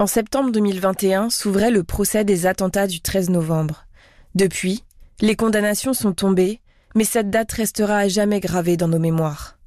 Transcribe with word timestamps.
En 0.00 0.06
septembre 0.06 0.52
2021 0.52 1.28
s'ouvrait 1.28 1.72
le 1.72 1.82
procès 1.82 2.24
des 2.24 2.46
attentats 2.46 2.86
du 2.86 3.00
13 3.00 3.30
novembre. 3.30 3.86
Depuis, 4.36 4.84
les 5.20 5.34
condamnations 5.34 5.92
sont 5.92 6.12
tombées, 6.12 6.60
mais 6.94 7.02
cette 7.02 7.30
date 7.30 7.50
restera 7.50 7.98
à 7.98 8.08
jamais 8.08 8.38
gravée 8.38 8.76
dans 8.76 8.86
nos 8.86 9.00
mémoires. 9.00 9.58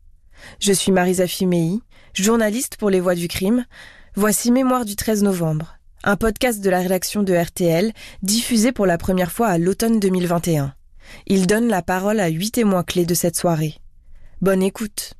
Je 0.62 0.72
suis 0.72 0.94
Marisa 0.94 1.28
Fimei, 1.28 1.82
journaliste 2.14 2.78
pour 2.78 2.90
Les 2.90 3.02
Voix 3.02 3.14
du 3.14 3.28
Crime. 3.28 3.66
Voici 4.16 4.54
Mémoire 4.54 4.86
du 4.86 4.96
13 4.96 5.22
novembre, 5.24 5.76
un 6.06 6.16
podcast 6.16 6.62
de 6.62 6.70
la 6.70 6.80
rédaction 6.80 7.24
de 7.24 7.34
RTL, 7.34 7.92
diffusé 8.24 8.72
pour 8.72 8.86
la 8.86 8.98
première 8.98 9.34
fois 9.34 9.48
à 9.48 9.58
l'automne 9.58 10.00
2021. 10.00 10.74
Il 11.28 11.46
donne 11.46 11.68
la 11.68 11.82
parole 11.82 12.22
à 12.22 12.30
huit 12.30 12.52
témoins 12.52 12.84
clés 12.84 13.06
de 13.06 13.16
cette 13.16 13.36
soirée. 13.36 13.76
Bonne 14.40 14.64
écoute. 14.64 15.16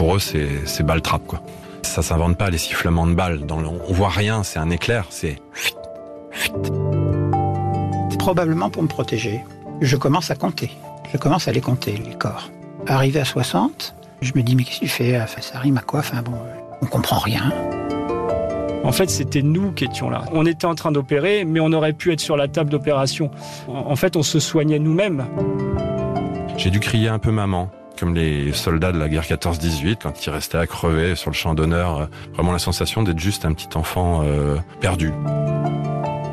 Pour 0.00 0.16
eux, 0.16 0.18
c'est 0.18 0.82
balle 0.82 1.02
trappe, 1.02 1.26
quoi. 1.26 1.42
Ça 1.82 2.00
s'invente 2.00 2.38
pas, 2.38 2.48
les 2.48 2.56
sifflements 2.56 3.06
de 3.06 3.12
balles. 3.12 3.44
Dans 3.44 3.60
le, 3.60 3.68
on 3.68 3.92
voit 3.92 4.08
rien, 4.08 4.42
c'est 4.44 4.58
un 4.58 4.70
éclair, 4.70 5.04
c'est... 5.10 5.36
Probablement 8.18 8.70
pour 8.70 8.82
me 8.82 8.88
protéger. 8.88 9.42
Je 9.82 9.98
commence 9.98 10.30
à 10.30 10.36
compter. 10.36 10.70
Je 11.12 11.18
commence 11.18 11.48
à 11.48 11.52
les 11.52 11.60
compter, 11.60 11.98
les 12.02 12.14
corps. 12.14 12.50
Arrivé 12.86 13.20
à 13.20 13.26
60, 13.26 13.94
je 14.22 14.32
me 14.34 14.42
dis, 14.42 14.56
mais 14.56 14.64
qu'est-ce 14.64 14.80
que 14.80 14.84
tu 14.86 14.90
fais 14.90 15.20
Ça 15.42 15.58
rime 15.58 15.76
à 15.76 15.82
quoi 15.82 16.00
Enfin 16.00 16.22
bon, 16.22 16.32
on 16.80 16.86
comprend 16.86 17.18
rien. 17.18 17.52
En 18.82 18.92
fait, 18.92 19.10
c'était 19.10 19.42
nous 19.42 19.72
qui 19.72 19.84
étions 19.84 20.08
là. 20.08 20.24
On 20.32 20.46
était 20.46 20.64
en 20.64 20.76
train 20.76 20.92
d'opérer, 20.92 21.44
mais 21.44 21.60
on 21.60 21.74
aurait 21.74 21.92
pu 21.92 22.10
être 22.10 22.20
sur 22.20 22.38
la 22.38 22.48
table 22.48 22.70
d'opération. 22.70 23.30
En 23.68 23.96
fait, 23.96 24.16
on 24.16 24.22
se 24.22 24.40
soignait 24.40 24.78
nous-mêmes. 24.78 25.26
J'ai 26.56 26.70
dû 26.70 26.80
crier 26.80 27.08
un 27.08 27.18
peu 27.18 27.32
maman 27.32 27.68
comme 28.00 28.14
les 28.14 28.52
soldats 28.54 28.92
de 28.92 28.98
la 28.98 29.08
guerre 29.08 29.24
14-18, 29.24 29.98
quand 30.02 30.26
ils 30.26 30.30
restaient 30.30 30.56
à 30.56 30.66
crever 30.66 31.14
sur 31.14 31.30
le 31.30 31.34
champ 31.34 31.54
d'honneur. 31.54 32.08
Vraiment 32.32 32.52
la 32.52 32.58
sensation 32.58 33.02
d'être 33.02 33.18
juste 33.18 33.44
un 33.44 33.52
petit 33.52 33.76
enfant 33.76 34.22
euh, 34.24 34.56
perdu. 34.80 35.12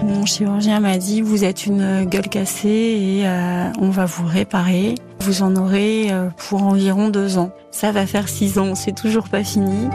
Mon 0.03 0.25
chirurgien 0.25 0.80
m'a 0.80 0.97
dit 0.97 1.22
vous 1.22 1.44
êtes 1.44 1.66
une 1.66 2.06
gueule 2.06 2.30
cassée 2.30 2.69
et 2.69 3.28
euh, 3.28 3.69
on 3.80 3.89
va 3.89 4.06
vous 4.06 4.25
réparer. 4.25 4.95
Vous 5.19 5.41
en 5.41 5.58
aurez 5.58 6.11
euh, 6.11 6.30
pour 6.38 6.64
environ 6.64 7.09
deux 7.09 7.38
ans. 7.38 7.52
Ça 7.72 7.91
va 7.91 8.08
faire 8.08 8.30
six 8.30 8.58
ans, 8.58 8.73
c'est 8.73 8.95
toujours 8.95 9.28
pas 9.28 9.44
fini. 9.44 9.89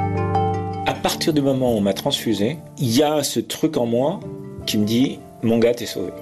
À 0.87 0.93
partir 0.93 1.33
du 1.33 1.41
moment 1.41 1.75
où 1.75 1.79
on 1.79 1.81
m'a 1.81 1.95
transfusé, 1.95 2.59
il 2.79 2.95
y 2.95 3.03
a 3.03 3.23
ce 3.23 3.41
truc 3.41 3.79
en 3.79 3.87
moi 3.87 4.21
qui 4.67 4.77
me 4.77 4.85
dit 4.85 5.19
mon 5.43 5.59
gars 5.59 5.73
t'es 5.73 5.87
sauvé. 5.87 6.13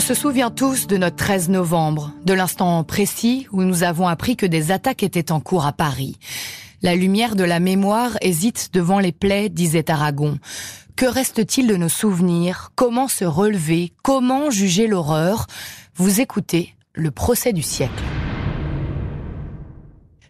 On 0.00 0.02
se 0.02 0.14
souvient 0.14 0.50
tous 0.50 0.86
de 0.86 0.96
notre 0.96 1.16
13 1.16 1.50
novembre, 1.50 2.14
de 2.24 2.32
l'instant 2.32 2.82
précis 2.84 3.46
où 3.52 3.64
nous 3.64 3.82
avons 3.82 4.08
appris 4.08 4.34
que 4.34 4.46
des 4.46 4.70
attaques 4.70 5.02
étaient 5.02 5.30
en 5.30 5.40
cours 5.40 5.66
à 5.66 5.74
Paris. 5.74 6.16
La 6.80 6.96
lumière 6.96 7.36
de 7.36 7.44
la 7.44 7.60
mémoire 7.60 8.16
hésite 8.22 8.70
devant 8.72 8.98
les 8.98 9.12
plaies, 9.12 9.50
disait 9.50 9.90
Aragon. 9.90 10.38
Que 10.96 11.04
reste-t-il 11.04 11.66
de 11.66 11.76
nos 11.76 11.90
souvenirs? 11.90 12.70
Comment 12.76 13.08
se 13.08 13.26
relever? 13.26 13.92
Comment 14.02 14.48
juger 14.48 14.86
l'horreur? 14.86 15.46
Vous 15.96 16.22
écoutez 16.22 16.74
le 16.94 17.10
procès 17.10 17.52
du 17.52 17.60
siècle. 17.60 18.02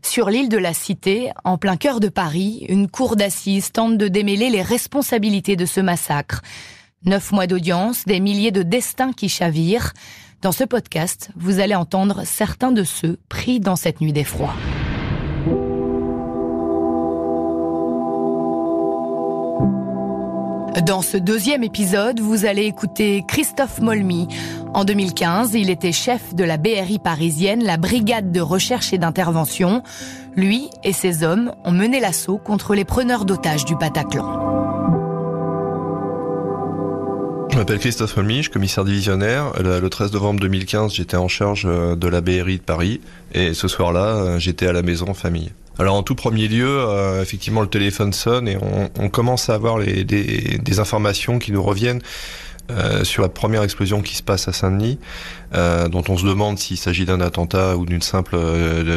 Sur 0.02 0.30
l'île 0.30 0.48
de 0.48 0.58
la 0.58 0.74
Cité, 0.74 1.30
en 1.44 1.58
plein 1.58 1.76
cœur 1.76 2.00
de 2.00 2.08
Paris, 2.08 2.66
une 2.68 2.88
cour 2.88 3.14
d'assises 3.14 3.70
tente 3.70 3.98
de 3.98 4.08
démêler 4.08 4.50
les 4.50 4.62
responsabilités 4.62 5.54
de 5.54 5.64
ce 5.64 5.80
massacre. 5.80 6.42
Neuf 7.06 7.32
mois 7.32 7.46
d'audience, 7.46 8.04
des 8.04 8.20
milliers 8.20 8.50
de 8.50 8.62
destins 8.62 9.14
qui 9.14 9.30
chavirent. 9.30 9.94
Dans 10.42 10.52
ce 10.52 10.64
podcast, 10.64 11.30
vous 11.34 11.58
allez 11.58 11.74
entendre 11.74 12.24
certains 12.26 12.72
de 12.72 12.84
ceux 12.84 13.18
pris 13.30 13.58
dans 13.58 13.74
cette 13.74 14.02
nuit 14.02 14.12
d'effroi. 14.12 14.54
Dans 20.86 21.00
ce 21.00 21.16
deuxième 21.16 21.64
épisode, 21.64 22.20
vous 22.20 22.44
allez 22.44 22.64
écouter 22.64 23.24
Christophe 23.26 23.80
Molmy. 23.80 24.28
En 24.74 24.84
2015, 24.84 25.54
il 25.54 25.70
était 25.70 25.92
chef 25.92 26.34
de 26.34 26.44
la 26.44 26.58
BRI 26.58 26.98
parisienne, 26.98 27.64
la 27.64 27.78
brigade 27.78 28.30
de 28.30 28.42
recherche 28.42 28.92
et 28.92 28.98
d'intervention. 28.98 29.82
Lui 30.36 30.68
et 30.84 30.92
ses 30.92 31.24
hommes 31.24 31.54
ont 31.64 31.72
mené 31.72 31.98
l'assaut 31.98 32.36
contre 32.36 32.74
les 32.74 32.84
preneurs 32.84 33.24
d'otages 33.24 33.64
du 33.64 33.74
Bataclan. 33.74 34.49
M'appelle 37.70 37.82
Christophe 37.82 38.16
je 38.16 38.42
suis 38.42 38.50
commissaire 38.50 38.84
divisionnaire. 38.84 39.52
Le 39.62 39.88
13 39.88 40.12
novembre 40.12 40.40
2015, 40.40 40.92
j'étais 40.92 41.16
en 41.16 41.28
charge 41.28 41.66
euh, 41.66 41.94
de 41.94 42.08
la 42.08 42.20
BRI 42.20 42.56
de 42.56 42.62
Paris. 42.62 43.00
Et 43.32 43.54
ce 43.54 43.68
soir-là, 43.68 44.06
euh, 44.06 44.38
j'étais 44.40 44.66
à 44.66 44.72
la 44.72 44.82
maison 44.82 45.08
en 45.10 45.14
famille. 45.14 45.52
Alors 45.78 45.94
en 45.94 46.02
tout 46.02 46.16
premier 46.16 46.48
lieu, 46.48 46.66
euh, 46.68 47.22
effectivement, 47.22 47.60
le 47.60 47.68
téléphone 47.68 48.12
sonne 48.12 48.48
et 48.48 48.58
on, 48.98 49.08
commence 49.08 49.50
à 49.50 49.54
avoir 49.54 49.78
des, 49.78 50.80
informations 50.80 51.38
qui 51.38 51.52
nous 51.52 51.62
reviennent 51.62 52.00
sur 53.02 53.22
la 53.22 53.28
première 53.28 53.64
explosion 53.64 54.00
qui 54.00 54.14
se 54.14 54.22
passe 54.22 54.46
à 54.46 54.52
Saint-Denis, 54.52 54.98
dont 55.52 56.04
on 56.08 56.16
se 56.16 56.24
demande 56.24 56.56
s'il 56.58 56.76
s'agit 56.76 57.04
d'un 57.04 57.20
attentat 57.20 57.76
ou 57.76 57.84
d'une 57.84 58.02
simple 58.02 58.36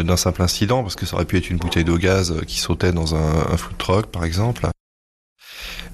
d'un 0.04 0.18
simple 0.18 0.44
incident, 0.44 0.84
parce 0.84 0.96
que 0.96 1.08
ça 1.08 1.16
aurait 1.16 1.26
pu 1.26 1.38
être 1.38 1.50
une 1.50 1.58
bouteille 1.58 1.84
de 1.84 1.98
gaz 1.98 2.36
qui 2.46 2.60
sautait 2.60 2.92
dans 2.92 3.16
un, 3.16 3.52
un 3.52 3.58
food 3.58 3.78
truck, 3.80 4.06
par 4.08 4.26
exemple. 4.26 4.68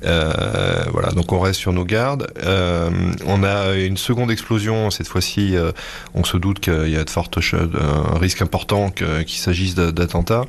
Euh, 0.05 0.83
voilà, 0.91 1.09
donc 1.09 1.31
on 1.31 1.39
reste 1.39 1.59
sur 1.59 1.73
nos 1.73 1.85
gardes. 1.85 2.31
Euh, 2.43 2.89
on 3.25 3.43
a 3.43 3.73
une 3.73 3.97
seconde 3.97 4.31
explosion. 4.31 4.89
Cette 4.91 5.07
fois-ci, 5.07 5.55
euh, 5.55 5.71
on 6.13 6.23
se 6.23 6.37
doute 6.37 6.59
qu'il 6.59 6.89
y 6.89 6.97
a 6.97 7.03
de 7.03 7.09
fortes 7.09 7.39
un 7.53 8.17
risque 8.17 8.41
important 8.41 8.89
qu'il 8.91 9.27
s'agisse 9.27 9.75
d'attentats. 9.75 10.45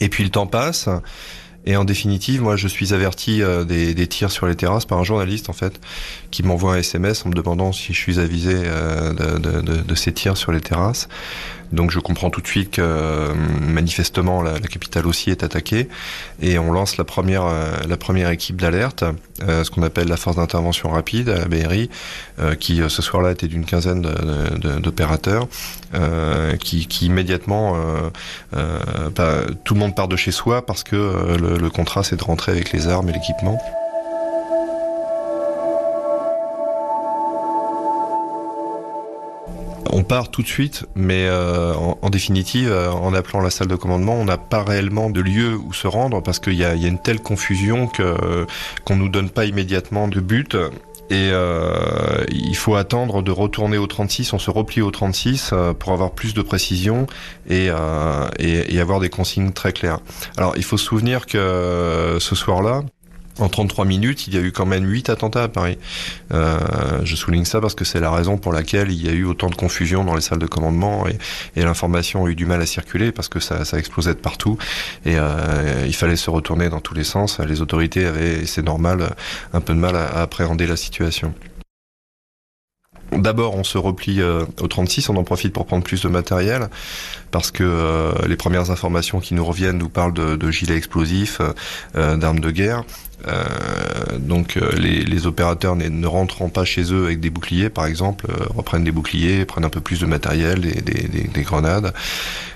Et 0.00 0.08
puis 0.08 0.24
le 0.24 0.30
temps 0.30 0.46
passe. 0.46 0.88
Et 1.66 1.76
en 1.76 1.84
définitive, 1.84 2.42
moi, 2.42 2.56
je 2.56 2.68
suis 2.68 2.92
averti 2.92 3.42
des, 3.66 3.94
des, 3.94 4.06
tirs 4.06 4.30
sur 4.30 4.46
les 4.46 4.54
terrasses 4.54 4.84
par 4.84 4.98
un 4.98 5.04
journaliste, 5.04 5.48
en 5.48 5.54
fait, 5.54 5.80
qui 6.30 6.42
m'envoie 6.42 6.74
un 6.74 6.78
SMS 6.78 7.24
en 7.24 7.30
me 7.30 7.34
demandant 7.34 7.72
si 7.72 7.94
je 7.94 7.98
suis 7.98 8.18
avisé 8.18 8.54
de, 8.54 9.82
de, 9.82 9.94
ces 9.94 10.12
tirs 10.12 10.36
sur 10.36 10.52
les 10.52 10.60
terrasses. 10.60 11.08
Donc 11.74 11.90
je 11.90 11.98
comprends 11.98 12.30
tout 12.30 12.40
de 12.40 12.46
suite 12.46 12.72
que 12.72 12.82
euh, 12.82 13.34
manifestement 13.34 14.42
la, 14.42 14.60
capitale 14.60 15.06
aussi 15.06 15.30
est 15.30 15.42
attaquée 15.42 15.88
et 16.40 16.58
on 16.58 16.72
lance 16.72 16.96
la 16.96 17.04
première 17.04 17.46
euh, 17.46 17.72
la 17.88 17.96
première 17.96 18.30
équipe 18.30 18.60
d'alerte, 18.60 19.04
euh, 19.42 19.64
ce 19.64 19.70
qu'on 19.70 19.82
appelle 19.82 20.08
la 20.08 20.16
force 20.16 20.36
d'intervention 20.36 20.90
rapide 20.90 21.28
à 21.28 21.38
la 21.38 21.46
BRI, 21.46 21.90
qui 22.60 22.80
ce 22.88 23.02
soir-là 23.02 23.32
était 23.32 23.46
d'une 23.46 23.64
quinzaine 23.64 24.02
d'opérateurs, 24.02 25.46
qui, 26.60 26.86
qui, 26.86 27.06
immédiatement 27.06 27.76
bah, 28.52 29.40
tout 29.64 29.74
le 29.74 29.80
monde 29.80 29.94
part 29.94 30.08
de 30.08 30.16
chez 30.16 30.32
soi 30.32 30.66
parce 30.66 30.82
que 30.82 31.36
le, 31.38 31.53
le 31.56 31.70
contrat 31.70 32.02
c'est 32.02 32.16
de 32.16 32.24
rentrer 32.24 32.52
avec 32.52 32.72
les 32.72 32.88
armes 32.88 33.08
et 33.08 33.12
l'équipement. 33.12 33.58
On 39.96 40.02
part 40.02 40.28
tout 40.28 40.42
de 40.42 40.48
suite, 40.48 40.86
mais 40.96 41.26
euh, 41.28 41.72
en, 41.74 42.10
définitive, 42.10 42.68
euh, 42.68 42.90
en 42.90 43.14
appelant 43.14 43.40
la 43.40 43.50
salle 43.50 43.68
de 43.68 43.76
commandement, 43.76 44.14
on 44.14 44.24
n'a 44.24 44.38
pas 44.38 44.64
réellement 44.64 45.08
de 45.08 45.20
lieu 45.20 45.56
où 45.56 45.72
se 45.72 45.86
rendre 45.86 46.20
parce 46.20 46.40
qu'il 46.40 46.54
y 46.54 46.64
a, 46.64 46.74
une 46.74 46.98
telle 46.98 47.20
confusion 47.20 47.86
que 47.86 48.46
qu'on 48.84 48.96
nous 48.96 49.08
donne 49.08 49.30
pas 49.30 49.44
immédiatement 49.44 50.08
de 50.08 50.18
but. 50.18 50.56
Et 51.10 51.30
euh, 51.32 52.24
il 52.30 52.56
faut 52.56 52.76
attendre 52.76 53.22
de 53.22 53.30
retourner 53.30 53.76
au 53.76 53.86
36, 53.86 54.32
on 54.32 54.38
se 54.38 54.50
replie 54.50 54.80
au 54.80 54.90
36 54.90 55.52
pour 55.78 55.92
avoir 55.92 56.12
plus 56.12 56.34
de 56.34 56.42
précision 56.42 57.06
et, 57.48 57.68
et, 58.38 58.74
et, 58.74 58.80
avoir 58.80 59.00
des 59.00 59.10
consignes 59.10 59.52
très 59.52 59.72
claires. 59.72 59.98
Alors 60.36 60.54
il 60.56 60.64
faut 60.64 60.78
se 60.78 60.86
souvenir 60.86 61.26
que 61.26 62.16
ce 62.20 62.34
soir-là, 62.34 62.82
en 63.38 63.48
33 63.48 63.84
minutes, 63.84 64.26
il 64.26 64.34
y 64.34 64.38
a 64.38 64.40
eu 64.40 64.52
quand 64.52 64.66
même 64.66 64.88
8 64.88 65.10
attentats 65.10 65.42
à 65.42 65.48
Paris. 65.48 65.78
Euh, 66.32 66.58
je 67.02 67.16
souligne 67.16 67.44
ça 67.44 67.60
parce 67.60 67.74
que 67.74 67.84
c'est 67.84 68.00
la 68.00 68.10
raison 68.10 68.38
pour 68.38 68.52
laquelle 68.52 68.90
il 68.90 69.04
y 69.04 69.08
a 69.08 69.12
eu 69.12 69.24
autant 69.24 69.50
de 69.50 69.54
confusion 69.54 70.04
dans 70.04 70.14
les 70.14 70.20
salles 70.20 70.38
de 70.38 70.46
commandement 70.46 71.06
et, 71.08 71.18
et 71.56 71.64
l'information 71.64 72.26
a 72.26 72.28
eu 72.28 72.34
du 72.34 72.46
mal 72.46 72.60
à 72.60 72.66
circuler 72.66 73.12
parce 73.12 73.28
que 73.28 73.40
ça, 73.40 73.64
ça 73.64 73.78
explosait 73.78 74.14
de 74.14 74.20
partout 74.20 74.56
et 75.04 75.16
euh, 75.16 75.84
il 75.86 75.94
fallait 75.94 76.16
se 76.16 76.30
retourner 76.30 76.68
dans 76.68 76.80
tous 76.80 76.94
les 76.94 77.04
sens. 77.04 77.40
Les 77.40 77.60
autorités 77.60 78.06
avaient, 78.06 78.46
c'est 78.46 78.62
normal, 78.62 79.14
un 79.52 79.60
peu 79.60 79.74
de 79.74 79.78
mal 79.78 79.96
à, 79.96 80.06
à 80.06 80.22
appréhender 80.22 80.66
la 80.66 80.76
situation. 80.76 81.34
D'abord, 83.12 83.54
on 83.54 83.64
se 83.64 83.78
replie 83.78 84.20
euh, 84.20 84.44
au 84.60 84.66
36, 84.66 85.08
on 85.08 85.16
en 85.16 85.24
profite 85.24 85.52
pour 85.52 85.66
prendre 85.66 85.84
plus 85.84 86.02
de 86.02 86.08
matériel, 86.08 86.68
parce 87.30 87.50
que 87.50 87.62
euh, 87.62 88.12
les 88.26 88.36
premières 88.36 88.70
informations 88.70 89.20
qui 89.20 89.34
nous 89.34 89.44
reviennent 89.44 89.78
nous 89.78 89.88
parlent 89.88 90.14
de, 90.14 90.36
de 90.36 90.50
gilets 90.50 90.76
explosifs, 90.76 91.40
euh, 91.96 92.16
d'armes 92.16 92.40
de 92.40 92.50
guerre. 92.50 92.84
Donc 94.18 94.58
les, 94.76 95.04
les, 95.04 95.26
opérateurs 95.26 95.76
ne 95.76 96.06
rentrant 96.06 96.48
pas 96.48 96.64
chez 96.64 96.92
eux 96.92 97.06
avec 97.06 97.20
des 97.20 97.30
boucliers, 97.30 97.70
par 97.70 97.86
exemple, 97.86 98.26
reprennent 98.54 98.84
des 98.84 98.92
boucliers, 98.92 99.44
prennent 99.44 99.64
un 99.64 99.70
peu 99.70 99.80
plus 99.80 100.00
de 100.00 100.06
matériel, 100.06 100.60
des 100.60 101.42
grenades 101.42 101.94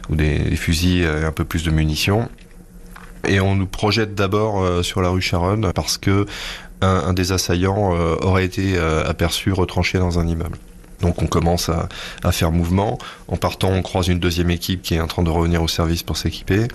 ou 0.08 0.16
des, 0.16 0.56
fusils 0.56 1.02
et 1.02 1.24
un 1.24 1.32
peu 1.32 1.44
plus 1.44 1.64
de 1.64 1.70
munitions. 1.70 2.28
Et 3.26 3.40
on 3.40 3.54
nous 3.54 3.66
projette 3.66 4.14
d'abord 4.14 4.84
sur 4.84 5.00
la 5.02 5.08
rue 5.08 5.22
Charonne 5.22 5.72
parce 5.74 5.98
que 5.98 6.26
un, 6.80 7.12
des 7.12 7.32
assaillants 7.32 7.92
aurait 8.20 8.44
été 8.44 8.78
aperçu 8.78 9.52
retranché 9.52 9.98
dans 9.98 10.18
un 10.18 10.26
immeuble. 10.26 10.58
Donc 11.00 11.22
on 11.22 11.26
commence 11.26 11.68
à, 11.68 11.88
à, 12.24 12.32
faire 12.32 12.50
mouvement. 12.50 12.98
En 13.28 13.36
partant, 13.36 13.70
on 13.70 13.82
croise 13.82 14.08
une 14.08 14.18
deuxième 14.18 14.50
équipe 14.50 14.82
qui 14.82 14.94
est 14.94 15.00
en 15.00 15.06
train 15.06 15.22
de 15.22 15.30
revenir 15.30 15.62
au 15.62 15.68
service 15.68 16.02
pour 16.02 16.16
s'équiper. 16.16 16.66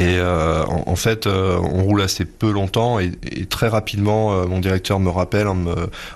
Et 0.00 0.16
euh, 0.18 0.64
en, 0.66 0.96
fait, 0.96 1.26
euh, 1.26 1.56
on 1.62 1.84
roule 1.84 2.02
assez 2.02 2.24
peu 2.24 2.50
longtemps 2.50 2.98
et, 2.98 3.12
très 3.48 3.68
rapidement, 3.68 4.32
euh, 4.32 4.46
mon 4.46 4.58
directeur 4.58 4.98
me 4.98 5.08
rappelle 5.08 5.46
en 5.46 5.56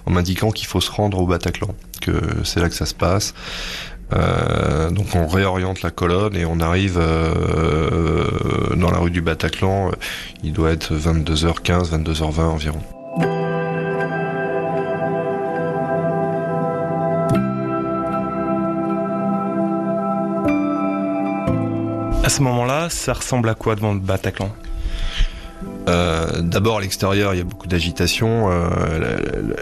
m'indiquant 0.08 0.50
qu'il 0.50 0.66
faut 0.66 0.80
se 0.80 0.90
rendre 0.90 1.20
au 1.20 1.26
Bataclan, 1.26 1.68
que 2.00 2.12
c'est 2.42 2.60
là 2.60 2.68
que 2.68 2.74
ça 2.74 2.86
se 2.86 2.94
passe. 2.94 3.34
donc 4.90 5.14
on 5.14 5.28
réoriente 5.28 5.82
la 5.82 5.90
colonne 5.90 6.34
et 6.34 6.44
on 6.44 6.58
arrive 6.60 7.00
dans 8.76 8.90
la 8.90 8.98
rue 8.98 9.12
du 9.12 9.20
Bataclan. 9.20 9.92
Il 10.42 10.52
doit 10.52 10.72
être 10.72 10.94
22h15, 10.94 11.90
22h20 11.90 12.40
environ. 12.40 12.80
À 22.28 22.30
ce 22.30 22.42
moment-là, 22.42 22.90
ça 22.90 23.14
ressemble 23.14 23.48
à 23.48 23.54
quoi 23.54 23.74
devant 23.74 23.94
le 23.94 24.00
Bataclan? 24.00 24.54
Euh, 25.88 26.42
D'abord 26.42 26.76
à 26.76 26.80
l'extérieur, 26.82 27.32
il 27.32 27.38
y 27.38 27.40
a 27.40 27.44
beaucoup 27.44 27.68
d'agitation. 27.68 28.50
Euh, 28.52 29.16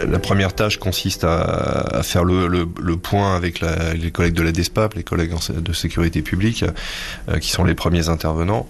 la, 0.05 0.19
première 0.19 0.53
tâche 0.53 0.75
consiste 0.75 1.23
à, 1.23 2.01
faire 2.03 2.25
le, 2.25 2.65
point 2.97 3.37
avec 3.37 3.61
les 3.61 4.11
collègues 4.11 4.33
de 4.33 4.43
la 4.43 4.51
DESPAP, 4.51 4.95
les 4.95 5.03
collègues 5.03 5.33
de 5.49 5.71
sécurité 5.71 6.21
publique, 6.21 6.65
euh, 7.29 7.39
qui 7.39 7.51
sont 7.51 7.63
les 7.63 7.73
premiers 7.73 8.09
intervenants. 8.09 8.67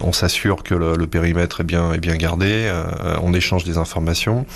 on 0.00 0.12
s'assure 0.12 0.62
que 0.62 0.76
le, 0.76 1.06
périmètre 1.08 1.62
est 1.62 1.64
bien, 1.64 1.92
est 1.92 1.98
bien 1.98 2.14
gardé. 2.14 2.72
on 3.20 3.34
échange 3.34 3.64
des 3.64 3.78
informations. 3.78 4.46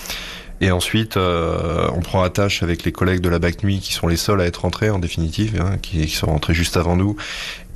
Et 0.61 0.71
ensuite, 0.71 1.17
euh, 1.17 1.89
on 1.95 2.01
prend 2.01 2.23
attache 2.23 2.63
avec 2.63 2.85
les 2.85 2.93
collègues 2.93 3.21
de 3.21 3.29
la 3.29 3.39
BAC 3.39 3.63
Nuit 3.63 3.79
qui 3.81 3.93
sont 3.93 4.09
les 4.09 4.17
seuls 4.17 4.41
à 4.41 4.47
être 4.47 4.63
rentrés 4.63 4.91
en 4.91 4.99
définitive, 4.99 5.61
hein, 5.61 5.77
qui, 5.81 6.09
sont 6.09 6.27
rentrés 6.27 6.55
juste 6.55 6.77
avant 6.77 6.97
nous 6.97 7.17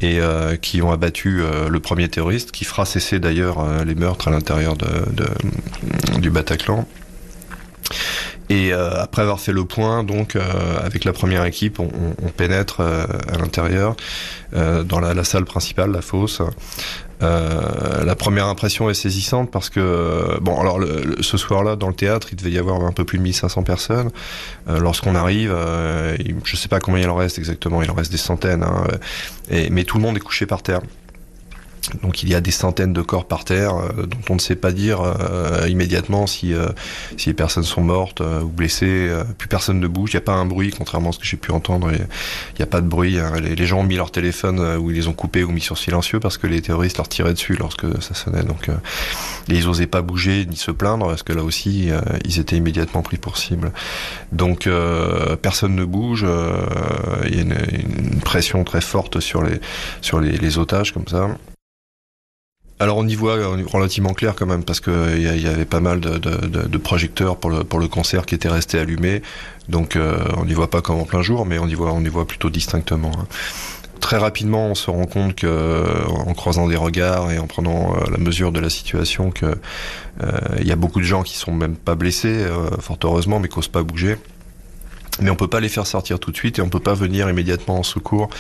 et 0.01 0.21
euh, 0.21 0.57
qui 0.57 0.83
ont 0.83 0.91
abattu 0.91 1.43
euh, 1.43 1.69
le 1.69 1.81
premier 1.81 2.09
terroriste, 2.09 2.51
qui 2.51 2.65
fera 2.65 2.85
cesser 2.85 3.21
d'ailleurs 3.21 3.85
les 3.85 3.95
meurtres 3.95 4.29
à 4.29 4.31
l'intérieur 4.33 4.77
de, 4.77 4.89
du 6.19 6.31
Bataclan. 6.31 6.87
Et 8.55 8.73
après 8.73 9.23
avoir 9.23 9.41
fait 9.41 9.53
le 9.53 9.65
point, 9.65 10.05
donc 10.05 10.37
avec 10.85 11.05
la 11.05 11.13
première 11.13 11.45
équipe, 11.45 11.81
on, 11.81 11.89
pénètre 12.37 12.81
à 12.81 13.39
l'intérieur 13.39 13.97
dans 14.53 15.01
la, 15.01 15.25
salle 15.25 15.45
principale, 15.45 15.91
la 15.91 16.03
fosse, 16.03 16.43
euh, 17.23 18.05
la 18.05 18.17
première 18.17 18.47
impression 18.47 18.91
est 18.91 18.95
saisissante 18.95 19.51
parce 19.51 19.71
que, 19.71 20.39
bon, 20.41 20.61
alors 20.61 20.81
ce 21.21 21.37
soir-là, 21.37 21.77
dans 21.77 21.89
le 21.89 21.95
théâtre, 21.95 22.29
il 22.33 22.37
devait 22.37 22.51
y 22.51 22.59
avoir 22.59 22.85
un 22.85 22.93
peu 22.93 23.05
plus 23.05 23.19
de 23.19 23.23
1500 23.23 23.63
personnes. 23.63 24.11
Euh, 24.69 24.81
lorsqu'on 24.81 25.15
arrive, 25.15 25.53
euh, 25.55 26.17
je 26.45 26.57
sais 26.57 26.69
pas 26.69 26.81
combien 26.81 27.03
il 27.03 27.09
en 27.09 27.15
reste 27.15 27.39
exactement, 27.39 27.83
il 27.83 27.91
en 27.91 27.95
reste 27.95 28.11
des 28.11 28.19
centaines, 28.19 28.65
hein, 28.65 28.87
mais 29.71 29.85
tout 29.85 29.99
le 29.99 30.03
monde 30.03 30.17
est 30.17 30.21
couché 30.21 30.47
par 30.47 30.63
terre. 30.63 30.81
Donc 32.03 32.23
il 32.23 32.29
y 32.29 32.35
a 32.35 32.41
des 32.41 32.51
centaines 32.51 32.93
de 32.93 33.03
corps 33.03 33.27
par 33.27 33.45
terre 33.45 33.77
euh, 33.77 34.07
dont 34.07 34.19
on 34.31 34.35
ne 34.35 34.41
sait 34.41 34.57
pas 34.57 34.73
dire 34.73 35.01
euh, 35.01 35.67
immédiatement 35.69 36.27
si, 36.27 36.55
euh, 36.55 36.69
si 37.17 37.31
les 37.31 37.35
personnes 37.35 37.65
sont 37.65 37.83
mortes 37.83 38.21
ou 38.21 38.49
blessées. 38.49 39.11
plus 39.39 39.49
personne 39.49 39.81
ne 39.81 39.87
bouge, 39.87 40.11
il 40.13 40.17
n'y 40.17 40.23
a 40.23 40.25
pas 40.25 40.35
un 40.35 40.47
bruit, 40.47 40.71
contrairement 40.71 41.11
à 41.11 41.13
ce 41.13 41.19
que 41.19 41.25
j'ai 41.25 41.37
pu 41.37 41.51
entendre. 41.51 41.91
Il 41.93 42.59
n'y 42.59 42.63
a 42.63 42.67
pas 42.67 42.81
de 42.81 42.87
bruit. 42.87 43.19
Hein. 43.19 43.33
Les, 43.41 43.67
gens 43.67 43.81
ont 43.81 43.85
mis 43.85 43.97
leur 43.97 44.11
téléphone 44.11 44.61
ou 44.77 44.91
ils 44.91 44.97
les 44.97 45.09
ont 45.09 45.13
coupés 45.13 45.45
ou 45.45 45.51
mis 45.51 45.61
sur 45.61 45.79
silencieux 45.79 46.21
parce 46.21 46.39
que 46.39 46.47
les 46.47 46.63
terroristes 46.63 46.97
leur 46.99 47.09
tiraient 47.09 47.33
dessus 47.33 47.57
lorsque 47.57 47.87
ça 48.03 48.15
sonnait. 48.15 48.43
Donc 48.43 48.69
ils 49.49 49.67
n'osaient 49.67 49.87
pas 49.87 50.03
bouger 50.03 50.47
ni 50.47 50.57
se 50.57 50.71
plaindre 50.71 51.07
parce 51.07 51.23
que 51.23 51.33
là 51.33 51.43
aussi 51.43 51.91
ils 52.25 52.39
étaient 52.39 52.57
immédiatement 52.57 53.03
pris 53.03 53.19
pour 53.19 53.37
cible. 53.37 53.73
Donc 54.31 54.69
personne 55.43 55.75
ne 55.75 55.85
bouge. 55.85 56.27
Il 57.27 57.35
y 57.35 57.39
a 57.39 57.43
une, 57.43 58.21
pression 58.25 58.65
très 58.65 58.81
forte 58.81 59.21
sur 59.21 59.43
les 59.43 59.61
sur 60.01 60.21
les 60.21 60.59
otages 60.59 60.93
comme 60.93 61.09
ça. 61.09 61.29
Alors 62.83 62.97
on 62.97 63.07
y 63.07 63.15
voit 63.15 63.37
relativement 63.73 64.13
clair 64.13 64.35
quand 64.35 64.47
même 64.47 64.65
parce 64.65 64.81
qu'il 64.81 65.23
y, 65.23 65.47
avait 65.47 65.65
pas 65.65 65.79
mal 65.79 66.01
de, 66.01 66.79
projecteurs 66.79 67.37
pour 67.37 67.49
le, 67.49 67.87
concert 67.87 68.27
qui 68.27 68.35
étaient 68.35 68.49
restés 68.49 68.77
allumés. 68.77 69.23
Donc 69.69 69.95
euh, 69.95 70.19
on 70.37 70.47
n'y 70.47 70.53
voit 70.53 70.69
pas 70.69 70.83
comme 70.83 70.99
en 70.99 71.05
plein 71.05 71.23
jour, 71.23 71.47
mais 71.47 71.61
on 71.61 71.69
y 71.69 71.75
voit, 71.75 72.27
plutôt 72.27 72.51
distinctement. 72.51 73.13
Hein. 73.17 73.27
Très 74.01 74.17
rapidement, 74.17 74.67
on 74.67 74.75
se 74.75 74.91
rend 74.91 75.07
compte 75.07 75.37
que, 75.37 75.47
euh, 75.47 76.05
en 76.27 76.35
croisant 76.35 76.67
des 76.67 76.75
regards 76.75 77.31
et 77.31 77.39
en 77.39 77.47
prenant 77.47 77.95
euh, 77.95 78.11
la 78.11 78.19
mesure 78.19 78.51
de 78.51 78.59
la 78.59 78.69
situation, 78.69 79.31
que 79.31 79.55
il 80.59 80.67
y 80.67 80.73
a 80.73 80.77
beaucoup 80.77 80.99
de 80.99 81.05
gens 81.05 81.23
qui 81.23 81.37
sont 81.37 81.53
même 81.53 81.77
pas 81.77 81.95
blessés, 81.95 82.47
fort 82.81 82.99
heureusement, 83.05 83.39
mais 83.39 83.47
qui 83.47 83.59
n'osent 83.59 83.69
pas 83.69 83.85
bouger 83.85 84.17
mais 85.21 85.31
on 85.31 85.37
peut 85.37 85.49
pas 85.49 85.61
les 85.61 85.69
faire 85.69 85.87
sortir 85.87 86.19
tout 86.19 86.31
de 86.31 86.37
suite 86.37 86.59
et 86.59 86.63
on 86.63 86.71
peut 86.71 86.81
pas 86.81 86.95
venir 86.95 87.29
immédiatement 87.29 87.79
en 87.79 87.83
secours 87.83 88.31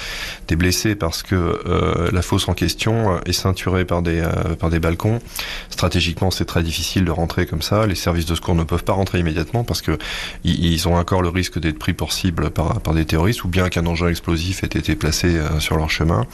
des 0.49 0.57
blessés 0.57 0.95
parce 0.95 1.23
que 1.23 1.35
euh, 1.35 2.11
la 2.13 2.23
fosse 2.23 2.49
en 2.49 2.55
question 2.55 3.21
est 3.27 3.33
ceinturée 3.33 3.85
par 3.85 4.01
des 4.01 4.21
euh, 4.21 4.55
par 4.59 4.71
des 4.71 4.81
balcons. 4.81 5.21
Stratégiquement, 5.69 6.31
c'est 6.31 6.47
très 6.47 6.63
difficile 6.63 7.05
de 7.05 7.11
rentrer 7.11 7.47
comme 7.47 7.61
ça. 7.61 7.87
Les 7.87 7.95
services 7.95 8.25
de 8.25 8.35
secours 8.35 8.55
ne 8.55 8.65
peuvent 8.65 8.85
pas 8.85 8.95
rentrer 8.95 9.19
immédiatement 9.19 9.65
parce 9.65 9.83
que 9.83 9.99
ils, 10.45 10.89
ont 10.89 10.97
encore 10.97 11.23
le 11.23 11.29
risque 11.29 11.59
d'être 11.59 11.79
pris 11.79 11.93
pour 11.93 12.13
cible 12.13 12.51
par 12.51 12.81
par 12.81 12.95
des 12.95 13.05
terroristes 13.05 13.45
ou 13.45 13.49
bien 13.49 13.69
qu'un 13.69 13.87
engin 13.87 14.09
explosif 14.09 14.65
ait 14.65 14.67
été 14.67 14.97
placé 14.97 15.37
euh, 15.37 15.61
sur 15.61 15.77
leur 15.77 15.91
chemin. 15.91 16.27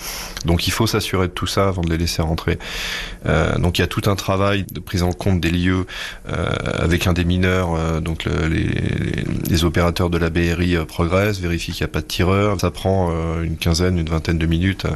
Donc 0.44 0.68
il 0.68 0.70
faut 0.70 0.86
s'assurer 0.86 1.26
de 1.26 1.32
tout 1.32 1.46
ça 1.46 1.68
avant 1.68 1.82
de 1.82 1.90
les 1.90 1.98
laisser 1.98 2.22
rentrer. 2.22 2.58
donc 3.58 3.78
il 3.78 3.82
y 3.82 3.84
a 3.84 3.88
tout 3.88 4.02
un 4.06 4.14
travail 4.14 4.64
de 4.70 4.80
prise 4.80 5.02
en 5.02 5.12
compte 5.12 5.40
des 5.40 5.50
lieux 5.50 5.86
avec 6.26 7.06
un 7.06 7.12
des 7.12 7.24
mineurs, 7.24 8.00
donc 8.00 8.24
les, 8.24 9.24
les 9.48 9.64
opérateurs 9.64 10.10
de 10.10 10.18
la 10.18 10.27
la 10.28 10.54
BRI 10.54 10.76
euh, 10.76 10.84
progresse, 10.84 11.40
vérifie 11.40 11.72
qu'il 11.72 11.84
n'y 11.84 11.90
a 11.90 11.92
pas 11.92 12.00
de 12.00 12.06
tireur. 12.06 12.60
Ça 12.60 12.70
prend 12.70 13.10
euh, 13.10 13.42
une 13.42 13.56
quinzaine, 13.56 13.98
une 13.98 14.08
vingtaine 14.08 14.38
de 14.38 14.46
minutes. 14.46 14.86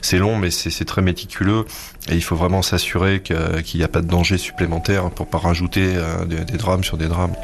C'est 0.00 0.18
long, 0.18 0.36
mais 0.36 0.50
c'est 0.50 0.84
très 0.84 1.02
méticuleux. 1.02 1.64
Et 2.10 2.14
il 2.14 2.22
faut 2.22 2.36
vraiment 2.36 2.62
s'assurer 2.62 3.20
qu'il 3.20 3.78
n'y 3.78 3.84
a 3.84 3.88
pas 3.88 4.00
de 4.00 4.08
danger 4.08 4.38
supplémentaire 4.38 5.10
pour 5.10 5.26
pas 5.26 5.38
rajouter 5.38 5.92
euh, 5.94 6.24
des, 6.24 6.56
drames 6.56 6.84
sur 6.84 6.96
des 6.96 7.06
drames. 7.06 7.34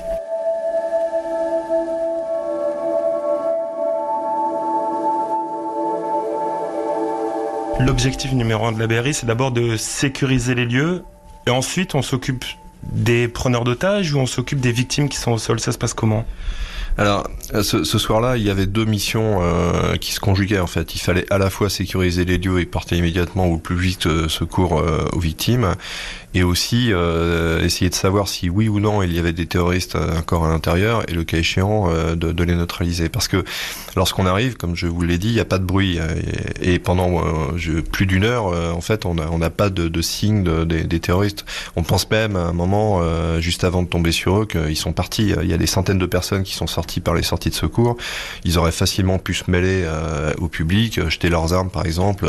L'objectif 7.78 8.32
numéro 8.32 8.66
un 8.66 8.72
de 8.72 8.78
la 8.80 8.86
BRI, 8.86 9.14
c'est 9.14 9.26
d'abord 9.26 9.52
de 9.52 9.76
sécuriser 9.76 10.54
les 10.54 10.64
lieux 10.64 11.04
et 11.46 11.50
ensuite 11.50 11.94
on 11.94 12.02
s'occupe 12.02 12.44
des 12.82 13.28
preneurs 13.28 13.64
d'otages 13.64 14.14
ou 14.14 14.18
on 14.18 14.26
s'occupe 14.26 14.60
des 14.60 14.72
victimes 14.72 15.08
qui 15.08 15.18
sont 15.18 15.32
au 15.32 15.38
sol. 15.38 15.60
Ça 15.60 15.72
se 15.72 15.78
passe 15.78 15.94
comment? 15.94 16.24
Alors, 16.98 17.28
euh, 17.54 17.62
ce, 17.62 17.84
soir-là, 17.84 18.38
il 18.38 18.42
y 18.42 18.50
avait 18.50 18.66
deux 18.66 18.86
missions 18.86 19.40
euh, 19.42 19.96
qui 19.96 20.12
se 20.12 20.20
conjuguaient 20.20 20.60
en 20.60 20.66
fait. 20.66 20.94
Il 20.94 20.98
fallait 20.98 21.30
à 21.30 21.36
la 21.36 21.50
fois 21.50 21.68
sécuriser 21.68 22.24
les 22.24 22.38
lieux 22.38 22.60
et 22.60 22.66
porter 22.66 22.96
immédiatement 22.96 23.46
ou 23.48 23.58
plus 23.58 23.76
vite 23.76 24.06
euh, 24.06 24.28
secours 24.28 24.82
aux 25.12 25.20
victimes, 25.20 25.74
et 26.36 26.42
aussi 26.42 26.92
euh, 26.92 27.64
essayer 27.64 27.88
de 27.88 27.94
savoir 27.94 28.28
si 28.28 28.50
oui 28.50 28.68
ou 28.68 28.78
non 28.78 29.02
il 29.02 29.10
y 29.10 29.18
avait 29.18 29.32
des 29.32 29.46
terroristes 29.46 29.96
encore 29.96 30.44
à 30.44 30.50
l'intérieur 30.50 31.02
et 31.08 31.14
le 31.14 31.24
cas 31.24 31.38
échéant 31.38 31.88
euh, 31.88 32.14
de, 32.14 32.30
de, 32.30 32.44
les 32.44 32.54
neutraliser. 32.54 33.08
Parce 33.08 33.26
que 33.26 33.42
lorsqu'on 33.96 34.26
arrive, 34.26 34.58
comme 34.58 34.76
je 34.76 34.86
vous 34.86 35.00
l'ai 35.00 35.16
dit, 35.16 35.28
il 35.28 35.32
n'y 35.32 35.40
a 35.40 35.46
pas 35.46 35.58
de 35.58 35.64
bruit 35.64 35.98
et, 36.60 36.78
pendant 36.78 37.24
euh, 37.24 37.80
plus 37.90 38.04
d'une 38.04 38.24
heure, 38.24 38.46
en 38.76 38.80
fait, 38.82 39.06
on 39.06 39.14
n'a 39.14 39.30
on 39.30 39.40
pas 39.48 39.70
de, 39.70 39.88
de 39.88 40.02
signe 40.02 40.42
de, 40.42 40.64
des 40.64 41.00
terroristes. 41.00 41.46
On 41.74 41.82
pense 41.82 42.10
même 42.10 42.36
à 42.36 42.40
un 42.40 42.52
moment, 42.52 43.00
juste 43.40 43.64
avant 43.64 43.82
de 43.82 43.88
tomber 43.88 44.12
sur 44.12 44.42
eux, 44.42 44.46
qu'ils 44.46 44.76
sont 44.76 44.92
partis. 44.92 45.32
Il 45.42 45.48
y 45.48 45.54
a 45.54 45.56
des 45.56 45.66
centaines 45.66 45.98
de 45.98 46.06
personnes 46.06 46.42
qui 46.42 46.54
sont 46.54 46.66
sorties 46.66 47.00
par 47.00 47.14
les 47.14 47.22
sorties 47.22 47.50
de 47.50 47.54
secours. 47.54 47.96
Ils 48.44 48.58
auraient 48.58 48.72
facilement 48.72 49.18
pu 49.18 49.34
se 49.34 49.50
mêler 49.50 49.86
au 50.38 50.48
public, 50.48 51.08
jeter 51.08 51.28
leurs 51.28 51.52
armes 51.52 51.70
par 51.70 51.86
exemple, 51.86 52.28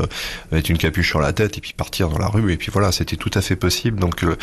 mettre 0.52 0.70
une 0.72 0.78
capuche 0.78 1.10
sur 1.10 1.20
la 1.20 1.34
tête 1.34 1.58
et 1.58 1.62
puis 1.62 1.74
partir 1.76 2.10
dans 2.10 2.20
la 2.20 2.28
rue. 2.28 2.54
Et 2.54 2.58
puis 2.58 2.72
voilà, 2.72 2.92
c'était 2.92 3.18
tout 3.18 3.32
à 3.34 3.42
fait 3.42 3.56
possible 3.56 3.97
donc 3.98 4.24
euh, 4.24 4.36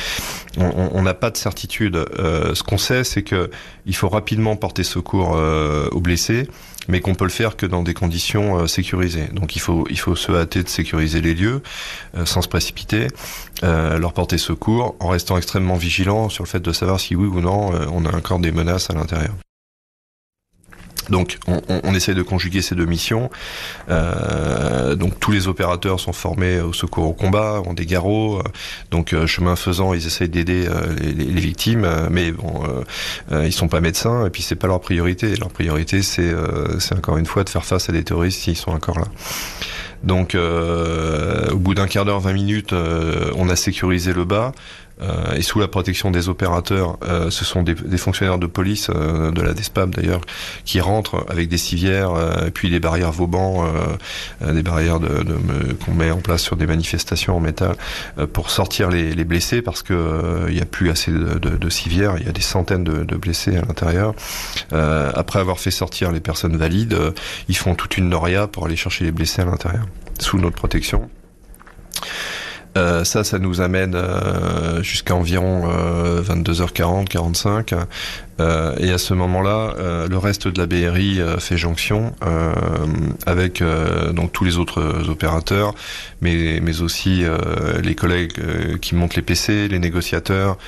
on 0.59 1.03
n'a 1.03 1.15
pas 1.15 1.31
de 1.31 1.37
certitude. 1.37 1.97
Euh, 1.97 2.55
ce 2.55 2.63
qu'on 2.63 2.79
sait, 2.79 3.05
c'est 3.05 3.23
que 3.23 3.51
il 3.87 3.97
faut 3.97 4.09
rapidement 4.09 4.57
porter 4.57 4.85
secours 4.85 5.35
euh, 5.37 5.89
aux 5.91 6.01
blessés 6.01 6.49
mais 6.87 7.01
qu'on 7.01 7.15
peut 7.15 7.25
le 7.25 7.31
faire 7.31 7.57
que 7.57 7.65
dans 7.65 7.83
des 7.83 7.95
conditions 7.95 8.67
sécurisées. 8.67 9.29
Donc 9.33 9.57
il 9.57 9.59
faut 9.59 9.87
il 9.89 9.99
faut 9.99 10.15
se 10.17 10.31
hâter 10.33 10.63
de 10.63 10.69
sécuriser 10.69 11.23
les 11.23 11.33
lieux 11.33 11.63
sans 12.27 12.43
se 12.43 12.49
précipiter, 12.49 13.07
leur 13.63 14.13
porter 14.13 14.37
secours 14.37 14.95
en 15.01 15.09
restant 15.09 15.39
extrêmement 15.39 15.77
vigilant 15.77 16.29
sur 16.29 16.45
le 16.45 16.49
fait 16.49 16.61
de 16.61 16.73
savoir 16.73 17.01
si 17.01 17.17
oui 17.17 17.27
ou 17.27 17.41
non 17.41 17.71
on 17.91 18.05
a 18.05 18.15
encore 18.15 18.39
des 18.39 18.53
menaces 18.53 18.91
à 18.91 18.93
l'intérieur. 18.93 19.33
Donc 21.11 21.39
on, 21.47 21.61
on, 21.69 21.95
essaie 21.95 22.15
de 22.15 22.23
conjuguer 22.23 22.63
ces 22.63 22.75
deux 22.75 22.87
missions. 22.87 23.31
Euh, 23.91 24.95
donc 24.95 25.21
tous 25.21 25.33
les 25.33 25.49
opérateurs 25.49 26.01
sont 26.01 26.13
formés 26.13 26.61
au 26.61 26.73
secours 26.73 27.07
au 27.07 27.13
combat, 27.13 27.63
ont 27.67 27.75
des 27.75 27.87
garrots. 27.87 28.43
donc 28.91 29.13
euh, 29.13 29.27
chemin 29.27 29.57
faisant, 29.57 29.95
ils 29.95 30.07
essayent 30.07 30.29
d'aider 30.29 30.67
euh, 30.69 30.95
les, 31.01 31.13
les, 31.13 31.41
victimes, 31.41 31.87
mais 32.11 32.33
bon, 32.33 32.63
ils 33.33 33.53
sont 33.53 33.69
pas 33.69 33.81
médecins 33.81 34.27
et 34.27 34.31
puis 34.31 34.43
c'est 34.43 34.55
pas 34.55 34.67
leur 34.67 34.81
priorité. 34.81 35.37
Leur 35.37 35.51
priorité, 35.51 36.03
c'est 36.03 36.35
c'est 36.79 36.95
encore 36.95 37.19
une 37.19 37.27
fois 37.27 37.45
de 37.45 37.49
faire 37.49 37.65
face 37.65 37.89
à 37.89 37.93
des 37.93 38.05
terroristes 38.05 38.41
s'ils 38.41 38.57
sont 38.57 38.71
encore 38.71 38.99
là. 38.99 39.07
Donc, 40.03 40.35
au 40.35 41.57
bout 41.57 41.75
d'un 41.75 41.87
quart 41.87 42.05
d'heure, 42.05 42.21
20 42.21 42.33
minutes, 42.33 42.73
on 42.73 43.49
a 43.49 43.57
sécurisé 43.57 44.13
le 44.13 44.25
bas. 44.25 44.53
Et 45.37 45.43
sous 45.43 45.59
la 45.59 45.69
protection 45.69 46.11
des 46.11 46.29
opérateurs, 46.29 46.99
ce 47.31 47.45
sont 47.45 47.63
des, 47.63 47.75
fonctionnaires 47.97 48.39
de 48.39 48.47
police 48.47 48.91
de 48.91 49.41
la 49.41 49.53
DESPAB 49.53 49.95
d'ailleurs 49.95 50.21
qui 50.65 50.81
rentrent 50.81 51.27
avec 51.29 51.49
des 51.49 51.59
civières 51.59 52.13
et 52.47 52.51
puis 52.51 52.71
des 52.71 52.81
barrières 52.81 53.11
Vauban, 53.11 53.67
des 54.41 54.63
barrières 54.63 55.01
de, 55.01 55.25
qu'on 55.85 55.95
met 55.95 56.11
en 56.11 56.21
place 56.21 56.43
sur 56.43 56.57
des 56.57 56.67
manifestations 56.67 57.37
en 57.37 57.41
métal 57.41 57.77
pour 58.33 58.51
sortir 58.51 58.89
les, 58.89 59.25
blessés 59.25 59.63
parce 59.63 59.83
que 59.83 60.47
il 60.49 60.55
n'y 60.55 60.61
a 60.61 60.67
plus 60.67 60.91
assez 60.91 61.11
de, 61.11 61.69
civières, 61.71 62.17
il 62.19 62.27
y 62.27 62.29
a 62.29 62.33
des 62.33 62.41
centaines 62.41 62.85
de, 62.85 63.17
blessés 63.17 63.57
à 63.57 63.63
l'intérieur. 63.63 64.15
après 64.71 65.41
avoir 65.41 65.59
fait 65.59 65.73
sortir 65.73 66.13
les 66.13 66.21
personnes 66.21 66.57
valides, 66.57 66.97
ils 67.49 67.57
font 67.57 67.75
toute 67.75 67.97
une 67.97 68.09
noria 68.09 68.47
pour 68.47 68.67
aller 68.67 68.77
chercher 68.77 69.05
les 69.05 69.13
blessés 69.13 69.43
à 69.43 69.45
l'intérieur, 69.45 69.87
sous 70.21 70.39
notre 70.39 70.57
protection. 70.57 71.11
Euh, 72.77 73.05
ça, 73.05 73.23
ça 73.23 73.39
nous 73.39 73.61
amène 73.61 73.95
euh, 73.95 74.83
jusqu'à 74.83 75.15
environ 75.15 75.69
22h40, 76.23 77.03
euh, 77.03 77.05
45. 77.05 77.73
et 78.79 78.91
à 78.91 78.99
ce 78.99 79.15
moment-là, 79.15 79.75
le 80.09 80.19
reste 80.19 80.49
de 80.49 80.59
la 80.59 80.67
BRI 80.67 81.21
fait 81.39 81.57
jonction 81.57 82.13
avec 83.27 83.63
donc 84.13 84.33
tous 84.33 84.45
les 84.45 84.59
autres 84.59 85.09
opérateurs, 85.09 85.75
mais, 86.21 86.59
mais 86.61 86.81
aussi 86.81 87.25
les 87.81 87.95
collègues 87.95 88.79
qui 88.81 88.97
montent 88.97 89.15
les 89.15 89.23
PC, 89.23 89.69
les 89.69 89.79
négociateurs, 89.79 90.59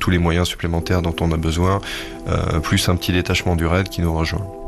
tous 0.00 0.08
les 0.08 0.18
moyens 0.18 0.48
supplémentaires 0.48 1.02
dont 1.02 1.14
on 1.20 1.30
a 1.32 1.36
besoin, 1.36 1.82
plus 2.62 2.88
un 2.88 2.96
petit 2.96 3.12
détachement 3.12 3.56
du 3.56 3.66
RAID 3.66 3.90
qui 3.90 4.00
nous 4.00 4.16
rejoint. 4.16 4.61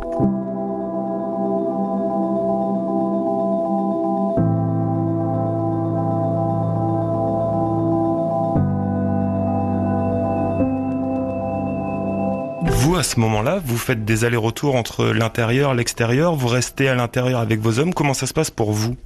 Ce 13.04 13.20
moment-là, 13.20 13.60
vous 13.64 13.78
faites 13.78 14.04
des 14.04 14.24
allers-retours 14.24 14.74
entre 14.74 15.06
l'intérieur, 15.06 15.74
l'extérieur, 15.74 16.34
vous 16.34 16.48
restez 16.48 16.88
à 16.88 16.96
l'intérieur 16.96 17.38
avec 17.38 17.60
vos 17.60 17.78
hommes. 17.78 17.94
Comment 17.94 18.14
ça 18.14 18.26
se 18.26 18.34
passe 18.34 18.50
pour 18.50 18.72
vous? 18.72 18.96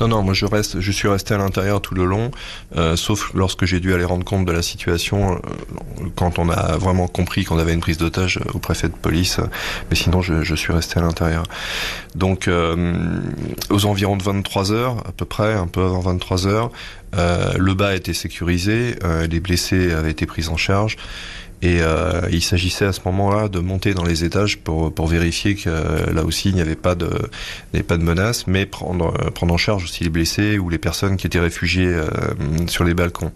Non, 0.00 0.08
non, 0.08 0.22
moi 0.22 0.34
je 0.34 0.46
reste, 0.46 0.80
je 0.80 0.92
suis 0.92 1.08
resté 1.08 1.34
à 1.34 1.38
l'intérieur 1.38 1.80
tout 1.80 1.94
le 1.94 2.04
long, 2.04 2.30
euh, 2.76 2.96
sauf 2.96 3.32
lorsque 3.34 3.64
j'ai 3.64 3.80
dû 3.80 3.94
aller 3.94 4.04
rendre 4.04 4.24
compte 4.24 4.44
de 4.44 4.52
la 4.52 4.62
situation, 4.62 5.34
euh, 5.34 5.38
quand 6.16 6.38
on 6.38 6.48
a 6.48 6.76
vraiment 6.76 7.08
compris 7.08 7.44
qu'on 7.44 7.58
avait 7.58 7.72
une 7.72 7.80
prise 7.80 7.98
d'otage 7.98 8.40
au 8.54 8.58
préfet 8.58 8.88
de 8.88 8.94
police, 8.94 9.38
mais 9.90 9.96
sinon 9.96 10.22
je, 10.22 10.54
suis 10.54 10.72
resté 10.72 10.98
à 10.98 11.02
l'intérieur. 11.02 11.44
Donc 12.14 12.48
euh, 12.48 12.94
aux 13.70 13.86
environs 13.86 14.16
de 14.16 14.22
23 14.22 14.72
heures, 14.72 14.96
à 15.06 15.12
peu 15.12 15.24
près, 15.24 15.54
un 15.54 15.66
peu 15.66 15.82
avant 15.82 16.00
23 16.00 16.46
heures, 16.46 16.70
le 17.14 17.74
bas 17.74 17.94
était 17.94 18.14
sécurisé, 18.14 18.96
les 19.30 19.40
blessés 19.40 19.92
avaient 19.92 20.10
été 20.10 20.24
pris 20.24 20.48
en 20.48 20.56
charge. 20.56 20.96
Et 21.62 21.80
euh, 21.80 22.22
il 22.32 22.42
s'agissait 22.42 22.86
à 22.86 22.92
ce 22.92 23.00
moment-là 23.06 23.48
de 23.48 23.60
monter 23.60 23.94
dans 23.94 24.02
les 24.02 24.24
étages 24.24 24.58
pour, 24.58 24.92
pour 24.92 25.06
vérifier 25.06 25.54
que 25.54 25.68
euh, 25.68 26.12
là 26.12 26.24
aussi 26.24 26.48
il 26.48 26.56
n'y 26.56 26.60
avait 26.60 26.74
pas 26.74 26.96
de, 26.96 27.08
pas 27.86 27.96
de 27.96 28.02
menace, 28.02 28.48
mais 28.48 28.66
prendre, 28.66 29.14
euh, 29.20 29.30
prendre 29.30 29.54
en 29.54 29.58
charge 29.58 29.84
aussi 29.84 30.02
les 30.02 30.10
blessés 30.10 30.58
ou 30.58 30.68
les 30.68 30.78
personnes 30.78 31.16
qui 31.16 31.28
étaient 31.28 31.38
réfugiées 31.38 31.96
sur 32.66 32.82
les 32.84 32.94
balcons. 32.94 33.30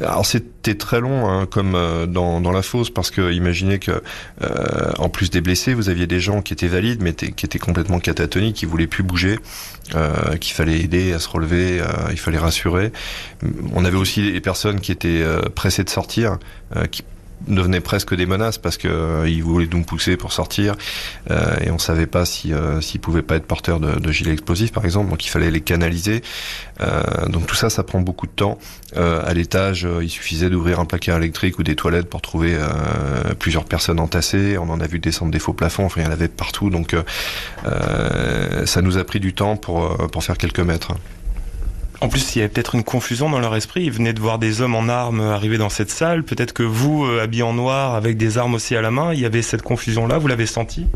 Alors 0.00 0.24
c'était 0.24 0.76
très 0.76 1.00
long, 1.00 1.28
hein, 1.28 1.44
comme 1.44 1.72
dans, 2.08 2.40
dans, 2.40 2.52
la 2.52 2.62
fosse, 2.62 2.88
parce 2.88 3.10
que 3.10 3.32
imaginez 3.32 3.78
que 3.78 4.02
en 4.98 5.08
plus 5.10 5.28
des 5.28 5.42
blessés, 5.42 5.74
vous 5.74 5.90
aviez 5.90 6.06
des 6.06 6.20
gens 6.20 6.40
qui 6.40 6.54
étaient 6.54 6.68
valides, 6.68 7.02
mais 7.02 7.12
qui 7.12 7.44
étaient 7.44 7.58
complètement 7.58 7.98
catatoniques, 7.98 8.56
qui 8.56 8.66
voulaient 8.66 8.86
plus 8.86 9.02
bouger, 9.02 9.38
euh, 9.94 10.36
qu'il 10.36 10.54
fallait 10.54 10.80
aider 10.80 11.12
à 11.12 11.18
se 11.18 11.28
relever, 11.28 11.82
il 12.10 12.18
fallait 12.18 12.38
rassurer. 12.38 12.92
On 13.74 13.84
avait 13.84 13.98
aussi 13.98 14.32
des 14.32 14.40
personnes 14.40 14.80
qui 14.80 14.92
étaient 14.92 15.24
pressées 15.54 15.84
de 15.84 15.90
sortir, 15.90 16.38
qui 16.90 17.02
devenaient 17.48 17.80
presque 17.80 18.14
des 18.14 18.26
menaces 18.26 18.58
parce 18.58 18.76
que 18.76 18.88
euh, 18.88 19.28
ils 19.28 19.42
voulaient 19.42 19.68
nous 19.70 19.82
pousser 19.82 20.16
pour 20.16 20.32
sortir 20.32 20.76
euh, 21.30 21.56
et 21.60 21.70
on 21.70 21.78
savait 21.78 22.06
pas 22.06 22.24
si 22.24 22.52
euh, 22.52 22.80
s'ils 22.80 23.00
pouvaient 23.00 23.22
pas 23.22 23.36
être 23.36 23.46
porteurs 23.46 23.80
de, 23.80 23.98
de, 23.98 24.12
gilets 24.12 24.32
explosifs 24.32 24.72
par 24.72 24.84
exemple. 24.84 25.10
Donc 25.10 25.24
il 25.24 25.28
fallait 25.28 25.50
les 25.50 25.60
canaliser. 25.60 26.22
Euh, 26.80 27.26
donc 27.28 27.46
tout 27.46 27.54
ça 27.54 27.70
ça 27.70 27.82
prend 27.82 28.00
beaucoup 28.00 28.26
de 28.26 28.32
temps. 28.32 28.58
À 28.96 29.32
l'étage 29.34 29.86
il 30.02 30.10
suffisait 30.10 30.50
d'ouvrir 30.50 30.80
un 30.80 30.84
placard 30.84 31.18
électrique 31.18 31.60
ou 31.60 31.62
des 31.62 31.76
toilettes 31.76 32.08
pour 32.08 32.20
trouver 32.22 32.58
plusieurs 33.38 33.64
personnes 33.64 34.00
entassées. 34.00 34.58
On 34.58 34.68
en 34.68 34.80
a 34.80 34.86
vu 34.88 34.98
descendre 34.98 35.30
des 35.30 35.38
faux 35.38 35.52
plafonds. 35.52 35.84
Enfin 35.84 36.00
il 36.00 36.04
y 36.04 36.08
en 36.08 36.12
avait 36.12 36.26
partout. 36.26 36.70
Donc 36.70 36.96
ça 38.64 38.82
nous 38.82 38.98
a 38.98 39.04
pris 39.04 39.20
du 39.20 39.32
temps 39.32 39.56
pour 39.56 39.96
pour 40.08 40.24
faire 40.24 40.36
quelques 40.36 40.60
mètres 40.60 40.94
en 42.00 42.08
plus, 42.08 42.34
il 42.34 42.38
y 42.38 42.42
avait 42.42 42.48
peut-être 42.48 42.74
une 42.74 42.84
confusion 42.84 43.28
dans 43.28 43.40
leur 43.40 43.54
esprit. 43.54 43.84
Ils 43.84 43.92
venaient 43.92 44.14
de 44.14 44.20
voir 44.20 44.38
des 44.38 44.62
hommes 44.62 44.74
en 44.74 44.88
armes 44.88 45.20
arriver 45.20 45.58
dans 45.58 45.68
cette 45.68 45.90
salle. 45.90 46.24
Peut-être 46.24 46.54
que 46.54 46.62
vous, 46.62 47.04
euh, 47.04 47.22
habillés 47.22 47.42
en 47.42 47.52
noir, 47.52 47.94
avec 47.94 48.16
des 48.16 48.38
armes 48.38 48.54
aussi 48.54 48.74
à 48.74 48.80
la 48.80 48.90
main, 48.90 49.12
il 49.12 49.20
y 49.20 49.26
avait 49.26 49.42
cette 49.42 49.62
confusion-là. 49.62 50.16
Vous 50.16 50.26
l'avez 50.26 50.46
senti? 50.46 50.86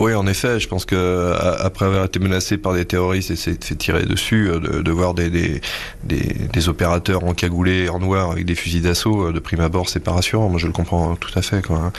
Oui, 0.00 0.14
en 0.14 0.26
effet, 0.26 0.58
je 0.58 0.68
pense 0.68 0.84
que 0.84 1.34
après 1.60 1.86
avoir 1.86 2.04
été 2.04 2.18
menacé 2.18 2.56
par 2.56 2.74
des 2.74 2.84
terroristes 2.84 3.30
et 3.30 3.36
s'est 3.36 3.56
fait 3.60 3.74
tirer 3.74 4.04
dessus, 4.04 4.48
euh, 4.48 4.58
de, 4.58 4.82
de 4.82 4.90
voir 4.90 5.14
des, 5.14 5.30
des, 5.30 5.60
des, 6.04 6.68
opérateurs 6.68 7.24
encagoulés 7.24 7.88
en 7.88 7.98
noir 7.98 8.30
avec 8.30 8.44
des 8.44 8.54
fusils 8.54 8.82
d'assaut, 8.82 9.28
euh, 9.28 9.32
de 9.32 9.38
prime 9.38 9.60
abord, 9.60 9.88
c'est 9.88 10.00
pas 10.00 10.12
rassurant. 10.12 10.48
Moi, 10.48 10.58
je 10.58 10.66
le 10.66 10.72
comprends 10.72 11.14
tout 11.16 11.30
à 11.38 11.42
fait, 11.42 11.64
quoi. 11.64 11.76
Hein. 11.76 11.92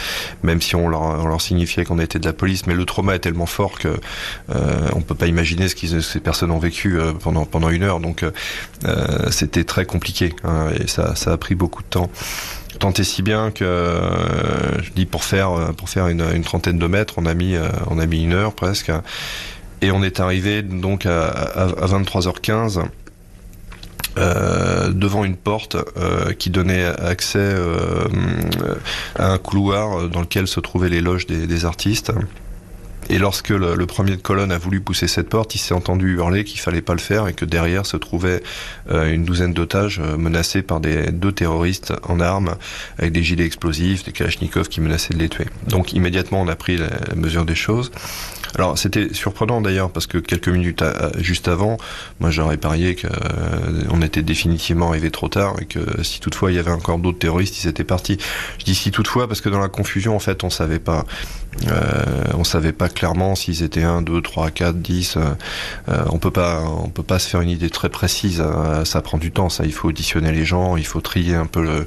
Même 0.43 0.61
si 0.61 0.75
on 0.75 0.89
leur, 0.89 1.01
on 1.01 1.27
leur 1.27 1.41
signifiait 1.41 1.85
qu'on 1.85 1.99
était 1.99 2.19
de 2.19 2.25
la 2.25 2.33
police, 2.33 2.67
mais 2.67 2.73
le 2.73 2.85
trauma 2.85 3.15
est 3.15 3.19
tellement 3.19 3.45
fort 3.45 3.77
que 3.77 3.89
euh, 4.49 4.89
on 4.93 5.01
peut 5.01 5.15
pas 5.15 5.27
imaginer 5.27 5.67
ce 5.67 5.75
que 5.75 6.01
ces 6.01 6.19
personnes 6.19 6.51
ont 6.51 6.59
vécu 6.59 6.99
euh, 6.99 7.13
pendant 7.13 7.45
pendant 7.45 7.69
une 7.69 7.83
heure. 7.83 7.99
Donc, 7.99 8.23
euh, 8.23 9.31
c'était 9.31 9.63
très 9.63 9.85
compliqué 9.85 10.33
hein, 10.43 10.67
et 10.79 10.87
ça, 10.87 11.15
ça 11.15 11.33
a 11.33 11.37
pris 11.37 11.55
beaucoup 11.55 11.83
de 11.83 11.87
temps. 11.87 12.09
Tant 12.79 12.93
et 12.93 13.03
si 13.03 13.21
bien 13.21 13.51
que 13.51 13.65
je 14.81 14.89
dis 14.91 15.05
pour 15.05 15.23
faire 15.23 15.73
pour 15.77 15.89
faire 15.89 16.07
une, 16.07 16.43
trentaine 16.43 16.79
de 16.79 16.87
mètres, 16.87 17.15
on 17.17 17.25
a 17.25 17.33
mis 17.33 17.55
on 17.87 17.99
a 17.99 18.05
mis 18.05 18.23
une 18.23 18.33
heure 18.33 18.53
presque, 18.53 18.91
et 19.81 19.91
on 19.91 20.01
est 20.03 20.19
arrivé 20.19 20.61
donc 20.61 21.05
à, 21.05 21.27
à, 21.27 21.63
à 21.63 21.87
23h15. 21.87 22.83
Euh, 24.19 24.91
devant 24.91 25.23
une 25.23 25.35
porte 25.35 25.75
euh, 25.97 26.33
qui 26.33 26.51
donnait 26.51 26.85
accès 26.85 27.39
euh, 27.39 28.07
à 29.15 29.31
un 29.31 29.39
couloir 29.39 30.07
dans 30.07 30.21
lequel 30.21 30.47
se 30.47 30.59
trouvaient 30.59 30.89
les 30.89 31.01
loges 31.01 31.25
des 31.25 31.65
artistes. 31.65 32.11
Et 33.13 33.19
lorsque 33.19 33.49
le, 33.49 33.85
premier 33.85 34.15
de 34.15 34.21
colonne 34.23 34.51
a 34.51 34.57
voulu 34.57 34.81
pousser 34.81 35.07
cette 35.07 35.29
porte, 35.29 35.53
il 35.53 35.59
s'est 35.59 35.75
entendu 35.75 36.15
hurler 36.15 36.43
qu'il 36.43 36.59
fallait 36.59 36.81
pas 36.81 36.93
le 36.93 36.99
faire 36.99 37.27
et 37.27 37.33
que 37.33 37.45
derrière 37.45 37.85
se 37.85 37.95
trouvait 37.95 38.41
euh, 38.89 39.13
une 39.13 39.23
douzaine 39.23 39.53
d'otages 39.53 40.01
euh, 40.03 40.17
menacés 40.17 40.63
par 40.63 40.79
deux 40.81 41.31
terroristes 41.31 41.93
en 42.09 42.19
armes 42.19 42.55
avec 42.97 43.11
des 43.11 43.21
gilets 43.21 43.45
explosifs, 43.45 44.03
des 44.03 44.13
kalachnikovs 44.13 44.67
qui 44.67 44.81
menaçaient 44.81 45.13
de 45.13 45.19
les 45.19 45.29
tuer. 45.29 45.45
Donc 45.67 45.93
immédiatement 45.93 46.41
on 46.41 46.47
a 46.47 46.55
pris 46.55 46.77
la 46.77 46.89
mesure 47.15 47.45
des 47.45 47.53
choses. 47.53 47.91
Alors 48.55 48.77
c'était 48.77 49.13
surprenant 49.13 49.61
d'ailleurs 49.61 49.89
parce 49.89 50.07
que 50.07 50.17
quelques 50.17 50.49
minutes 50.49 50.81
à, 50.81 51.11
juste 51.17 51.47
avant, 51.47 51.77
moi 52.19 52.29
j'aurais 52.29 52.57
parié 52.57 52.95
qu'on 52.95 53.07
euh, 53.09 54.05
était 54.05 54.21
définitivement 54.21 54.89
arrivé 54.89 55.11
trop 55.11 55.29
tard 55.29 55.55
et 55.59 55.65
que 55.65 56.03
si 56.03 56.19
toutefois 56.19 56.51
il 56.51 56.55
y 56.55 56.59
avait 56.59 56.71
encore 56.71 56.99
d'autres 56.99 57.19
terroristes, 57.19 57.63
ils 57.63 57.67
étaient 57.67 57.83
partis. 57.83 58.17
Je 58.59 58.65
dis 58.65 58.75
si 58.75 58.91
toutefois 58.91 59.27
parce 59.27 59.41
que 59.41 59.49
dans 59.49 59.59
la 59.59 59.69
confusion 59.69 60.15
en 60.15 60.19
fait 60.19 60.43
on 60.43 60.49
savait 60.49 60.79
pas, 60.79 61.05
euh, 61.67 62.03
on 62.35 62.43
savait 62.43 62.73
pas 62.73 62.89
clairement 62.89 63.35
s'ils 63.35 63.63
étaient 63.63 63.83
1, 63.83 64.01
2, 64.01 64.21
3, 64.21 64.51
4, 64.51 64.75
10. 64.77 65.17
on 65.87 66.17
peut 66.19 66.31
pas, 66.31 66.61
on 66.61 66.89
peut 66.89 67.03
pas 67.03 67.19
se 67.19 67.29
faire 67.29 67.41
une 67.41 67.49
idée 67.49 67.69
très 67.69 67.89
précise. 67.89 68.41
Hein. 68.41 68.85
ça 68.85 69.01
prend 69.01 69.17
du 69.17 69.31
temps, 69.31 69.49
ça. 69.49 69.65
Il 69.65 69.73
faut 69.73 69.89
auditionner 69.89 70.31
les 70.31 70.45
gens, 70.45 70.77
il 70.77 70.85
faut 70.85 71.01
trier 71.01 71.35
un 71.35 71.45
peu 71.45 71.85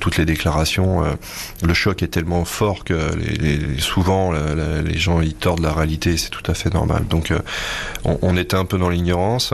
toutes 0.00 0.16
les 0.18 0.24
déclarations. 0.24 1.04
Euh, 1.04 1.14
le 1.62 1.74
choc 1.74 2.02
est 2.02 2.08
tellement 2.08 2.44
fort 2.44 2.84
que 2.84 2.96
souvent 3.78 4.32
les 4.32 4.98
gens 4.98 5.20
ils 5.32 5.38
tordent 5.38 5.60
la 5.60 5.72
réalité. 5.72 6.16
C'est 6.16 6.30
tout 6.30 6.48
à 6.50 6.54
fait 6.54 6.72
normal. 6.72 7.06
Donc 7.08 7.30
euh, 7.30 7.38
on, 8.04 8.18
on 8.22 8.36
était 8.36 8.56
un 8.56 8.64
peu 8.64 8.78
dans 8.78 8.88
l'ignorance. 8.88 9.52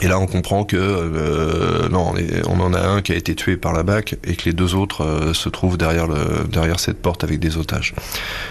Et 0.00 0.06
là, 0.06 0.20
on 0.20 0.26
comprend 0.26 0.64
que 0.64 0.76
euh, 0.76 1.88
non, 1.88 2.14
on 2.48 2.60
en 2.60 2.72
a 2.72 2.80
un 2.80 3.02
qui 3.02 3.12
a 3.12 3.16
été 3.16 3.34
tué 3.34 3.56
par 3.56 3.72
la 3.72 3.82
BAC 3.82 4.16
et 4.22 4.36
que 4.36 4.44
les 4.44 4.52
deux 4.52 4.76
autres 4.76 5.04
euh, 5.04 5.34
se 5.34 5.48
trouvent 5.48 5.76
derrière, 5.76 6.06
derrière 6.48 6.78
cette 6.78 7.02
porte 7.02 7.24
avec 7.24 7.40
des 7.40 7.56
otages. 7.56 7.94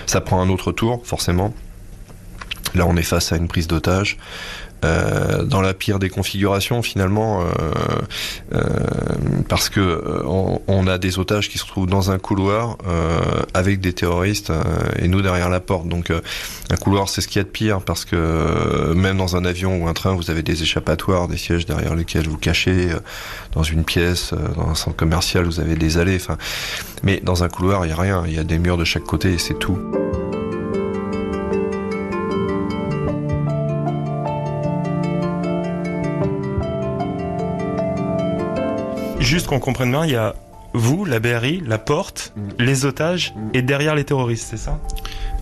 Ça 0.05 0.19
prend 0.19 0.41
un 0.41 0.49
autre 0.49 0.73
tour, 0.73 1.01
forcément. 1.05 1.53
Là, 2.75 2.85
on 2.87 2.95
est 2.97 3.03
face 3.03 3.31
à 3.31 3.37
une 3.37 3.47
prise 3.47 3.67
d'otage. 3.67 4.17
Euh, 4.85 5.43
dans 5.43 5.61
la 5.61 5.73
pire 5.73 5.97
des 5.97 6.09
configurations 6.09 6.83
finalement, 6.83 7.41
euh, 7.41 7.45
euh, 8.53 8.61
parce 9.49 9.69
que 9.69 10.23
on, 10.27 10.85
a 10.85 10.99
des 10.99 11.17
otages 11.17 11.49
qui 11.49 11.57
se 11.57 11.65
trouvent 11.65 11.87
dans 11.87 12.11
un 12.11 12.19
couloir 12.19 12.77
avec 13.53 13.81
des 13.81 13.91
terroristes 13.91 14.53
et 14.99 15.07
nous 15.07 15.21
derrière 15.21 15.49
la 15.49 15.59
porte. 15.59 15.87
Donc 15.87 16.11
un 16.11 16.75
couloir, 16.75 17.09
c'est 17.09 17.21
ce 17.21 17.27
qu'il 17.27 17.39
y 17.39 17.41
a 17.41 17.43
de 17.43 17.49
pire 17.49 17.81
parce 17.81 18.05
que 18.05 18.93
même 18.93 19.17
dans 19.17 19.35
un 19.35 19.43
avion 19.43 19.83
ou 19.83 19.87
un 19.87 19.93
train, 19.93 20.13
vous 20.13 20.29
avez 20.29 20.43
des 20.43 20.61
échappatoires, 20.61 21.27
des 21.27 21.37
sièges 21.37 21.65
derrière 21.65 21.95
lesquels 21.95 22.27
vous 22.27 22.37
cachez. 22.37 22.89
Dans 23.53 23.63
une 23.63 23.83
pièce, 23.83 24.33
dans 24.55 24.69
un 24.69 24.75
centre 24.75 24.95
commercial, 24.95 25.45
vous 25.45 25.59
avez 25.59 25.75
des 25.75 25.97
allées. 25.97 26.17
Enfin, 26.17 26.37
mais 27.03 27.19
dans 27.23 27.43
un 27.43 27.49
couloir, 27.49 27.85
il 27.85 27.89
y 27.89 27.91
a 27.91 27.97
rien. 27.97 28.23
Il 28.27 28.33
y 28.33 28.39
a 28.39 28.43
des 28.43 28.59
murs 28.59 28.77
de 28.77 28.85
chaque 28.85 29.03
côté 29.03 29.33
et 29.33 29.37
c'est 29.39 29.57
tout. 29.57 29.79
Juste 39.27 39.47
qu'on 39.47 39.59
comprenne 39.59 39.91
bien, 39.91 40.05
il 40.05 40.11
y 40.11 40.15
a 40.15 40.35
vous, 40.73 41.05
la 41.05 41.19
BRI, 41.19 41.61
la 41.65 41.77
porte, 41.77 42.33
les 42.59 42.85
otages 42.85 43.33
et 43.53 43.61
derrière 43.61 43.95
les 43.95 44.03
terroristes, 44.03 44.47
c'est 44.49 44.57
ça? 44.57 44.79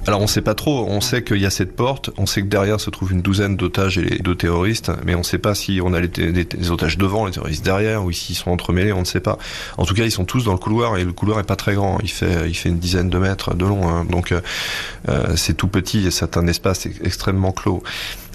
Alors 0.08 0.22
on 0.22 0.28
sait 0.28 0.42
pas 0.42 0.54
trop, 0.54 0.86
on 0.88 1.02
sait 1.02 1.24
qu'il 1.24 1.38
y 1.38 1.48
a 1.48 1.50
cette 1.50 1.76
porte, 1.76 2.12
on 2.18 2.28
sait 2.28 2.42
que 2.42 2.48
derrière 2.48 2.80
se 2.80 2.92
trouve 2.92 3.12
une 3.12 3.22
douzaine 3.22 3.58
d'otages 3.58 3.98
et 3.98 4.20
de 4.20 4.34
terroristes, 4.36 4.92
mais 5.04 5.16
on 5.16 5.24
sait 5.24 5.40
pas 5.40 5.56
si 5.56 5.82
on 5.84 5.94
a 5.94 6.00
les, 6.00 6.10
les, 6.32 6.72
otages 6.72 6.98
devant, 7.00 7.26
les 7.26 7.32
terroristes 7.32 7.66
derrière, 7.66 8.04
ou 8.06 8.12
s'ils 8.12 8.36
sont 8.36 8.52
entremêlés, 8.52 8.94
on 8.94 9.00
ne 9.00 9.06
sait 9.06 9.20
pas. 9.20 9.40
En 9.78 9.86
tout 9.86 9.96
cas, 9.96 10.04
ils 10.04 10.12
sont 10.12 10.26
tous 10.26 10.46
dans 10.46 10.52
le 10.52 10.60
couloir 10.60 10.98
et 10.98 11.04
le 11.04 11.12
couloir 11.12 11.40
est 11.40 11.44
pas 11.44 11.56
très 11.56 11.74
grand, 11.74 11.98
il 12.04 12.12
fait 12.12 12.48
il 12.48 12.54
fait 12.54 12.70
une 12.70 12.80
dizaine 12.80 13.10
de 13.10 13.18
mètres 13.18 13.56
de 13.56 13.66
long, 13.66 13.90
hein. 13.90 14.06
donc 14.08 14.32
euh, 14.32 15.36
c'est 15.36 15.56
tout 15.56 15.68
petit 15.68 16.06
et 16.06 16.12
c'est 16.12 16.38
un 16.38 16.46
espace 16.48 16.88
extrêmement 17.04 17.52
clos. 17.52 17.82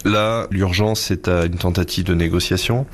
Là, 0.04 0.48
l'urgence 0.50 1.00
c'est 1.00 1.28
à 1.28 1.44
une 1.44 1.56
tentative 1.56 2.04
de 2.04 2.14
négociation. 2.14 2.86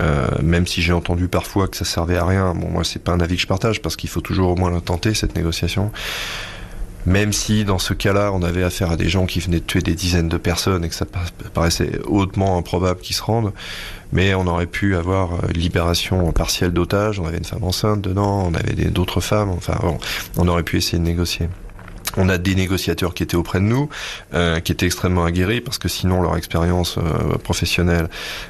Euh, 0.00 0.28
même 0.42 0.66
si 0.66 0.82
j'ai 0.82 0.92
entendu 0.92 1.28
parfois 1.28 1.68
que 1.68 1.76
ça 1.76 1.84
servait 1.84 2.16
à 2.16 2.24
rien, 2.24 2.54
bon 2.54 2.68
moi 2.70 2.84
c'est 2.84 3.02
pas 3.02 3.12
un 3.12 3.20
avis 3.20 3.36
que 3.36 3.42
je 3.42 3.46
partage 3.46 3.82
parce 3.82 3.96
qu'il 3.96 4.08
faut 4.08 4.20
toujours 4.20 4.50
au 4.50 4.56
moins 4.56 4.78
tenter 4.80 5.14
cette 5.14 5.36
négociation. 5.36 5.90
Même 7.06 7.32
si 7.32 7.64
dans 7.64 7.78
ce 7.78 7.94
cas-là 7.94 8.30
on 8.32 8.42
avait 8.42 8.62
affaire 8.62 8.90
à 8.90 8.96
des 8.96 9.08
gens 9.08 9.26
qui 9.26 9.40
venaient 9.40 9.60
de 9.60 9.64
tuer 9.64 9.80
des 9.80 9.94
dizaines 9.94 10.28
de 10.28 10.36
personnes 10.36 10.84
et 10.84 10.88
que 10.88 10.94
ça 10.94 11.06
paraissait 11.54 11.98
hautement 12.06 12.58
improbable 12.58 13.00
qu'ils 13.00 13.16
se 13.16 13.22
rendent, 13.22 13.52
mais 14.12 14.34
on 14.34 14.46
aurait 14.46 14.66
pu 14.66 14.96
avoir 14.96 15.30
une 15.48 15.60
libération 15.60 16.30
partielle 16.32 16.72
d'otages, 16.72 17.18
on 17.18 17.26
avait 17.26 17.38
une 17.38 17.44
femme 17.44 17.64
enceinte 17.64 18.00
dedans, 18.02 18.46
on 18.50 18.54
avait 18.54 18.90
d'autres 18.90 19.20
femmes, 19.20 19.50
enfin 19.50 19.78
bon, 19.82 19.98
on 20.36 20.46
aurait 20.48 20.62
pu 20.62 20.76
essayer 20.76 20.98
de 20.98 21.04
négocier. 21.04 21.48
On 22.16 22.28
a 22.28 22.38
des 22.38 22.54
négociateurs 22.54 23.14
qui 23.14 23.22
étaient 23.22 23.36
auprès 23.36 23.60
de 23.60 23.64
nous, 23.64 23.88
euh, 24.34 24.60
qui 24.60 24.72
étaient 24.72 24.86
extrêmement 24.86 25.24
aguerris 25.24 25.60
parce 25.60 25.78
que 25.78 25.88
sinon 25.88 26.22
leur 26.22 26.36
expérience 26.36 26.98
euh, 26.98 27.36
professionnelle 27.38 28.08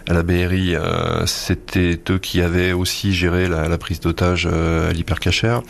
à 0.08 0.14
la 0.14 0.22
BRI, 0.22 0.74
euh, 0.74 1.26
c'était 1.26 2.00
eux 2.10 2.18
qui 2.18 2.40
avaient 2.40 2.72
aussi 2.72 3.12
géré 3.12 3.48
la, 3.48 3.68
la 3.68 3.78
prise 3.78 4.00
d'otage 4.00 4.46
à 4.46 4.92
l'hypercachère. 4.92 5.62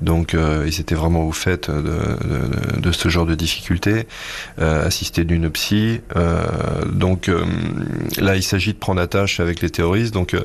Donc 0.00 0.34
euh, 0.34 0.64
ils 0.66 0.80
étaient 0.80 0.94
vraiment 0.94 1.26
au 1.26 1.32
fait 1.32 1.70
de, 1.70 2.80
de, 2.80 2.92
ce 2.92 3.08
genre 3.08 3.26
de 3.26 3.34
difficultés, 3.34 4.06
euh, 4.60 4.86
assistés 4.86 5.24
d'une 5.24 5.50
psy. 5.50 6.00
Euh, 6.16 6.44
donc 6.86 7.30
là, 8.18 8.36
il 8.36 8.42
s'agit 8.42 8.72
de 8.72 8.78
prendre 8.78 9.00
attache 9.00 9.40
avec 9.40 9.60
les 9.60 9.70
terroristes. 9.70 10.14
Donc 10.14 10.36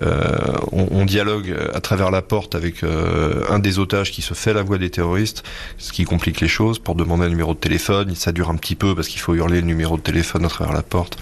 on, 0.00 0.88
on, 0.90 1.04
dialogue 1.04 1.54
à 1.74 1.80
travers 1.80 2.10
la 2.10 2.22
porte 2.22 2.54
avec 2.54 2.82
un 2.82 3.58
des 3.58 3.78
otages 3.78 4.10
qui 4.10 4.22
se 4.22 4.34
fait 4.34 4.54
la 4.54 4.62
voix 4.62 4.78
des 4.78 4.90
terroristes, 4.90 5.42
ce 5.78 5.92
qui 5.92 6.04
complique 6.04 6.40
les 6.40 6.48
choses 6.48 6.78
pour 6.78 6.94
demander 6.94 7.26
un 7.26 7.28
numéro 7.28 7.54
de 7.54 7.58
téléphone. 7.58 8.14
Ça 8.14 8.32
dure 8.32 8.50
un 8.50 8.56
petit 8.56 8.74
peu 8.74 8.94
parce 8.94 9.08
qu'il 9.08 9.20
faut 9.20 9.34
hurler 9.34 9.60
le 9.60 9.66
numéro 9.66 9.96
de 9.96 10.02
téléphone 10.02 10.44
à 10.44 10.48
travers 10.48 10.74
la 10.74 10.82
porte. 10.82 11.18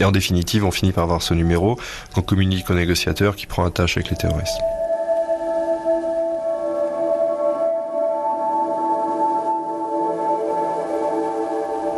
Et 0.00 0.04
en 0.04 0.12
définitive, 0.12 0.64
on 0.64 0.70
finit 0.70 0.92
par 0.92 1.04
avoir 1.04 1.22
ce 1.22 1.34
numéro 1.34 1.78
qu'on 2.14 2.22
communique 2.22 2.70
au 2.70 2.74
négociateur 2.74 3.36
qui 3.36 3.46
prend 3.46 3.64
attache 3.64 3.96
avec 3.96 4.10
les 4.10 4.16
terroristes. 4.16 4.58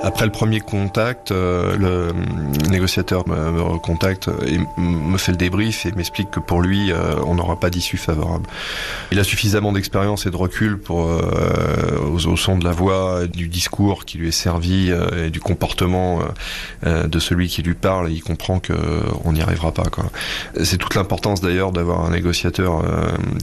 Après 0.03 0.25
le 0.25 0.33
premier 0.33 0.61
contact, 0.61 1.31
euh, 1.31 1.77
le 1.77 2.69
négociateur 2.71 3.29
me, 3.29 3.61
recontacte 3.61 4.31
et 4.47 4.59
me 4.81 5.19
fait 5.19 5.33
le 5.33 5.37
débrief 5.37 5.85
et 5.85 5.93
m'explique 5.93 6.31
que 6.31 6.41
pour 6.41 6.63
lui, 6.63 6.91
euh, 6.91 7.17
on 7.27 7.35
n'aura 7.35 7.61
pas 7.61 7.69
d'issue 7.69 7.99
favorable. 7.99 8.47
Il 9.13 9.19
a 9.19 9.25
suffisamment 9.25 9.73
d'expérience 9.73 10.25
et 10.25 10.31
de 10.31 10.37
recul 10.37 10.79
pour, 10.79 11.07
euh, 11.07 11.21
au, 12.15 12.37
son 12.37 12.57
de 12.57 12.65
la 12.65 12.73
voix, 12.73 13.27
du 13.27 13.49
discours 13.49 14.07
qui 14.07 14.17
lui 14.17 14.29
est 14.29 14.33
servi 14.33 14.91
et 14.91 15.31
du 15.31 15.41
comportement 15.41 16.21
de 16.85 17.19
celui 17.19 17.49
qui 17.49 17.63
lui 17.63 17.75
parle, 17.75 18.11
il 18.11 18.23
comprend 18.23 18.61
que 18.61 18.73
on 19.25 19.33
n'y 19.33 19.43
arrivera 19.43 19.73
pas. 19.73 19.83
C'est 20.63 20.79
toute 20.79 20.95
l'importance 20.95 21.41
d'ailleurs 21.41 21.73
d'avoir 21.73 22.05
un 22.05 22.11
négociateur 22.11 22.83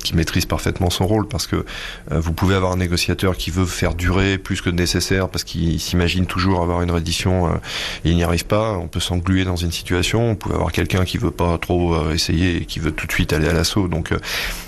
qui 0.03 0.15
maîtrise 0.15 0.45
parfaitement 0.45 0.89
son 0.89 1.05
rôle 1.05 1.27
parce 1.27 1.47
que 1.47 1.65
vous 2.11 2.33
pouvez 2.33 2.55
avoir 2.55 2.71
un 2.71 2.77
négociateur 2.77 3.37
qui 3.37 3.51
veut 3.51 3.65
faire 3.65 3.93
durer 3.93 4.37
plus 4.37 4.61
que 4.61 4.69
nécessaire 4.69 5.29
parce 5.29 5.43
qu'il 5.43 5.79
s'imagine 5.79 6.25
toujours 6.25 6.46
avoir 6.55 6.81
une 6.81 6.91
reddition 6.91 7.47
euh, 7.47 7.57
il 8.03 8.15
n'y 8.15 8.23
arrive 8.23 8.45
pas, 8.45 8.73
on 8.73 8.87
peut 8.87 8.99
s'engluer 8.99 9.43
dans 9.43 9.55
une 9.55 9.71
situation, 9.71 10.31
on 10.31 10.35
peut 10.35 10.53
avoir 10.53 10.71
quelqu'un 10.71 11.05
qui 11.05 11.17
veut 11.17 11.31
pas 11.31 11.57
trop 11.57 11.93
euh, 11.93 12.13
essayer 12.13 12.57
et 12.57 12.65
qui 12.65 12.79
veut 12.79 12.91
tout 12.91 13.07
de 13.07 13.11
suite 13.11 13.33
aller 13.33 13.47
à 13.47 13.53
l'assaut. 13.53 13.87
Donc 13.87 14.11
euh, 14.11 14.19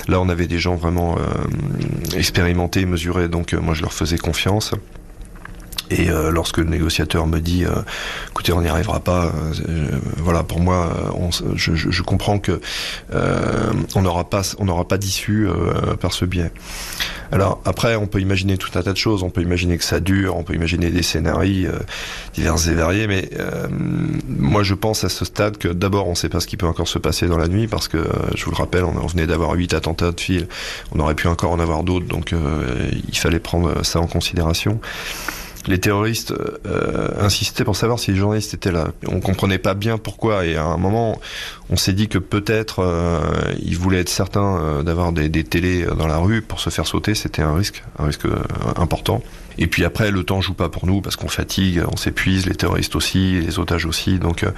là, 0.08 0.20
on 0.20 0.30
avait 0.30 0.48
des 0.48 0.60
gens 0.60 0.76
vraiment 0.76 1.18
expérimentés, 2.16 2.86
mesurés, 2.86 3.28
donc 3.28 3.54
moi 3.54 3.74
je 3.74 3.82
leur 3.82 3.94
faisais 3.94 4.18
confiance. 4.18 4.74
Et 5.92 6.10
euh, 6.10 6.30
lorsque 6.30 6.58
le 6.58 6.66
négociateur 6.66 7.26
me 7.26 7.40
dit, 7.40 7.66
euh, 7.66 7.72
écoutez, 8.30 8.54
on 8.54 8.62
n'y 8.62 8.68
arrivera 8.68 9.00
pas, 9.00 9.26
euh, 9.68 9.88
voilà, 10.18 10.44
pour 10.44 10.60
moi, 10.60 10.92
on, 11.16 11.30
je, 11.56 11.76
je, 11.76 12.02
comprends 12.04 12.40
que 12.40 12.62
on 13.96 14.02
n'aura 14.02 14.30
pas, 14.30 14.42
on 14.60 14.66
n'aura 14.66 14.88
pas 14.88 14.98
d'issue 14.98 15.48
par 16.00 16.14
ce 16.14 16.26
biais. 16.26 16.52
Alors 17.32 17.62
après, 17.66 17.96
on 17.96 18.08
peut 18.08 18.20
imaginer 18.20 18.58
tout 18.58 18.72
un 18.76 18.82
tas 18.82 18.92
de 18.92 18.98
choses. 18.98 19.24
On 19.24 19.30
peut 19.30 19.42
imaginer 19.42 19.78
que 19.78 19.84
ça 19.84 20.00
dure, 20.00 20.36
on 20.36 20.44
peut 20.44 20.56
imaginer 20.56 20.90
des 20.90 21.04
scénarios 21.04 21.72
divers 22.34 22.68
et 22.68 22.74
variés. 22.74 23.08
Mais 23.08 23.30
moi, 24.28 24.64
je 24.64 24.74
pense 24.74 25.04
à 25.04 25.10
ce 25.10 25.26
stade 25.26 25.58
que 25.58 25.68
d'abord, 25.68 26.08
on 26.08 26.12
ne 26.12 26.16
sait 26.16 26.30
pas 26.30 26.40
ce 26.40 26.48
qui 26.48 26.58
peut 26.58 26.68
encore 26.68 26.88
se 26.88 27.00
passer 27.00 27.28
dans 27.28 27.38
la 27.38 27.48
nuit 27.48 27.68
parce 27.68 27.88
que, 27.88 28.04
je 28.36 28.46
vous 28.46 28.52
le 28.52 28.58
rappelle, 28.58 28.84
on, 28.84 28.96
on 28.98 29.08
venait 29.08 29.28
d'avoir 29.28 29.54
huit 29.54 29.74
attentats 29.74 30.12
de 30.12 30.20
fil. 30.20 30.48
On 30.92 31.00
aurait 31.00 31.16
pu 31.16 31.28
encore 31.28 31.52
en 31.52 31.60
avoir 31.60 31.84
d'autres, 31.84 32.08
donc 32.08 32.34
il 33.08 33.18
fallait 33.18 33.40
prendre 33.40 33.84
ça 33.84 34.00
en 34.00 34.08
considération 34.08 34.80
les 35.70 35.80
terroristes 35.80 36.34
euh, 36.66 37.10
insistaient 37.20 37.64
pour 37.64 37.76
savoir 37.76 38.00
si 38.00 38.12
les 38.12 38.18
journalistes 38.18 38.56
étaient 38.56 38.72
là. 38.72 38.88
On 39.08 39.20
comprenait 39.20 39.60
pas 39.60 39.76
bien 39.76 40.00
pourquoi 40.00 40.46
et 40.46 40.56
à 40.56 40.66
un 40.66 40.78
moment 40.78 41.20
on 41.70 41.78
s'est 41.78 41.94
dit 41.94 42.08
que 42.08 42.18
peut-être 42.18 42.80
euh, 42.80 43.22
ils 43.62 43.78
voulaient 43.78 44.00
être 44.00 44.10
certains 44.10 44.58
euh, 44.58 44.84
d'avoir 44.84 45.14
des, 45.14 45.30
des 45.30 45.44
télés 45.44 45.86
dans 45.86 46.08
la 46.08 46.18
rue 46.18 46.42
pour 46.42 46.60
se 46.60 46.72
faire 46.72 46.88
sauter, 46.88 47.14
c'était 47.14 47.44
un 47.44 47.54
risque, 47.54 47.84
un 48.00 48.06
risque 48.06 48.26
euh, 48.26 48.40
important. 48.76 49.22
Et 49.60 49.68
puis 49.68 49.86
après 49.86 50.10
le 50.10 50.24
temps 50.24 50.42
joue 50.42 50.56
pas 50.56 50.70
pour 50.70 50.88
nous 50.88 51.02
parce 51.02 51.16
qu'on 51.16 51.28
fatigue, 51.28 51.84
on 51.92 51.98
s'épuise, 51.98 52.48
les 52.48 52.56
terroristes 52.56 52.96
aussi, 52.96 53.40
les 53.40 53.60
otages 53.60 53.86
aussi, 53.86 54.18
donc 54.18 54.44
euh, 54.44 54.52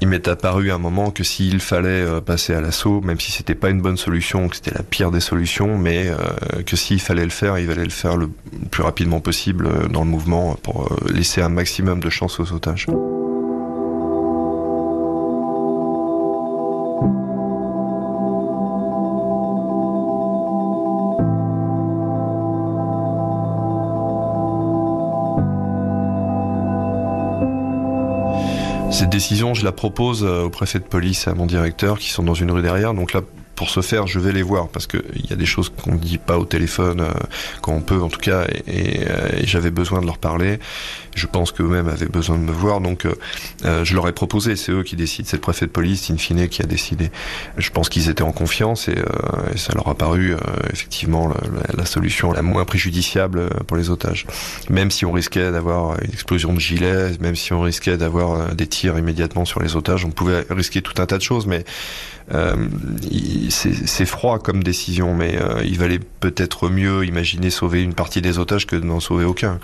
il 0.00 0.08
m'est 0.08 0.28
apparu 0.28 0.70
à 0.70 0.76
un 0.76 0.78
moment 0.78 1.10
que 1.10 1.24
s'il 1.24 1.60
fallait 1.60 1.88
euh, 1.88 2.20
passer 2.20 2.54
à 2.54 2.60
l'assaut, 2.60 3.00
même 3.00 3.20
si 3.20 3.32
c'était 3.32 3.54
pas 3.54 3.70
une 3.70 3.80
bonne 3.80 3.96
solution, 3.96 4.48
que 4.48 4.56
c'était 4.56 4.74
la 4.74 4.82
pire 4.82 5.10
des 5.10 5.20
solutions, 5.20 5.78
mais 5.78 6.08
euh, 6.08 6.62
que 6.64 6.76
s'il 6.76 7.00
fallait 7.00 7.24
le 7.24 7.30
faire, 7.30 7.58
il 7.58 7.66
fallait 7.66 7.84
le 7.84 7.90
faire 7.90 8.16
le 8.16 8.28
plus 8.70 8.82
rapidement 8.82 9.20
possible 9.20 9.66
euh, 9.66 9.88
dans 9.88 10.04
le 10.04 10.10
mouvement 10.10 10.56
pour 10.62 10.94
laisser 11.12 11.42
un 11.42 11.48
maximum 11.48 12.00
de 12.00 12.10
chance 12.10 12.38
aux 12.40 12.52
otages. 12.52 12.86
Décision, 29.12 29.54
je 29.54 29.64
la 29.64 29.72
propose 29.72 30.24
au 30.24 30.50
préfet 30.50 30.78
de 30.78 30.84
police 30.84 31.28
à 31.28 31.34
mon 31.34 31.46
directeur 31.46 31.98
qui 31.98 32.10
sont 32.10 32.22
dans 32.22 32.34
une 32.34 32.50
rue 32.50 32.62
derrière. 32.62 32.94
Donc 32.94 33.12
là, 33.12 33.20
pour 33.62 33.70
ce 33.70 33.80
faire, 33.80 34.08
je 34.08 34.18
vais 34.18 34.32
les 34.32 34.42
voir 34.42 34.66
parce 34.66 34.88
qu'il 34.88 35.24
y 35.30 35.32
a 35.32 35.36
des 35.36 35.46
choses 35.46 35.68
qu'on 35.68 35.92
ne 35.92 35.98
dit 35.98 36.18
pas 36.18 36.36
au 36.36 36.44
téléphone, 36.44 37.00
euh, 37.00 37.12
quand 37.60 37.72
on 37.72 37.80
peut 37.80 38.02
en 38.02 38.08
tout 38.08 38.18
cas, 38.18 38.40
euh, 38.40 39.28
et 39.36 39.46
j'avais 39.46 39.70
besoin 39.70 40.00
de 40.00 40.06
leur 40.06 40.18
parler. 40.18 40.58
Je 41.14 41.28
pense 41.28 41.52
qu'eux-mêmes 41.52 41.88
avaient 41.88 42.08
besoin 42.08 42.38
de 42.38 42.42
me 42.42 42.50
voir, 42.50 42.80
donc 42.80 43.06
euh, 43.06 43.84
je 43.84 43.94
leur 43.94 44.08
ai 44.08 44.12
proposé, 44.12 44.56
c'est 44.56 44.72
eux 44.72 44.82
qui 44.82 44.96
décident, 44.96 45.28
c'est 45.30 45.36
le 45.36 45.42
préfet 45.42 45.66
de 45.66 45.70
police, 45.70 46.10
in 46.10 46.16
fine, 46.16 46.48
qui 46.48 46.60
a 46.60 46.66
décidé. 46.66 47.12
Je 47.56 47.70
pense 47.70 47.88
qu'ils 47.88 48.08
étaient 48.08 48.24
en 48.24 48.32
confiance 48.32 48.88
et, 48.88 48.96
ça 49.54 49.74
leur 49.74 49.86
a 49.86 49.94
paru 49.94 50.34
effectivement 50.72 51.30
la, 51.76 51.84
solution 51.84 52.32
la 52.32 52.42
moins 52.42 52.64
préjudiciable 52.64 53.48
pour 53.66 53.76
les 53.76 53.90
otages. 53.90 54.26
Même 54.70 54.90
si 54.90 55.04
on 55.04 55.12
risquait 55.12 55.52
d'avoir 55.52 56.02
une 56.02 56.10
explosion 56.10 56.52
de 56.54 56.58
gilets, 56.58 57.10
même 57.20 57.36
si 57.36 57.52
on 57.52 57.60
risquait 57.60 57.98
d'avoir 57.98 58.54
des 58.54 58.66
tirs 58.66 58.98
immédiatement 58.98 59.44
sur 59.44 59.60
les 59.60 59.76
otages, 59.76 60.04
on 60.06 60.10
pouvait 60.10 60.46
risquer 60.48 60.80
tout 60.80 61.00
un 61.00 61.06
tas 61.06 61.18
de 61.18 61.22
choses, 61.22 61.46
mais 61.46 61.64
c'est 63.50 64.06
froid 64.06 64.38
comme 64.38 64.62
décision, 64.62 65.14
mais 65.14 65.36
euh, 65.36 65.62
il 65.64 65.78
valait 65.78 65.98
peut-être 65.98 66.68
mieux 66.68 67.04
imaginer 67.04 67.50
sauver 67.50 67.82
une 67.82 67.94
partie 67.94 68.22
des 68.22 68.38
otages 68.38 68.66
que 68.66 68.76
de 68.76 68.84
n'en 68.84 69.00
sauver 69.00 69.24
aucun. 69.24 69.58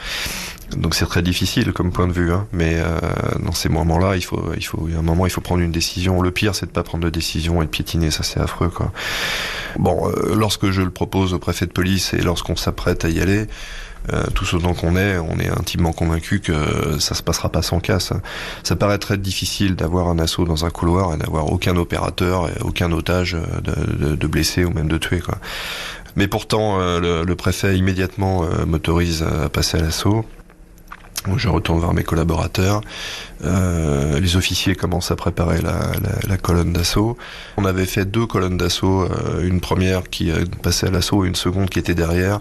Donc 0.76 0.94
c'est 0.94 1.06
très 1.06 1.22
difficile 1.22 1.72
comme 1.72 1.92
point 1.92 2.06
de 2.06 2.12
vue, 2.12 2.30
hein, 2.30 2.46
mais 2.52 2.74
euh, 2.76 2.98
dans 3.42 3.52
ces 3.52 3.70
moments-là, 3.70 4.16
il 4.16 4.22
faut, 4.22 4.52
il 4.54 4.64
faut, 4.64 4.86
a 4.94 4.98
un 4.98 5.02
moment, 5.02 5.24
il 5.24 5.30
faut 5.30 5.40
prendre 5.40 5.62
une 5.62 5.72
décision. 5.72 6.20
Le 6.20 6.30
pire, 6.30 6.54
c'est 6.54 6.66
de 6.66 6.70
pas 6.70 6.82
prendre 6.82 7.04
de 7.04 7.10
décision 7.10 7.62
et 7.62 7.64
de 7.64 7.70
piétiner, 7.70 8.10
ça 8.10 8.22
c'est 8.22 8.40
affreux. 8.40 8.70
Bon, 9.78 10.10
euh, 10.10 10.34
lorsque 10.36 10.70
je 10.70 10.82
le 10.82 10.90
propose 10.90 11.32
au 11.32 11.38
préfet 11.38 11.66
de 11.66 11.72
police 11.72 12.12
et 12.12 12.20
lorsqu'on 12.20 12.56
s'apprête 12.56 13.04
à 13.06 13.08
y 13.08 13.20
aller, 13.20 13.46
euh, 14.12 14.24
tous 14.34 14.54
autant 14.54 14.74
qu'on 14.74 14.96
est, 14.96 15.18
on 15.18 15.38
est 15.38 15.48
intimement 15.48 15.92
convaincu 15.92 16.40
que 16.40 16.98
ça 16.98 17.14
se 17.14 17.22
passera 17.22 17.50
pas 17.50 17.62
sans 17.62 17.80
casse. 17.80 18.12
Ça 18.62 18.76
paraît 18.76 18.98
très 18.98 19.18
difficile 19.18 19.76
d'avoir 19.76 20.08
un 20.08 20.18
assaut 20.18 20.44
dans 20.44 20.64
un 20.64 20.70
couloir 20.70 21.14
et 21.14 21.18
d'avoir 21.18 21.52
aucun 21.52 21.76
opérateur, 21.76 22.48
et 22.48 22.60
aucun 22.62 22.90
otage 22.92 23.36
de, 23.62 24.08
de, 24.08 24.14
de 24.16 24.26
blessé 24.26 24.64
ou 24.64 24.70
même 24.70 24.88
de 24.88 24.98
tué, 24.98 25.20
quoi. 25.20 25.38
Mais 26.18 26.26
pourtant, 26.26 26.80
euh, 26.80 26.98
le, 26.98 27.24
le, 27.24 27.36
préfet 27.36 27.78
immédiatement 27.78 28.42
euh, 28.42 28.66
m'autorise 28.66 29.22
à 29.22 29.48
passer 29.48 29.78
à 29.78 29.82
l'assaut. 29.82 30.24
je 31.36 31.48
retourne 31.48 31.80
vers 31.80 31.92
mes 31.92 32.02
collaborateurs. 32.02 32.80
Euh, 33.44 34.18
les 34.18 34.36
officiers 34.36 34.74
commencent 34.74 35.12
à 35.12 35.16
préparer 35.16 35.60
la, 35.60 36.36
colonne 36.38 36.72
d'assaut. 36.72 37.16
On 37.56 37.64
avait 37.64 37.86
fait 37.86 38.04
deux 38.04 38.26
colonnes 38.26 38.56
d'assaut, 38.56 39.02
euh, 39.02 39.46
une 39.46 39.60
première 39.60 40.10
qui 40.10 40.32
passait 40.60 40.88
à 40.88 40.90
l'assaut 40.90 41.24
et 41.24 41.28
une 41.28 41.36
seconde 41.36 41.70
qui 41.70 41.78
était 41.78 41.94
derrière 41.94 42.40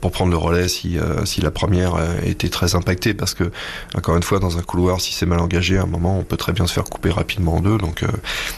pour 0.00 0.10
prendre 0.12 0.30
le 0.30 0.36
relais 0.36 0.68
si, 0.68 0.98
euh, 0.98 1.24
si 1.24 1.40
la 1.40 1.50
première 1.50 1.94
était 2.24 2.48
très 2.48 2.74
impactée 2.74 3.14
parce 3.14 3.34
que 3.34 3.50
encore 3.94 4.16
une 4.16 4.22
fois 4.22 4.38
dans 4.38 4.58
un 4.58 4.62
couloir 4.62 5.00
si 5.00 5.12
c'est 5.12 5.26
mal 5.26 5.40
engagé 5.40 5.78
à 5.78 5.82
un 5.82 5.86
moment 5.86 6.18
on 6.18 6.24
peut 6.24 6.36
très 6.36 6.52
bien 6.52 6.66
se 6.66 6.72
faire 6.72 6.84
couper 6.84 7.10
rapidement 7.10 7.56
en 7.56 7.60
deux 7.60 7.78
donc 7.78 8.04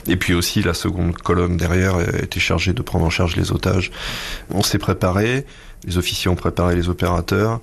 et 0.06 0.16
puis 0.16 0.34
aussi 0.34 0.62
la 0.62 0.74
seconde 0.74 1.16
colonne 1.16 1.56
derrière 1.56 2.00
était 2.22 2.40
chargée 2.40 2.72
de 2.72 2.82
prendre 2.82 3.04
en 3.04 3.10
charge 3.10 3.36
les 3.36 3.52
otages 3.52 3.90
on 4.50 4.62
s'est 4.62 4.78
préparé 4.78 5.44
les 5.84 5.98
officiers 5.98 6.30
ont 6.30 6.36
préparé 6.36 6.76
les 6.76 6.88
opérateurs 6.88 7.60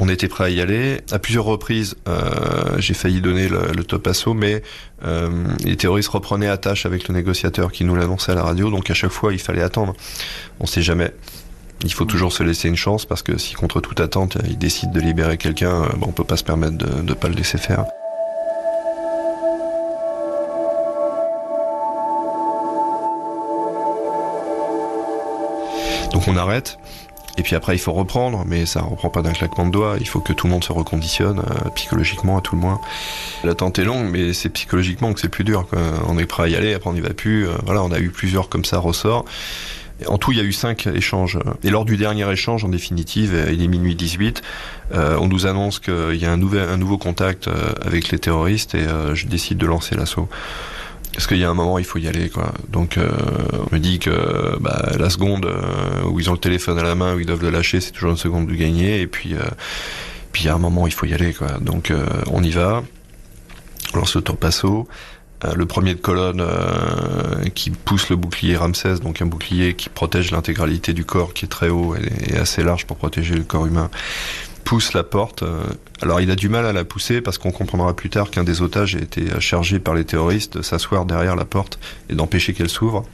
on 0.00 0.08
était 0.08 0.28
prêt 0.28 0.44
à 0.44 0.50
y 0.50 0.60
aller. 0.60 1.00
À 1.12 1.18
plusieurs 1.18 1.44
reprises, 1.44 1.94
euh, 2.08 2.76
j'ai 2.78 2.94
failli 2.94 3.20
donner 3.20 3.48
le, 3.48 3.84
top 3.84 4.06
assaut, 4.06 4.34
mais 4.34 4.62
euh, 5.04 5.30
les 5.64 5.76
terroristes 5.76 6.08
reprenaient 6.08 6.48
attache 6.48 6.86
avec 6.86 7.08
le 7.08 7.14
négociateur 7.14 7.70
qui 7.70 7.84
nous 7.84 7.94
l'annonçait 7.94 8.32
à 8.32 8.34
la 8.34 8.42
radio, 8.42 8.70
donc 8.70 8.90
à 8.90 8.94
chaque 8.94 9.12
fois, 9.12 9.32
il 9.32 9.38
fallait 9.38 9.62
attendre. 9.62 9.94
On 10.58 10.66
sait 10.66 10.82
jamais. 10.82 11.12
Il 11.82 11.92
faut 11.92 12.04
toujours 12.04 12.32
se 12.32 12.42
laisser 12.42 12.68
une 12.68 12.76
chance 12.76 13.04
parce 13.04 13.22
que 13.22 13.36
si 13.36 13.54
contre 13.54 13.80
toute 13.80 14.00
attente, 14.00 14.38
ils 14.48 14.58
décident 14.58 14.92
de 14.92 15.00
libérer 15.00 15.36
quelqu'un, 15.36 15.82
euh, 15.82 15.88
bon, 15.96 16.06
on 16.08 16.12
peut 16.12 16.24
pas 16.24 16.36
se 16.36 16.44
permettre 16.44 16.78
de 16.78 17.02
ne 17.02 17.14
pas 17.14 17.28
le 17.28 17.34
laisser 17.34 17.58
faire. 17.58 17.84
Donc 26.12 26.28
on 26.28 26.36
arrête. 26.36 26.78
Et 27.36 27.42
puis 27.42 27.56
après, 27.56 27.74
il 27.74 27.80
faut 27.80 27.92
reprendre, 27.92 28.44
mais 28.46 28.64
ça 28.64 28.80
reprend 28.80 29.10
pas 29.10 29.20
d'un 29.20 29.32
claquement 29.32 29.66
de 29.66 29.72
doigts. 29.72 29.96
Il 29.98 30.06
faut 30.06 30.20
que 30.20 30.32
tout 30.32 30.46
le 30.46 30.52
monde 30.52 30.62
se 30.62 30.72
reconditionne, 30.72 31.40
euh, 31.40 31.70
psychologiquement 31.74 32.38
à 32.38 32.40
tout 32.40 32.54
le 32.54 32.60
moins. 32.60 32.80
L'attente 33.42 33.78
est 33.80 33.84
longue, 33.84 34.08
mais 34.10 34.32
c'est 34.32 34.50
psychologiquement 34.50 35.12
que 35.12 35.20
c'est 35.20 35.28
plus 35.28 35.42
dur. 35.42 35.66
On 36.06 36.16
est 36.16 36.26
prêt 36.26 36.44
à 36.44 36.48
y 36.48 36.54
aller, 36.54 36.74
après 36.74 36.90
on 36.90 36.92
n'y 36.92 37.00
va 37.00 37.12
plus. 37.12 37.48
Euh, 37.48 37.54
voilà, 37.64 37.82
on 37.82 37.90
a 37.90 37.98
eu 37.98 38.10
plusieurs 38.10 38.48
comme 38.48 38.64
ça 38.64 38.78
ressorts. 38.78 39.24
En 40.08 40.18
tout, 40.18 40.32
il 40.32 40.38
y 40.38 40.40
a 40.40 40.44
eu 40.44 40.52
cinq 40.52 40.86
échanges. 40.86 41.38
Et 41.62 41.70
lors 41.70 41.84
du 41.84 41.96
dernier 41.96 42.30
échange, 42.30 42.64
en 42.64 42.68
définitive, 42.68 43.48
il 43.52 43.62
est 43.62 43.68
minuit 43.68 43.94
18, 43.94 44.42
euh, 44.92 45.16
on 45.20 45.28
nous 45.28 45.46
annonce 45.46 45.78
qu'il 45.78 46.16
y 46.16 46.26
a 46.26 46.32
un, 46.32 46.36
nouvel, 46.36 46.68
un 46.68 46.76
nouveau 46.76 46.98
contact 46.98 47.48
avec 47.84 48.10
les 48.10 48.18
terroristes 48.18 48.74
et 48.74 48.86
je 49.14 49.26
décide 49.26 49.58
de 49.58 49.66
lancer 49.66 49.94
l'assaut. 49.96 50.28
Parce 51.14 51.28
qu'il 51.28 51.38
y 51.38 51.44
a 51.44 51.50
un 51.50 51.54
moment, 51.54 51.78
il 51.78 51.84
faut 51.84 51.98
y 51.98 52.08
aller, 52.08 52.28
quoi. 52.28 52.52
Donc, 52.68 52.98
euh, 52.98 53.08
on 53.70 53.74
me 53.74 53.78
dit 53.78 54.00
que 54.00 54.58
bah, 54.58 54.90
la 54.98 55.08
seconde 55.10 55.46
euh, 55.46 56.08
où 56.10 56.18
ils 56.18 56.28
ont 56.28 56.32
le 56.32 56.38
téléphone 56.38 56.76
à 56.76 56.82
la 56.82 56.96
main, 56.96 57.14
où 57.14 57.20
ils 57.20 57.26
doivent 57.26 57.42
le 57.42 57.50
lâcher, 57.50 57.80
c'est 57.80 57.92
toujours 57.92 58.10
une 58.10 58.16
seconde 58.16 58.48
de 58.48 58.54
gagner. 58.54 59.00
Et 59.00 59.06
puis, 59.06 59.34
euh, 59.34 59.42
puis 60.32 60.42
il 60.42 60.46
y 60.46 60.48
a 60.48 60.54
un 60.54 60.58
moment, 60.58 60.88
il 60.88 60.92
faut 60.92 61.06
y 61.06 61.14
aller, 61.14 61.32
quoi. 61.32 61.58
Donc, 61.60 61.92
on 62.32 62.42
y 62.42 62.50
va. 62.50 62.82
On 63.94 63.98
lance 63.98 64.16
le 64.16 64.22
passo. 64.22 64.88
Le 65.54 65.66
premier 65.66 65.94
de 65.94 66.00
colonne 66.00 66.44
qui 67.54 67.70
pousse 67.70 68.08
le 68.08 68.16
bouclier 68.16 68.56
Ramsès, 68.56 69.00
donc 69.00 69.20
un 69.22 69.26
bouclier 69.26 69.74
qui 69.74 69.88
protège 69.88 70.30
l'intégralité 70.30 70.92
du 70.92 71.04
corps, 71.04 71.34
qui 71.34 71.44
est 71.44 71.48
très 71.48 71.68
haut 71.68 71.94
et 71.96 72.36
assez 72.36 72.62
large 72.62 72.86
pour 72.86 72.96
protéger 72.96 73.34
le 73.34 73.42
corps 73.42 73.66
humain 73.66 73.90
pousse 74.64 74.94
la 74.94 75.04
porte. 75.04 75.42
Euh, 75.42 75.62
alors 76.02 76.20
il 76.20 76.30
a 76.30 76.36
du 76.36 76.48
mal 76.48 76.66
à 76.66 76.72
la 76.72 76.84
pousser 76.84 77.20
parce 77.20 77.38
qu'on 77.38 77.52
comprendra 77.52 77.94
plus 77.94 78.10
tard 78.10 78.30
qu'un 78.30 78.44
des 78.44 78.62
otages 78.62 78.96
a 78.96 78.98
été 78.98 79.26
chargé 79.38 79.78
par 79.78 79.94
les 79.94 80.04
terroristes 80.04 80.58
de 80.58 80.62
s'asseoir 80.62 81.04
derrière 81.04 81.36
la 81.36 81.44
porte 81.44 81.78
et 82.10 82.14
d'empêcher 82.14 82.54
qu'elle 82.54 82.68
s'ouvre. 82.68 83.04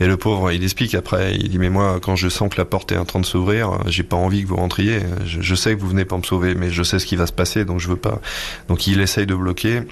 Et 0.00 0.06
le 0.06 0.16
pauvre, 0.16 0.50
il 0.50 0.62
explique 0.64 0.94
après, 0.94 1.36
il 1.36 1.48
dit 1.48 1.58
mais 1.58 1.70
moi 1.70 1.98
quand 2.00 2.16
je 2.16 2.28
sens 2.28 2.50
que 2.52 2.56
la 2.58 2.64
porte 2.64 2.92
est 2.92 2.96
en 2.96 3.04
train 3.04 3.20
de 3.20 3.26
s'ouvrir, 3.26 3.78
j'ai 3.86 4.02
pas 4.02 4.16
envie 4.16 4.42
que 4.42 4.48
vous 4.48 4.56
rentriez. 4.56 5.00
Je, 5.24 5.54
sais 5.54 5.74
que 5.74 5.80
vous 5.80 5.88
venez 5.88 6.04
pas 6.04 6.16
me 6.16 6.22
sauver, 6.22 6.54
mais 6.54 6.70
je 6.70 6.82
sais 6.82 6.98
ce 6.98 7.06
qui 7.06 7.16
va 7.16 7.26
se 7.26 7.32
passer, 7.32 7.64
donc 7.64 7.80
je 7.80 7.88
veux 7.88 7.96
pas. 7.96 8.20
Donc 8.68 8.86
il 8.86 9.00
essaye 9.00 9.26
de 9.26 9.34
bloquer. 9.34 9.82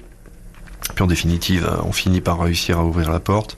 Puis 0.95 1.03
en 1.03 1.07
définitive, 1.07 1.69
on 1.83 1.91
finit 1.91 2.21
par 2.21 2.39
réussir 2.39 2.79
à 2.79 2.85
ouvrir 2.85 3.11
la 3.11 3.19
porte. 3.19 3.57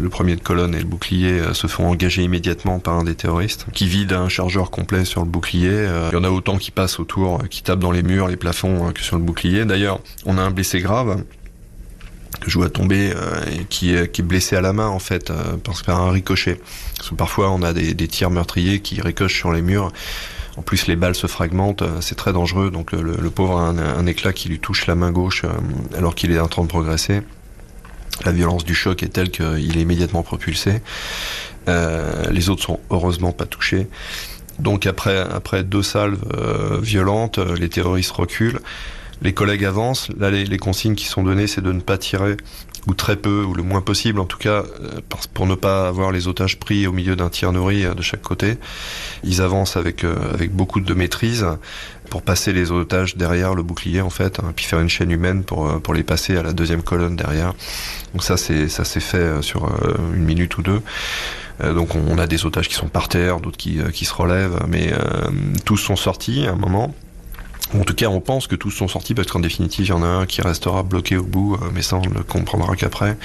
Le 0.00 0.08
premier 0.08 0.34
de 0.34 0.40
colonne 0.40 0.74
et 0.74 0.78
le 0.78 0.84
bouclier 0.84 1.32
euh, 1.32 1.52
se 1.52 1.66
font 1.66 1.86
engager 1.86 2.22
immédiatement 2.22 2.78
par 2.78 2.94
un 2.94 3.04
des 3.04 3.14
terroristes 3.14 3.66
qui 3.74 3.86
vide 3.86 4.12
un 4.12 4.28
chargeur 4.28 4.70
complet 4.70 5.04
sur 5.04 5.20
le 5.22 5.28
bouclier. 5.28 5.68
Euh, 5.70 6.08
il 6.12 6.14
y 6.14 6.18
en 6.18 6.24
a 6.24 6.30
autant 6.30 6.56
qui 6.56 6.70
passent 6.70 6.98
autour, 6.98 7.40
euh, 7.40 7.46
qui 7.46 7.62
tapent 7.62 7.80
dans 7.80 7.90
les 7.90 8.02
murs, 8.02 8.28
les 8.28 8.36
plafonds 8.36 8.92
que 8.92 9.02
sur 9.02 9.16
le 9.16 9.22
bouclier. 9.22 9.66
D'ailleurs, 9.66 10.00
on 10.24 10.38
a 10.38 10.42
un 10.42 10.50
blessé 10.50 10.80
grave 10.80 11.22
que 12.40 12.50
je 12.50 12.56
vois 12.56 12.70
tomber 12.70 13.12
et 13.52 13.64
qui 13.64 13.92
est, 13.92 14.22
blessé 14.22 14.56
à 14.56 14.62
la 14.62 14.72
main 14.72 14.86
en 14.86 15.00
fait 15.00 15.30
par 15.84 16.00
un 16.00 16.10
ricochet. 16.10 16.58
Parce 16.96 17.10
que 17.10 17.14
parfois 17.14 17.50
on 17.50 17.62
a 17.62 17.74
des, 17.74 18.08
tirs 18.08 18.30
meurtriers 18.30 18.80
qui 18.80 19.02
ricochent 19.02 19.36
sur 19.36 19.52
les 19.52 19.60
murs. 19.60 19.92
En 20.60 20.62
plus, 20.62 20.88
les 20.88 20.94
balles 20.94 21.14
se 21.14 21.26
fragmentent, 21.26 21.82
c'est 22.02 22.16
très 22.16 22.34
dangereux. 22.34 22.70
Donc, 22.70 22.92
le, 22.92 23.30
pauvre 23.30 23.58
a 23.58 23.68
un, 23.68 24.04
éclat 24.04 24.34
qui 24.34 24.50
lui 24.50 24.58
touche 24.60 24.86
la 24.86 24.94
main 24.94 25.10
gauche 25.10 25.46
alors 25.96 26.14
qu'il 26.14 26.32
est 26.32 26.38
en 26.38 26.48
train 26.48 26.60
de 26.64 26.68
progresser. 26.68 27.22
La 28.26 28.32
violence 28.32 28.66
du 28.66 28.74
choc 28.74 29.02
est 29.02 29.08
telle 29.08 29.30
qu'il 29.30 29.78
est 29.78 29.80
immédiatement 29.80 30.22
propulsé. 30.22 30.82
Euh, 31.68 32.30
les 32.30 32.50
autres 32.50 32.62
sont 32.62 32.78
heureusement 32.90 33.32
pas 33.32 33.46
touchés. 33.46 33.88
Donc 34.58 34.84
après, 34.84 35.64
deux 35.64 35.82
salves 35.82 36.22
euh, 36.36 36.78
violentes, 36.78 37.38
euh, 37.38 37.56
les 37.56 37.70
terroristes 37.70 38.10
reculent. 38.10 38.60
Les 39.22 39.32
collègues 39.32 39.64
avancent. 39.64 40.10
Là, 40.18 40.30
les 40.30 40.58
consignes 40.58 40.94
qui 40.94 41.06
sont 41.06 41.22
données, 41.22 41.46
c'est 41.46 41.62
de 41.62 41.72
ne 41.72 41.80
pas 41.80 41.96
tirer 41.96 42.36
ou 42.86 42.94
très 42.94 43.16
peu, 43.16 43.44
ou 43.44 43.54
le 43.54 43.62
moins 43.62 43.80
possible 43.80 44.20
en 44.20 44.24
tout 44.24 44.38
cas, 44.38 44.64
pour 45.34 45.46
ne 45.46 45.54
pas 45.54 45.88
avoir 45.88 46.12
les 46.12 46.28
otages 46.28 46.58
pris 46.58 46.86
au 46.86 46.92
milieu 46.92 47.16
d'un 47.16 47.28
tir 47.28 47.52
nourri 47.52 47.84
de 47.94 48.02
chaque 48.02 48.22
côté. 48.22 48.56
Ils 49.22 49.42
avancent 49.42 49.76
avec, 49.76 50.04
avec 50.04 50.54
beaucoup 50.54 50.80
de 50.80 50.94
maîtrise 50.94 51.46
pour 52.10 52.22
passer 52.22 52.52
les 52.52 52.72
otages 52.72 53.16
derrière 53.16 53.54
le 53.54 53.62
bouclier 53.62 54.02
en 54.02 54.10
fait, 54.10 54.40
hein, 54.40 54.52
puis 54.54 54.66
faire 54.66 54.80
une 54.80 54.88
chaîne 54.88 55.10
humaine 55.10 55.44
pour, 55.44 55.68
euh, 55.68 55.78
pour 55.78 55.94
les 55.94 56.02
passer 56.02 56.36
à 56.36 56.42
la 56.42 56.52
deuxième 56.52 56.82
colonne 56.82 57.16
derrière. 57.16 57.54
Donc 58.12 58.24
ça 58.24 58.36
c'est 58.36 58.68
ça 58.68 58.84
s'est 58.84 59.00
fait 59.00 59.18
euh, 59.18 59.42
sur 59.42 59.64
euh, 59.64 59.96
une 60.14 60.24
minute 60.24 60.58
ou 60.58 60.62
deux. 60.62 60.82
Donc 61.62 61.94
on 61.94 62.16
a 62.16 62.26
des 62.26 62.46
otages 62.46 62.70
qui 62.70 62.74
sont 62.74 62.88
par 62.88 63.10
terre, 63.10 63.38
d'autres 63.38 63.58
qui, 63.58 63.80
qui 63.92 64.06
se 64.06 64.14
relèvent, 64.14 64.64
mais 64.66 64.94
tous 65.66 65.76
sont 65.76 65.94
sortis 65.94 66.46
à 66.46 66.52
un 66.52 66.56
moment. 66.56 66.94
En 67.78 67.84
tout 67.84 67.94
cas, 67.94 68.06
on 68.06 68.20
pense 68.20 68.46
que 68.46 68.56
tous 68.56 68.70
sont 68.70 68.88
sortis 68.88 69.14
parce 69.14 69.28
qu'en 69.28 69.40
définitive, 69.40 69.86
il 69.86 69.88
y 69.90 69.92
en 69.92 70.02
a 70.02 70.06
un 70.06 70.26
qui 70.26 70.42
restera 70.42 70.82
bloqué 70.82 71.16
au 71.16 71.22
bout, 71.22 71.56
mais 71.72 71.82
ça 71.82 71.96
on 71.96 72.08
ne 72.08 72.14
le 72.14 72.22
comprendra 72.24 72.74
qu'après. 72.74 73.16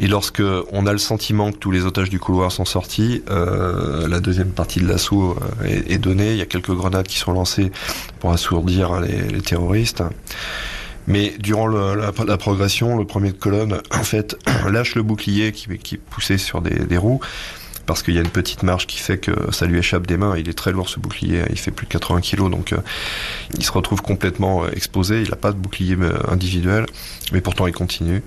Et 0.00 0.08
lorsque 0.08 0.42
on 0.72 0.86
a 0.86 0.92
le 0.92 0.98
sentiment 0.98 1.52
que 1.52 1.58
tous 1.58 1.70
les 1.70 1.84
otages 1.84 2.10
du 2.10 2.18
couloir 2.18 2.50
sont 2.50 2.64
sortis, 2.64 3.22
euh, 3.30 4.08
la 4.08 4.18
deuxième 4.18 4.50
partie 4.50 4.80
de 4.80 4.88
l'assaut 4.88 5.36
euh, 5.62 5.82
est, 5.86 5.98
donnée. 5.98 6.32
Il 6.32 6.36
y 6.36 6.42
a 6.42 6.46
quelques 6.46 6.72
grenades 6.72 7.06
qui 7.06 7.18
sont 7.18 7.32
lancées 7.32 7.70
pour 8.18 8.32
assourdir 8.32 9.00
les, 9.00 9.40
terroristes. 9.40 10.02
Mais 11.06 11.34
durant 11.38 11.68
la, 11.68 12.38
progression, 12.38 12.96
le 12.96 13.04
premier 13.04 13.30
de 13.30 13.36
colonne, 13.36 13.80
en 13.92 14.02
fait, 14.02 14.36
lâche 14.70 14.96
le 14.96 15.02
bouclier 15.02 15.52
qui, 15.52 15.78
qui 15.78 15.94
est 15.96 15.98
poussé 15.98 16.38
sur 16.38 16.60
des, 16.60 16.96
roues 16.96 17.20
parce 17.86 18.02
qu'il 18.02 18.14
y 18.14 18.18
a 18.18 18.20
une 18.20 18.30
petite 18.30 18.62
marge 18.62 18.86
qui 18.86 18.98
fait 18.98 19.18
que 19.18 19.52
ça 19.52 19.66
lui 19.66 19.78
échappe 19.78 20.06
des 20.06 20.16
mains. 20.16 20.36
Il 20.36 20.48
est 20.48 20.54
très 20.54 20.72
lourd 20.72 20.88
ce 20.88 21.00
bouclier, 21.00 21.42
il 21.50 21.58
fait 21.58 21.70
plus 21.70 21.86
de 21.86 21.92
80 21.92 22.20
kg, 22.20 22.50
donc 22.50 22.72
euh, 22.72 22.78
il 23.56 23.64
se 23.64 23.72
retrouve 23.72 24.02
complètement 24.02 24.66
exposé. 24.68 25.22
Il 25.22 25.30
n'a 25.30 25.36
pas 25.36 25.52
de 25.52 25.56
bouclier 25.56 25.96
individuel, 26.28 26.86
mais 27.32 27.40
pourtant 27.40 27.66
il 27.66 27.72
continue. 27.72 28.22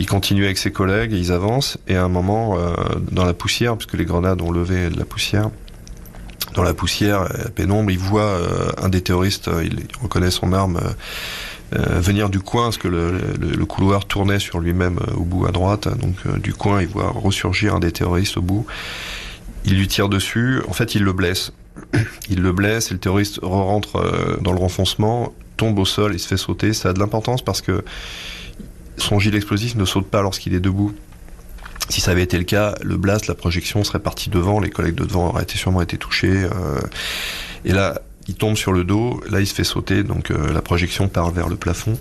Il 0.00 0.06
continue 0.06 0.46
avec 0.46 0.56
ses 0.56 0.72
collègues, 0.72 1.12
ils 1.12 1.30
avancent, 1.30 1.76
et 1.86 1.94
à 1.94 2.02
un 2.02 2.08
moment, 2.08 2.58
euh, 2.58 2.72
dans 3.10 3.26
la 3.26 3.34
poussière, 3.34 3.76
puisque 3.76 3.92
les 3.92 4.06
grenades 4.06 4.40
ont 4.40 4.50
levé 4.50 4.88
de 4.88 4.98
la 4.98 5.04
poussière, 5.04 5.50
dans 6.54 6.62
la 6.62 6.72
poussière, 6.72 7.24
la 7.24 7.50
pénombre, 7.50 7.90
il 7.90 7.98
voit 7.98 8.22
euh, 8.22 8.72
un 8.78 8.88
des 8.88 9.02
terroristes, 9.02 9.48
euh, 9.48 9.62
il 9.62 9.86
reconnaît 10.02 10.30
son 10.30 10.54
arme 10.54 10.80
venir 11.72 12.30
du 12.30 12.40
coin, 12.40 12.64
parce 12.64 12.78
que 12.78 12.88
le, 12.88 13.64
couloir 13.66 14.04
tournait 14.04 14.38
sur 14.38 14.60
lui-même 14.60 14.98
au 15.16 15.24
bout 15.24 15.46
à 15.46 15.52
droite, 15.52 15.88
donc 15.98 16.16
du 16.40 16.52
coin, 16.52 16.82
il 16.82 16.88
voit 16.88 17.10
ressurgir 17.10 17.76
un 17.76 17.80
des 17.80 17.92
terroristes 17.92 18.36
au 18.36 18.42
bout. 18.42 18.66
Il 19.64 19.76
lui 19.76 19.86
tire 19.88 20.08
dessus, 20.08 20.60
en 20.68 20.72
fait, 20.72 20.94
il 20.94 21.02
le 21.04 21.12
blesse. 21.12 21.52
Il 22.28 22.42
le 22.42 22.52
blesse 22.52 22.90
et 22.90 22.94
le 22.94 23.00
terroriste 23.00 23.38
rentre 23.42 24.38
dans 24.42 24.52
le 24.52 24.58
renfoncement, 24.58 25.32
tombe 25.56 25.78
au 25.78 25.84
sol 25.84 26.14
et 26.14 26.18
se 26.18 26.26
fait 26.26 26.36
sauter. 26.36 26.72
Ça 26.72 26.90
a 26.90 26.92
de 26.92 26.98
l'importance 26.98 27.42
parce 27.42 27.60
que 27.60 27.84
son 28.96 29.18
gilet 29.18 29.36
explosif 29.36 29.74
ne 29.74 29.84
saute 29.84 30.06
pas 30.06 30.22
lorsqu'il 30.22 30.54
est 30.54 30.60
debout. 30.60 30.94
Si 31.88 32.00
ça 32.00 32.12
avait 32.12 32.22
été 32.22 32.38
le 32.38 32.44
cas, 32.44 32.76
le 32.82 32.96
blast, 32.96 33.26
la 33.26 33.34
projection 33.34 33.82
serait 33.82 33.98
partie 33.98 34.30
devant, 34.30 34.60
les 34.60 34.70
collègues 34.70 34.94
de 34.94 35.04
devant 35.04 35.28
auraient 35.28 35.46
sûrement 35.48 35.82
été 35.82 35.98
touchés. 35.98 36.44
Euh, 36.44 36.80
et 37.64 37.72
là, 37.72 38.00
il 38.30 38.36
tombe 38.36 38.56
sur 38.56 38.72
le 38.72 38.84
dos, 38.84 39.20
là 39.28 39.40
il 39.40 39.46
se 39.46 39.54
fait 39.54 39.64
sauter, 39.64 40.04
donc 40.04 40.30
euh, 40.30 40.52
la 40.52 40.62
projection 40.62 41.08
part 41.08 41.32
vers 41.32 41.48
le 41.48 41.56
plafond. 41.56 41.98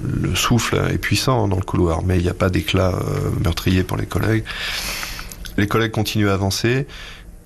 Le 0.00 0.32
souffle 0.36 0.80
est 0.92 0.98
puissant 0.98 1.48
dans 1.48 1.56
le 1.56 1.62
couloir, 1.62 2.04
mais 2.04 2.18
il 2.18 2.22
n'y 2.22 2.28
a 2.28 2.34
pas 2.34 2.50
d'éclat 2.50 2.92
euh, 2.94 3.30
meurtrier 3.42 3.82
pour 3.82 3.96
les 3.96 4.06
collègues. 4.06 4.44
Les 5.56 5.66
collègues 5.66 5.90
continuent 5.90 6.28
à 6.28 6.34
avancer. 6.34 6.86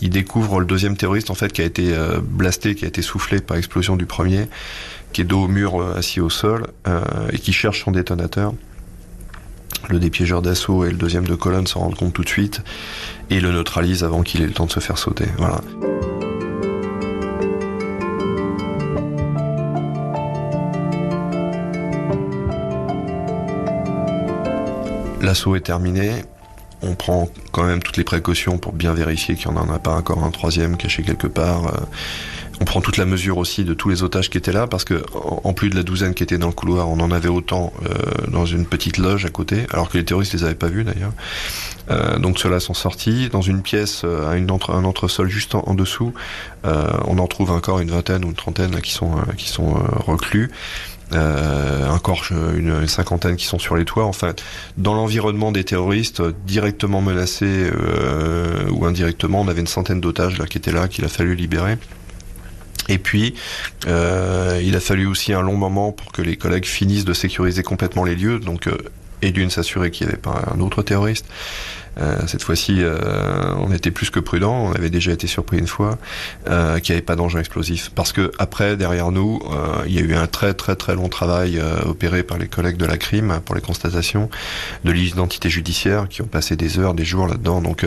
Ils 0.02 0.10
découvrent 0.10 0.60
le 0.60 0.66
deuxième 0.66 0.98
terroriste 0.98 1.30
en 1.30 1.34
fait 1.34 1.50
qui 1.50 1.62
a 1.62 1.64
été 1.64 1.94
blasté, 2.22 2.74
qui 2.74 2.84
a 2.84 2.88
été 2.88 3.00
soufflé 3.00 3.40
par 3.40 3.56
l'explosion 3.56 3.96
du 3.96 4.04
premier, 4.04 4.46
qui 5.14 5.22
est 5.22 5.24
dos 5.24 5.44
au 5.44 5.48
mur 5.48 5.80
assis 5.96 6.20
au 6.20 6.28
sol 6.28 6.66
et 7.32 7.38
qui 7.38 7.54
cherche 7.54 7.82
son 7.84 7.92
détonateur. 7.92 8.52
Le 9.88 9.98
dépiégeur 9.98 10.42
d'assaut 10.42 10.84
et 10.84 10.90
le 10.90 10.98
deuxième 10.98 11.26
de 11.26 11.34
colonne 11.34 11.66
s'en 11.66 11.80
rendent 11.80 11.94
compte 11.94 12.12
tout 12.12 12.24
de 12.24 12.28
suite 12.28 12.60
et 13.30 13.40
le 13.40 13.52
neutralise 13.52 14.04
avant 14.04 14.22
qu'il 14.22 14.42
ait 14.42 14.46
le 14.46 14.52
temps 14.52 14.66
de 14.66 14.72
se 14.72 14.80
faire 14.80 14.98
sauter. 14.98 15.26
L'assaut 25.26 25.56
est 25.56 25.60
terminé. 25.60 26.24
On 26.82 26.94
prend 26.94 27.28
quand 27.52 27.64
même 27.64 27.82
toutes 27.82 27.96
les 27.96 28.04
précautions 28.04 28.58
pour 28.58 28.72
bien 28.72 28.94
vérifier 28.94 29.34
qu'il 29.34 29.50
n'y 29.50 29.58
en 29.58 29.70
a 29.70 29.78
pas 29.78 29.94
encore 29.94 30.22
un 30.22 30.30
troisième 30.30 30.76
caché 30.76 31.02
quelque 31.02 31.26
part. 31.26 31.66
Euh, 31.66 31.80
on 32.60 32.64
prend 32.64 32.80
toute 32.80 32.96
la 32.96 33.06
mesure 33.06 33.36
aussi 33.38 33.64
de 33.64 33.74
tous 33.74 33.88
les 33.88 34.02
otages 34.02 34.30
qui 34.30 34.38
étaient 34.38 34.52
là, 34.52 34.66
parce 34.66 34.84
que 34.84 35.02
en 35.14 35.52
plus 35.52 35.68
de 35.68 35.74
la 35.74 35.82
douzaine 35.82 36.14
qui 36.14 36.22
était 36.22 36.38
dans 36.38 36.46
le 36.46 36.52
couloir, 36.52 36.88
on 36.88 37.00
en 37.00 37.10
avait 37.10 37.28
autant 37.28 37.72
euh, 37.84 38.28
dans 38.28 38.46
une 38.46 38.66
petite 38.66 38.98
loge 38.98 39.26
à 39.26 39.30
côté, 39.30 39.66
alors 39.72 39.90
que 39.90 39.98
les 39.98 40.04
terroristes 40.04 40.32
les 40.32 40.44
avaient 40.44 40.54
pas 40.54 40.68
vus 40.68 40.84
d'ailleurs. 40.84 41.12
Euh, 41.90 42.18
donc 42.18 42.38
ceux-là 42.38 42.60
sont 42.60 42.74
sortis 42.74 43.28
dans 43.30 43.42
une 43.42 43.62
pièce 43.62 44.04
à 44.04 44.30
un 44.32 44.84
entresol 44.84 45.28
juste 45.28 45.54
en, 45.54 45.74
dessous. 45.74 46.14
on 46.64 47.18
en 47.18 47.26
trouve 47.26 47.50
encore 47.50 47.80
une 47.80 47.90
vingtaine 47.90 48.24
ou 48.24 48.28
une 48.28 48.34
trentaine 48.34 48.80
qui 48.80 48.92
sont 48.92 49.74
reclus. 50.06 50.50
Encore 51.96 52.24
une, 52.30 52.68
une, 52.68 52.86
cinquantaine 52.86 53.36
qui 53.36 53.46
sont 53.46 53.58
sur 53.58 53.76
les 53.76 53.84
toits. 53.84 54.04
Enfin, 54.04 54.34
dans 54.76 54.94
l'environnement 54.94 55.52
des 55.52 55.64
terroristes 55.64 56.22
directement 56.46 57.00
menacés 57.00 57.70
ou 58.70 58.84
indirectement, 58.84 59.40
on 59.40 59.48
avait 59.48 59.60
une 59.60 59.66
centaine 59.66 60.00
d'otages 60.00 60.38
là 60.38 60.46
qui 60.46 60.58
étaient 60.58 60.72
là, 60.72 60.88
qu'il 60.88 61.04
a 61.04 61.08
fallu 61.08 61.34
libérer. 61.34 61.78
Et 62.88 62.98
puis, 62.98 63.34
euh, 63.86 64.60
il 64.62 64.76
a 64.76 64.80
fallu 64.80 65.06
aussi 65.06 65.32
un 65.32 65.42
long 65.42 65.56
moment 65.56 65.92
pour 65.92 66.12
que 66.12 66.22
les 66.22 66.36
collègues 66.36 66.66
finissent 66.66 67.04
de 67.04 67.12
sécuriser 67.12 67.62
complètement 67.62 68.04
les 68.04 68.14
lieux, 68.14 68.38
donc 68.38 68.68
euh, 68.68 68.76
et 69.22 69.32
d'une 69.32 69.50
s'assurer 69.50 69.90
qu'il 69.90 70.06
n'y 70.06 70.12
avait 70.12 70.20
pas 70.20 70.44
un 70.54 70.60
autre 70.60 70.82
terroriste, 70.82 71.26
euh, 71.26 71.85
cette 72.26 72.42
fois-ci, 72.42 72.76
euh, 72.80 73.54
on 73.58 73.72
était 73.72 73.90
plus 73.90 74.10
que 74.10 74.20
prudent. 74.20 74.52
On 74.52 74.72
avait 74.72 74.90
déjà 74.90 75.12
été 75.12 75.26
surpris 75.26 75.58
une 75.58 75.66
fois 75.66 75.98
euh, 76.48 76.78
qu'il 76.78 76.92
n'y 76.92 76.98
avait 76.98 77.04
pas 77.04 77.16
d'engin 77.16 77.38
explosif. 77.38 77.90
Parce 77.94 78.12
que 78.12 78.30
après, 78.38 78.76
derrière 78.76 79.10
nous, 79.10 79.40
il 79.86 79.92
y 79.92 79.98
a 79.98 80.02
eu 80.02 80.14
un 80.14 80.26
très 80.26 80.54
très 80.54 80.76
très 80.76 80.94
long 80.94 81.08
travail 81.08 81.60
opéré 81.84 82.22
par 82.22 82.38
les 82.38 82.48
collègues 82.48 82.76
de 82.76 82.86
la 82.86 82.96
crime 82.96 83.40
pour 83.44 83.54
les 83.54 83.60
constatations 83.60 84.28
de 84.84 84.90
l'identité 84.90 85.48
judiciaire 85.48 86.08
qui 86.08 86.22
ont 86.22 86.26
passé 86.26 86.56
des 86.56 86.78
heures, 86.78 86.94
des 86.94 87.04
jours 87.04 87.26
là-dedans. 87.26 87.60
Donc, 87.60 87.86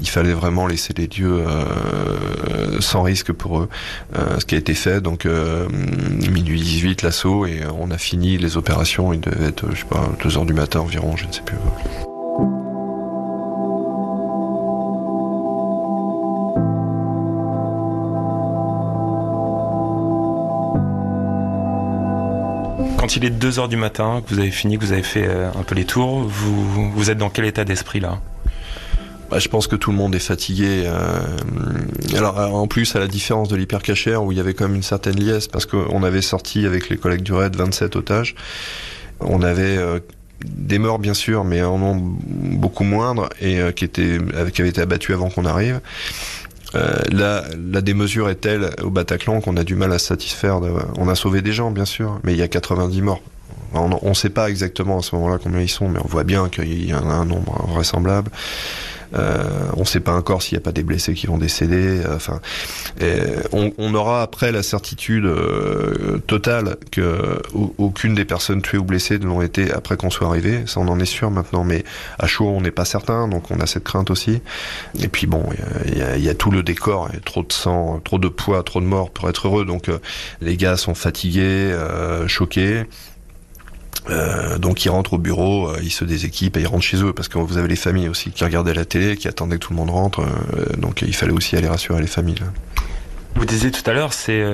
il 0.00 0.08
fallait 0.08 0.32
vraiment 0.32 0.66
laisser 0.66 0.94
les 0.96 1.06
lieux 1.06 1.44
sans 2.80 3.02
risque 3.02 3.32
pour 3.32 3.60
eux. 3.60 3.68
ce 4.38 4.44
qui 4.44 4.54
a 4.54 4.58
été 4.58 4.74
fait. 4.74 5.00
Donc, 5.00 5.26
minuit 5.26 6.60
18, 6.60 7.02
l'assaut 7.02 7.46
et 7.46 7.62
on 7.78 7.90
a 7.90 7.98
fini 7.98 8.38
les 8.38 8.56
opérations. 8.56 9.12
Il 9.12 9.20
devait 9.20 9.46
être, 9.46 9.70
je 9.72 9.80
sais 9.80 9.84
pas, 9.84 10.10
2 10.22 10.36
heures 10.36 10.46
du 10.46 10.54
matin 10.54 10.80
environ, 10.80 11.16
je 11.16 11.26
ne 11.26 11.32
sais 11.32 11.42
plus. 11.42 11.56
Quand 23.04 23.16
il 23.16 23.26
est 23.26 23.30
2 23.30 23.58
heures 23.58 23.68
du 23.68 23.76
matin, 23.76 24.22
que 24.24 24.32
vous 24.32 24.40
avez 24.40 24.50
fini, 24.50 24.78
que 24.78 24.82
vous 24.82 24.92
avez 24.92 25.02
fait 25.02 25.26
euh, 25.28 25.50
un 25.54 25.62
peu 25.62 25.74
les 25.74 25.84
tours, 25.84 26.20
vous, 26.20 26.90
vous 26.90 27.10
êtes 27.10 27.18
dans 27.18 27.28
quel 27.28 27.44
état 27.44 27.62
d'esprit 27.62 28.00
là? 28.00 28.18
Bah, 29.30 29.38
je 29.38 29.50
pense 29.50 29.66
que 29.66 29.76
tout 29.76 29.90
le 29.90 29.96
monde 29.98 30.14
est 30.14 30.20
fatigué. 30.20 30.84
Euh, 30.86 31.20
alors 32.16 32.38
en 32.38 32.66
plus, 32.66 32.96
à 32.96 33.00
la 33.00 33.06
différence 33.06 33.50
de 33.50 33.56
l'hypercachère 33.56 34.24
où 34.24 34.32
il 34.32 34.38
y 34.38 34.40
avait 34.40 34.54
quand 34.54 34.68
même 34.68 34.76
une 34.76 34.82
certaine 34.82 35.16
liesse, 35.16 35.48
parce 35.48 35.66
qu'on 35.66 36.02
avait 36.02 36.22
sorti 36.22 36.64
avec 36.64 36.88
les 36.88 36.96
collègues 36.96 37.20
du 37.20 37.34
RAID 37.34 37.54
27 37.54 37.94
otages, 37.96 38.36
on 39.20 39.42
avait 39.42 39.76
euh, 39.76 40.00
des 40.42 40.78
morts 40.78 40.98
bien 40.98 41.12
sûr, 41.12 41.44
mais 41.44 41.62
en 41.62 41.76
nombre 41.76 42.16
beaucoup 42.30 42.84
moindre 42.84 43.28
et 43.38 43.58
qui, 43.76 43.84
étaient, 43.84 44.16
qui 44.54 44.62
avaient 44.62 44.70
été 44.70 44.80
abattus 44.80 45.14
avant 45.14 45.28
qu'on 45.28 45.44
arrive. 45.44 45.82
Euh, 46.74 47.00
la, 47.10 47.44
la 47.72 47.80
démesure 47.80 48.28
est 48.28 48.36
telle 48.36 48.70
au 48.82 48.90
Bataclan 48.90 49.40
qu'on 49.40 49.56
a 49.56 49.64
du 49.64 49.76
mal 49.76 49.92
à 49.92 49.98
se 49.98 50.06
satisfaire. 50.06 50.60
On 50.96 51.08
a 51.08 51.14
sauvé 51.14 51.42
des 51.42 51.52
gens, 51.52 51.70
bien 51.70 51.84
sûr, 51.84 52.20
mais 52.24 52.32
il 52.32 52.38
y 52.38 52.42
a 52.42 52.48
90 52.48 53.02
morts. 53.02 53.22
On 53.74 54.08
ne 54.08 54.14
sait 54.14 54.30
pas 54.30 54.48
exactement 54.48 54.98
à 54.98 55.02
ce 55.02 55.16
moment-là 55.16 55.38
combien 55.42 55.60
ils 55.60 55.68
sont, 55.68 55.88
mais 55.88 55.98
on 56.02 56.06
voit 56.06 56.22
bien 56.22 56.48
qu'il 56.48 56.84
y 56.84 56.94
en 56.94 57.10
a 57.10 57.14
un 57.14 57.24
nombre 57.24 57.66
vraisemblable. 57.68 58.30
Euh, 59.14 59.44
on 59.76 59.80
ne 59.80 59.84
sait 59.84 60.00
pas 60.00 60.14
encore 60.14 60.42
s'il 60.42 60.56
n'y 60.56 60.62
a 60.62 60.64
pas 60.64 60.72
des 60.72 60.82
blessés 60.82 61.14
qui 61.14 61.26
vont 61.26 61.38
décéder. 61.38 62.00
Euh, 62.04 62.16
enfin, 62.16 62.40
on, 63.52 63.94
aura 63.94 64.22
après 64.22 64.50
la 64.50 64.62
certitude 64.62 65.24
euh, 65.24 66.18
totale 66.26 66.76
que 66.90 67.40
aucune 67.78 68.14
des 68.14 68.24
personnes 68.24 68.62
tuées 68.62 68.78
ou 68.78 68.84
blessées 68.84 69.18
ne 69.18 69.26
l'ont 69.26 69.42
été 69.42 69.70
après 69.72 69.96
qu'on 69.96 70.10
soit 70.10 70.26
arrivé. 70.26 70.64
Ça, 70.66 70.80
on 70.80 70.88
en 70.88 70.98
est 70.98 71.04
sûr 71.04 71.30
maintenant. 71.30 71.64
Mais 71.64 71.84
à 72.18 72.26
chaud, 72.26 72.48
on 72.48 72.60
n'est 72.60 72.70
pas 72.70 72.84
certain, 72.84 73.28
donc 73.28 73.50
on 73.50 73.60
a 73.60 73.66
cette 73.66 73.84
crainte 73.84 74.10
aussi. 74.10 74.40
Et 75.00 75.08
puis 75.08 75.26
bon, 75.26 75.44
il 75.86 75.98
y, 75.98 76.28
a, 76.28 76.34
tout 76.34 76.50
le 76.50 76.62
décor, 76.62 77.08
y 77.12 77.16
a 77.16 77.20
trop 77.20 77.42
de 77.42 77.52
sang, 77.52 78.00
trop 78.04 78.18
de 78.18 78.28
poids, 78.28 78.62
trop 78.62 78.80
de 78.80 78.86
morts 78.86 79.10
pour 79.10 79.28
être 79.28 79.46
heureux. 79.46 79.64
Donc 79.64 79.90
les 80.40 80.56
gars 80.56 80.76
sont 80.76 80.94
fatigués, 80.94 81.74
choqués. 82.26 82.84
Euh, 84.10 84.58
donc 84.58 84.84
ils 84.84 84.90
rentrent 84.90 85.14
au 85.14 85.18
bureau, 85.18 85.68
euh, 85.68 85.78
ils 85.82 85.90
se 85.90 86.04
déséquipent 86.04 86.56
et 86.56 86.60
ils 86.60 86.66
rentrent 86.66 86.84
chez 86.84 87.02
eux 87.02 87.12
parce 87.12 87.28
que 87.28 87.38
vous 87.38 87.56
avez 87.56 87.68
les 87.68 87.76
familles 87.76 88.08
aussi 88.08 88.30
qui 88.30 88.44
regardaient 88.44 88.74
la 88.74 88.84
télé, 88.84 89.16
qui 89.16 89.28
attendaient 89.28 89.56
que 89.56 89.64
tout 89.64 89.72
le 89.72 89.78
monde 89.78 89.90
rentre. 89.90 90.20
Euh, 90.20 90.76
donc 90.76 91.02
il 91.02 91.14
fallait 91.14 91.32
aussi 91.32 91.56
aller 91.56 91.68
rassurer 91.68 92.00
les 92.00 92.06
familles. 92.06 92.42
Vous 93.34 93.46
disiez 93.46 93.70
tout 93.70 93.88
à 93.88 93.94
l'heure, 93.94 94.12
c'est 94.12 94.44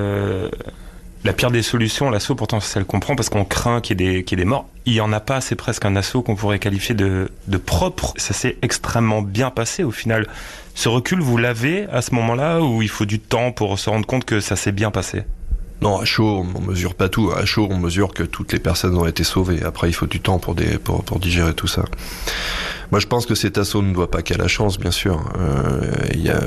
la 1.23 1.35
pire 1.35 1.51
des 1.51 1.61
solutions, 1.61 2.09
l'assaut 2.09 2.35
pourtant 2.35 2.61
celle 2.61 2.87
qu'on 2.87 2.99
prend 2.99 3.15
parce 3.15 3.29
qu'on 3.29 3.45
craint 3.45 3.83
qu'il 3.83 4.01
y, 4.01 4.05
ait 4.07 4.23
des, 4.23 4.45
morts. 4.47 4.67
Il 4.87 4.95
y 4.95 5.03
en 5.03 5.13
a 5.13 5.21
pas, 5.21 5.43
c'est 5.43 5.55
presque 5.55 5.85
un 5.85 5.97
assaut 5.97 6.23
qu'on 6.23 6.35
pourrait 6.35 6.59
qualifier 6.59 6.95
de, 6.95 7.31
de 7.47 7.57
propre. 7.59 8.15
Ça 8.17 8.33
s'est 8.33 8.57
extrêmement 8.63 9.21
bien 9.21 9.51
passé 9.51 9.85
au 9.85 9.91
final. 9.91 10.27
Ce 10.75 10.89
recul, 10.89 11.21
vous 11.21 11.37
l'avez 11.37 11.87
à 11.91 12.01
ce 12.01 12.15
moment-là 12.15 12.61
ou 12.63 12.81
il 12.81 12.89
faut 12.89 13.05
du 13.05 13.21
temps 13.21 13.53
pour 13.53 13.79
se 13.79 13.91
rendre 13.91 14.07
compte 14.07 14.25
que 14.25 14.41
ça 14.41 14.57
s'est 14.57 14.73
bien 14.73 14.91
passé? 14.91 15.25
Non, 15.83 15.99
à 15.99 16.05
chaud, 16.05 16.45
on 16.55 16.61
mesure 16.61 16.95
pas 16.95 17.09
tout. 17.09 17.31
À 17.31 17.47
chaud, 17.47 17.67
on 17.71 17.79
mesure 17.79 18.13
que 18.13 18.23
toutes 18.23 18.53
les 18.53 18.59
personnes 18.59 18.97
ont 18.97 19.07
été 19.07 19.25
sauvées. 19.25 19.63
Après, 19.65 19.89
il 19.89 19.95
faut 19.95 20.07
du 20.07 20.21
temps 20.21 20.39
pour, 20.39 20.55
digérer 20.55 21.55
tout 21.55 21.67
ça. 21.67 21.85
Moi, 22.91 23.01
je 23.01 23.07
pense 23.07 23.25
que 23.25 23.35
cet 23.35 23.57
assaut 23.57 23.83
ne 23.83 23.95
doit 23.95 24.11
pas 24.11 24.21
qu'à 24.21 24.37
la 24.37 24.49
chance, 24.49 24.79
bien 24.79 24.91
sûr. 24.91 25.25
Euh, 25.39 25.93
il 26.13 26.23
y 26.23 26.29
a 26.29 26.41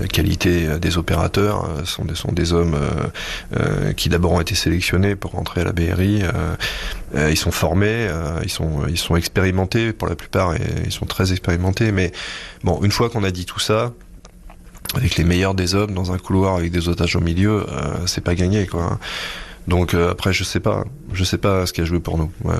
la 0.00 0.08
qualité 0.08 0.78
des 0.80 0.98
opérateurs. 0.98 1.68
Ce 1.84 1.92
sont 1.92 2.04
des, 2.04 2.14
sont 2.16 2.32
des 2.32 2.52
hommes 2.52 2.74
euh, 2.74 3.60
euh, 3.60 3.92
qui 3.92 4.08
d'abord 4.08 4.32
ont 4.32 4.40
été 4.40 4.56
sélectionnés 4.56 5.14
pour 5.14 5.32
rentrer 5.32 5.60
à 5.60 5.64
la 5.64 5.72
BRI. 5.72 6.22
ils 7.14 7.36
sont 7.36 7.52
formés, 7.52 8.08
ils 8.42 8.50
sont, 8.50 9.16
expérimentés 9.16 9.92
pour 9.92 10.08
la 10.08 10.16
plupart, 10.16 10.54
ils 10.84 10.92
sont 10.92 11.06
très 11.06 11.30
expérimentés. 11.30 11.92
Mais 11.92 12.10
bon, 12.64 12.80
une 12.82 12.90
fois 12.90 13.10
qu'on 13.10 13.22
a 13.22 13.30
dit 13.30 13.44
tout 13.44 13.60
ça, 13.60 13.92
avec 14.94 15.16
les 15.16 15.24
meilleurs 15.24 15.54
des 15.54 15.74
hommes 15.74 15.92
dans 15.92 16.12
un 16.12 16.18
couloir 16.18 16.56
avec 16.56 16.70
des 16.70 16.88
otages 16.88 17.16
au 17.16 17.20
milieu, 17.20 17.66
euh, 17.68 18.06
c'est 18.06 18.22
pas 18.22 18.34
gagné 18.34 18.66
quoi. 18.66 18.98
Donc 19.68 19.94
euh, 19.94 20.10
après 20.10 20.32
je 20.32 20.44
sais 20.44 20.60
pas, 20.60 20.84
je 21.12 21.24
sais 21.24 21.38
pas 21.38 21.66
ce 21.66 21.72
qui 21.72 21.80
a 21.80 21.84
joué 21.84 22.00
pour 22.00 22.18
nous. 22.18 22.30
Euh, 22.46 22.52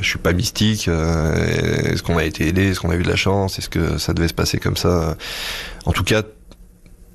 je 0.00 0.06
suis 0.06 0.18
pas 0.18 0.32
mystique. 0.32 0.88
est-ce 0.88 2.02
qu'on 2.02 2.18
a 2.18 2.24
été 2.24 2.48
aidé, 2.48 2.70
est-ce 2.70 2.80
qu'on 2.80 2.90
a 2.90 2.96
eu 2.96 3.02
de 3.02 3.08
la 3.08 3.16
chance, 3.16 3.58
est-ce 3.58 3.68
que 3.68 3.98
ça 3.98 4.12
devait 4.12 4.28
se 4.28 4.34
passer 4.34 4.58
comme 4.58 4.76
ça 4.76 5.16
En 5.86 5.92
tout 5.92 6.04
cas, 6.04 6.22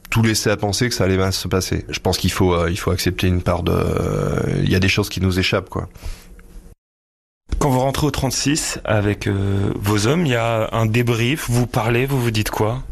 tout 0.09 0.23
laissait 0.23 0.49
à 0.49 0.57
penser 0.57 0.87
que 0.87 0.95
ça 0.95 1.03
allait 1.03 1.17
mal 1.17 1.33
se 1.33 1.47
passer. 1.47 1.85
Je 1.89 1.99
pense 1.99 2.17
qu'il 2.17 2.31
faut, 2.31 2.67
il 2.67 2.77
faut 2.77 2.91
accepter 2.91 3.27
une 3.27 3.41
part 3.41 3.63
de. 3.63 3.75
Il 4.63 4.71
y 4.71 4.75
a 4.75 4.79
des 4.79 4.89
choses 4.89 5.09
qui 5.09 5.21
nous 5.21 5.37
échappent 5.39 5.69
quoi. 5.69 5.89
Quand 7.59 7.69
vous 7.69 7.79
rentrez 7.79 8.07
au 8.07 8.11
36 8.11 8.79
avec 8.85 9.27
vos 9.27 10.07
hommes, 10.07 10.25
il 10.25 10.31
y 10.31 10.35
a 10.35 10.69
un 10.71 10.85
débrief. 10.85 11.49
Vous 11.49 11.67
parlez, 11.67 12.05
vous 12.05 12.21
vous 12.21 12.31
dites 12.31 12.49
quoi? 12.49 12.83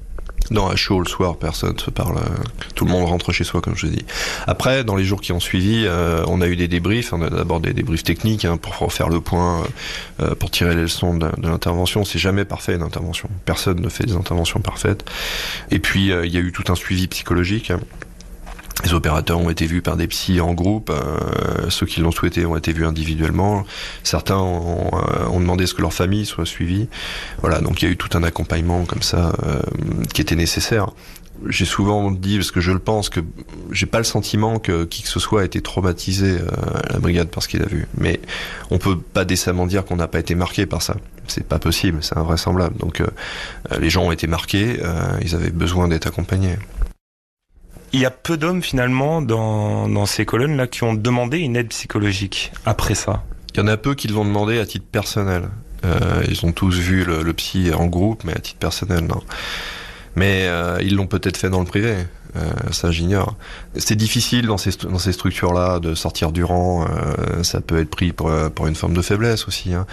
Non, 0.51 0.67
à 0.67 0.75
chaud 0.75 0.99
le 0.99 1.07
soir, 1.07 1.37
personne 1.37 1.77
se 1.79 1.89
parle. 1.89 2.19
Tout 2.75 2.85
le 2.85 2.91
monde 2.91 3.07
rentre 3.07 3.31
chez 3.31 3.43
soi, 3.43 3.61
comme 3.61 3.75
je 3.75 3.87
dis. 3.87 4.05
Après, 4.47 4.83
dans 4.83 4.95
les 4.95 5.03
jours 5.03 5.21
qui 5.21 5.31
ont 5.31 5.39
suivi, 5.39 5.85
euh, 5.85 6.23
on 6.27 6.41
a 6.41 6.47
eu 6.47 6.55
des 6.55 6.67
débriefs. 6.67 7.13
On 7.13 7.21
a 7.21 7.29
d'abord 7.29 7.59
des 7.59 7.73
débriefs 7.73 8.03
techniques 8.03 8.45
hein, 8.45 8.57
pour 8.57 8.93
faire 8.93 9.09
le 9.09 9.21
point, 9.21 9.63
euh, 10.21 10.35
pour 10.35 10.51
tirer 10.51 10.75
les 10.75 10.83
leçons 10.83 11.15
de, 11.15 11.27
l'intervention. 11.41 12.05
C'est 12.05 12.19
jamais 12.19 12.45
parfait 12.45 12.75
une 12.75 12.83
intervention. 12.83 13.29
Personne 13.45 13.81
ne 13.81 13.89
fait 13.89 14.05
des 14.05 14.15
interventions 14.15 14.59
parfaites. 14.59 15.05
Et 15.71 15.79
puis, 15.79 16.11
euh, 16.11 16.25
il 16.25 16.33
y 16.33 16.37
a 16.37 16.41
eu 16.41 16.51
tout 16.51 16.71
un 16.71 16.75
suivi 16.75 17.07
psychologique. 17.07 17.71
Hein. 17.71 17.79
Les 18.85 18.93
opérateurs 18.93 19.39
ont 19.39 19.49
été 19.49 19.65
vus 19.65 19.81
par 19.81 19.97
des 19.97 20.05
psys 20.07 20.39
en 20.39 20.53
groupe, 20.53 20.91
euh, 20.91 21.71
ceux 21.71 21.87
qui 21.87 22.01
l'ont 22.01 22.11
souhaité 22.11 22.45
ont 22.45 22.55
été 22.55 22.71
vus 22.71 22.85
individuellement. 22.85 23.65
Certains 24.03 24.37
ont, 24.37 24.91
euh, 24.93 25.39
demandé 25.39 25.65
ce 25.65 25.73
que 25.73 25.81
leur 25.81 25.91
famille 25.91 26.25
soit 26.25 26.45
suivie. 26.45 26.87
Voilà, 27.41 27.61
donc 27.61 27.81
il 27.81 27.85
y 27.85 27.87
a 27.87 27.91
eu 27.91 27.97
tout 27.97 28.15
un 28.15 28.21
accompagnement 28.21 28.85
comme 28.85 29.01
ça 29.01 29.33
euh, 29.43 29.59
qui 30.13 30.21
était 30.21 30.35
nécessaire. 30.35 30.91
J'ai 31.47 31.65
souvent 31.65 32.11
dit, 32.11 32.37
parce 32.37 32.51
que 32.51 32.61
je 32.61 32.71
le 32.71 32.79
pense, 32.79 33.09
que 33.09 33.21
j'ai 33.71 33.87
pas 33.87 33.97
le 33.97 34.03
sentiment 34.03 34.59
que 34.59 34.85
qui 34.85 35.01
que 35.01 35.09
ce 35.09 35.19
soit 35.19 35.41
a 35.41 35.45
été 35.45 35.61
traumatisé 35.61 36.37
à 36.87 36.93
la 36.93 36.99
brigade 36.99 37.29
par 37.29 37.41
ce 37.41 37.47
qu'il 37.47 37.63
a 37.63 37.65
vu. 37.65 37.87
Mais 37.97 38.21
on 38.69 38.77
peut 38.77 38.97
pas 38.97 39.25
décemment 39.25 39.65
dire 39.65 39.83
qu'on 39.83 39.95
n'a 39.95 40.07
pas 40.07 40.19
été 40.19 40.35
marqué 40.35 40.67
par 40.67 40.83
ça. 40.83 40.95
C'est 41.27 41.45
pas 41.45 41.59
possible, 41.59 41.97
c'est 42.01 42.17
invraisemblable. 42.17 42.77
Donc 42.77 43.01
les 43.77 43.89
gens 43.89 44.03
ont 44.03 44.11
été 44.11 44.27
marqués, 44.27 44.79
ils 45.21 45.35
avaient 45.35 45.49
besoin 45.49 45.89
d'être 45.89 46.07
accompagnés 46.07 46.55
il 47.95 48.01
y 48.01 48.05
a 48.05 48.11
peu 48.11 48.35
d'hommes 48.35 48.61
finalement 48.61 49.21
dans, 49.21 50.05
ces 50.05 50.25
colonnes 50.25 50.57
là 50.57 50.67
qui 50.67 50.83
ont 50.83 50.93
demandé 50.93 51.39
une 51.39 51.55
aide 51.55 51.69
psychologique 51.69 52.51
après 52.65 52.93
ça. 52.93 53.23
Il 53.53 53.59
y 53.59 53.63
en 53.63 53.67
a 53.67 53.77
peu 53.77 53.95
qui 53.95 54.09
l'ont 54.09 54.25
demandé 54.25 54.59
à 54.59 54.65
titre 54.65 54.85
personnel. 54.91 55.43
Euh, 55.85 56.23
ils 56.27 56.45
ont 56.45 56.51
tous 56.51 56.77
vu 56.77 57.05
le, 57.05 57.31
psy 57.33 57.71
en 57.73 57.85
groupe, 57.85 58.25
mais 58.25 58.33
à 58.35 58.39
titre 58.39 58.59
personnel, 58.59 59.05
non. 59.05 59.21
Mais 60.17 60.45
euh, 60.47 60.77
ils 60.81 60.95
l'ont 60.95 61.07
peut-être 61.07 61.37
fait 61.37 61.49
dans 61.49 61.59
le 61.59 61.65
privé. 61.65 61.95
Euh, 62.37 62.51
ça, 62.71 62.91
j'ignore. 62.91 63.35
C'est 63.75 63.95
difficile 63.95 64.45
dans 64.47 64.57
ces, 64.57 64.71
dans 64.71 64.99
ces 64.99 65.13
structures-là 65.13 65.79
de 65.79 65.95
sortir 65.95 66.31
du 66.31 66.43
rang. 66.43 66.85
Euh, 66.85 67.43
ça 67.43 67.61
peut 67.61 67.79
être 67.79 67.89
pris 67.89 68.11
pour, 68.11 68.31
pour 68.53 68.67
une 68.67 68.75
forme 68.75 68.93
de 68.93 69.01
faiblesse 69.01 69.47
aussi. 69.47 69.73
Hein. 69.73 69.85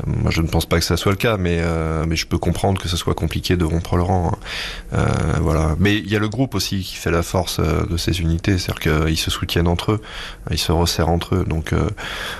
Euh, 0.00 0.12
moi, 0.22 0.30
je 0.30 0.42
ne 0.42 0.48
pense 0.48 0.66
pas 0.66 0.78
que 0.78 0.84
ça 0.84 0.96
soit 0.96 1.12
le 1.12 1.16
cas, 1.16 1.36
mais, 1.36 1.62
mais 2.06 2.16
je 2.16 2.26
peux 2.26 2.38
comprendre 2.38 2.80
que 2.80 2.88
ce 2.88 2.96
soit 2.96 3.14
compliqué 3.14 3.56
de 3.56 3.64
rompre 3.64 3.96
le 3.96 4.02
rang. 4.02 4.38
Hein. 4.92 5.06
voilà. 5.40 5.74
Mais 5.78 5.96
il 5.96 6.10
y 6.10 6.16
a 6.16 6.18
le 6.18 6.28
groupe 6.28 6.54
aussi 6.54 6.80
qui 6.80 6.96
fait 6.96 7.10
la 7.10 7.22
force 7.22 7.60
de 7.60 7.96
ces 7.96 8.20
unités, 8.20 8.58
c'est-à-dire 8.58 9.04
qu'ils 9.06 9.18
se 9.18 9.30
soutiennent 9.30 9.68
entre 9.68 9.92
eux, 9.92 10.00
ils 10.50 10.58
se 10.58 10.72
resserrent 10.72 11.08
entre 11.08 11.36
eux. 11.36 11.44
Donc, 11.46 11.72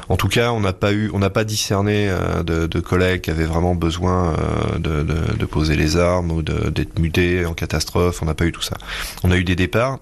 en 0.08 0.16
tout 0.16 0.28
cas, 0.28 0.52
on 0.52 0.60
n'a 0.60 0.72
pas 0.72 0.92
eu, 0.92 1.10
on 1.14 1.18
n'a 1.18 1.30
pas 1.30 1.44
discerné 1.44 2.12
de, 2.44 2.66
de, 2.66 2.80
collègues 2.80 3.22
qui 3.22 3.30
avaient 3.30 3.44
vraiment 3.44 3.74
besoin 3.74 4.34
de 4.78 5.44
poser 5.46 5.76
les 5.76 5.96
armes 5.96 6.30
ou 6.30 6.42
d'être 6.42 6.98
mutés 6.98 7.46
en 7.46 7.54
catastrophe. 7.54 8.22
On 8.22 8.26
n'a 8.26 8.34
pas 8.34 8.46
eu 8.46 8.52
tout 8.52 8.62
ça. 8.62 8.76
On 9.24 9.30
a 9.30 9.36
eu 9.36 9.44
des 9.46 9.56
départs, 9.56 9.98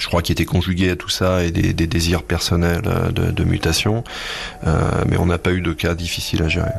je 0.00 0.06
crois 0.06 0.22
qu'il 0.22 0.32
était 0.32 0.44
conjugué 0.44 0.90
à 0.90 0.96
tout 0.96 1.08
ça 1.08 1.44
et 1.44 1.50
des, 1.50 1.86
désirs 1.86 2.22
personnels 2.22 2.82
euh, 2.86 3.10
de, 3.10 3.44
mutation, 3.44 4.02
euh, 4.66 4.90
mais 5.08 5.16
on 5.18 5.26
n'a 5.26 5.38
pas 5.38 5.52
eu 5.52 5.60
de 5.60 5.72
cas 5.72 5.94
difficiles 5.94 6.42
à 6.42 6.48
gérer. 6.48 6.70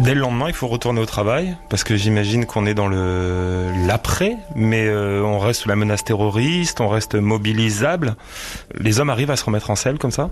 Dès 0.00 0.14
le 0.14 0.20
lendemain, 0.20 0.46
il 0.48 0.54
faut 0.54 0.68
retourner 0.68 1.00
au 1.00 1.06
travail 1.06 1.56
parce 1.70 1.82
que 1.82 1.96
j'imagine 1.96 2.46
qu'on 2.46 2.66
est 2.66 2.74
dans 2.74 2.86
le 2.86 3.66
l'après, 3.86 4.36
mais 4.54 4.86
euh, 4.86 5.22
on 5.22 5.38
reste 5.38 5.62
sous 5.62 5.68
la 5.68 5.76
menace 5.76 6.04
terroriste, 6.04 6.80
on 6.80 6.88
reste 6.88 7.14
mobilisable. 7.14 8.16
Les 8.78 9.00
hommes 9.00 9.10
arrivent 9.10 9.30
à 9.30 9.36
se 9.36 9.44
remettre 9.44 9.70
en 9.70 9.76
selle 9.76 9.98
comme 9.98 10.12
ça? 10.12 10.30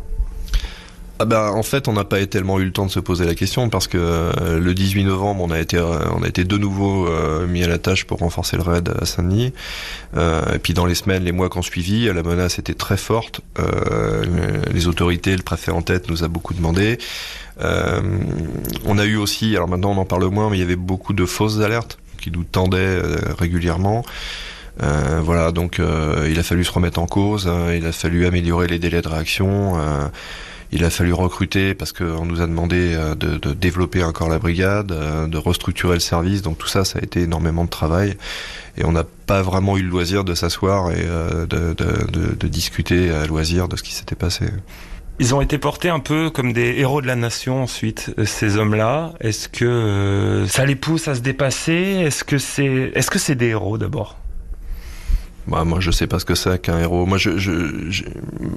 Ah 1.19 1.25
ben, 1.25 1.49
en 1.49 1.63
fait, 1.63 1.89
on 1.89 1.95
n'a 1.95 2.05
pas 2.05 2.25
tellement 2.27 2.59
eu 2.61 2.67
le 2.67 2.73
temps 2.73 2.85
de 2.85 2.91
se 2.91 3.01
poser 3.01 3.25
la 3.25 3.35
question 3.35 3.71
parce 3.71 3.89
que 3.89 3.97
euh, 3.97 4.61
le 4.61 4.75
18 4.75 5.05
novembre, 5.05 5.43
on 5.43 5.51
a 5.51 5.59
été, 5.59 5.79
euh, 5.79 5.99
on 6.15 6.23
a 6.23 6.29
été 6.29 6.45
de 6.45 6.59
nouveau 6.59 7.09
euh, 7.09 7.47
mis 7.47 7.65
à 7.65 7.69
la 7.69 7.79
tâche 7.79 8.05
pour 8.05 8.19
renforcer 8.19 8.57
le 8.57 8.63
raid 8.63 8.93
à 9.01 9.07
Saint-Denis. 9.07 9.55
et 10.15 10.59
puis 10.63 10.75
dans 10.75 10.85
les 10.85 10.95
semaines, 10.95 11.25
les 11.25 11.33
mois 11.33 11.49
qui 11.49 11.57
ont 11.57 11.63
suivi, 11.63 12.05
la 12.07 12.23
menace 12.23 12.59
était 12.59 12.75
très 12.75 12.99
forte. 12.99 13.41
les 14.73 14.89
autorités, 14.89 15.35
le 15.37 15.43
préfet 15.43 15.71
en 15.71 15.81
tête, 15.81 16.11
nous 16.11 16.23
a 16.23 16.29
beaucoup 16.29 16.53
demandé. 16.53 16.99
on 17.61 18.99
a 18.99 19.05
eu 19.05 19.17
aussi, 19.17 19.57
alors 19.57 19.69
maintenant 19.69 19.93
on 19.93 19.99
en 19.99 20.05
parle 20.05 20.27
moins, 20.27 20.51
mais 20.51 20.59
il 20.59 20.61
y 20.61 20.65
avait 20.65 20.77
beaucoup 20.77 21.15
de 21.15 21.25
fausses 21.25 21.61
alertes 21.61 21.99
qui 22.21 22.31
nous 22.31 22.45
tendaient 22.45 23.01
régulièrement. 23.39 24.05
voilà, 24.79 25.53
donc 25.53 25.81
il 26.29 26.39
a 26.39 26.43
fallu 26.43 26.65
se 26.65 26.73
remettre 26.73 26.99
en 27.01 27.07
cause, 27.07 27.47
hein, 27.49 27.73
il 27.75 27.87
a 27.87 27.93
fallu 27.93 28.27
améliorer 28.27 28.67
les 28.67 28.79
délais 28.79 29.03
de 29.03 29.09
réaction. 29.09 29.79
Il 30.73 30.85
a 30.85 30.91
fallu 30.91 31.13
recruter 31.13 31.75
parce 31.75 31.93
qu'on 31.93 32.25
nous 32.25 32.41
a 32.41 32.47
demandé 32.47 32.95
euh, 32.95 33.15
de, 33.15 33.53
développer 33.55 34.03
encore 34.03 34.29
la 34.29 34.39
brigade, 34.39 34.93
euh, 34.93 35.27
de 35.27 35.39
restructurer 35.39 35.95
le 35.95 36.01
service. 36.01 36.43
Donc 36.43 36.59
tout 36.59 36.67
ça, 36.67 36.85
ça 36.85 36.99
a 36.99 37.03
été 37.03 37.23
énormément 37.23 37.65
de 37.65 37.71
travail. 37.71 38.17
Et 38.77 38.85
on 38.85 38.93
n'a 38.93 39.05
pas 39.05 39.43
vraiment 39.43 39.77
eu 39.77 39.83
le 39.83 39.89
loisir 39.89 40.25
de 40.25 40.35
s'asseoir 40.35 40.91
et 40.91 40.97
euh, 40.99 41.47
de, 41.47 42.49
discuter 42.49 43.11
à 43.11 43.27
loisir 43.27 43.69
de 43.69 43.77
ce 43.77 43.83
qui 43.83 43.95
s'était 43.95 44.17
passé. 44.17 44.47
Ils 45.19 45.35
ont 45.35 45.41
été 45.41 45.57
portés 45.57 45.89
un 45.89 46.01
peu 46.01 46.31
comme 46.31 46.53
des 46.53 46.75
héros 46.79 47.01
de 47.01 47.07
la 47.07 47.17
nation 47.17 47.63
ensuite, 47.63 48.13
ces 48.25 48.59
hommes-là. 48.59 49.13
Est-ce 49.21 49.49
que 49.49 50.45
ça 50.49 50.67
les 50.67 50.77
pousse 50.77 51.09
à 51.09 51.15
se 51.15 51.21
dépasser? 51.21 52.05
Est-ce 52.05 52.25
que 52.25 53.19
c'est 53.19 53.35
des 53.35 53.47
héros 53.47 53.79
d'abord? 53.79 54.17
Bah, 55.47 55.65
moi, 55.65 55.81
je 55.81 55.91
sais 55.91 56.07
pas 56.07 56.19
ce 56.19 56.25
que 56.25 56.35
c'est 56.35 56.61
qu'un 56.61 56.79
héros. 56.79 57.07
Moi, 57.07 57.19
je, 57.19 57.39
je, 57.39 57.55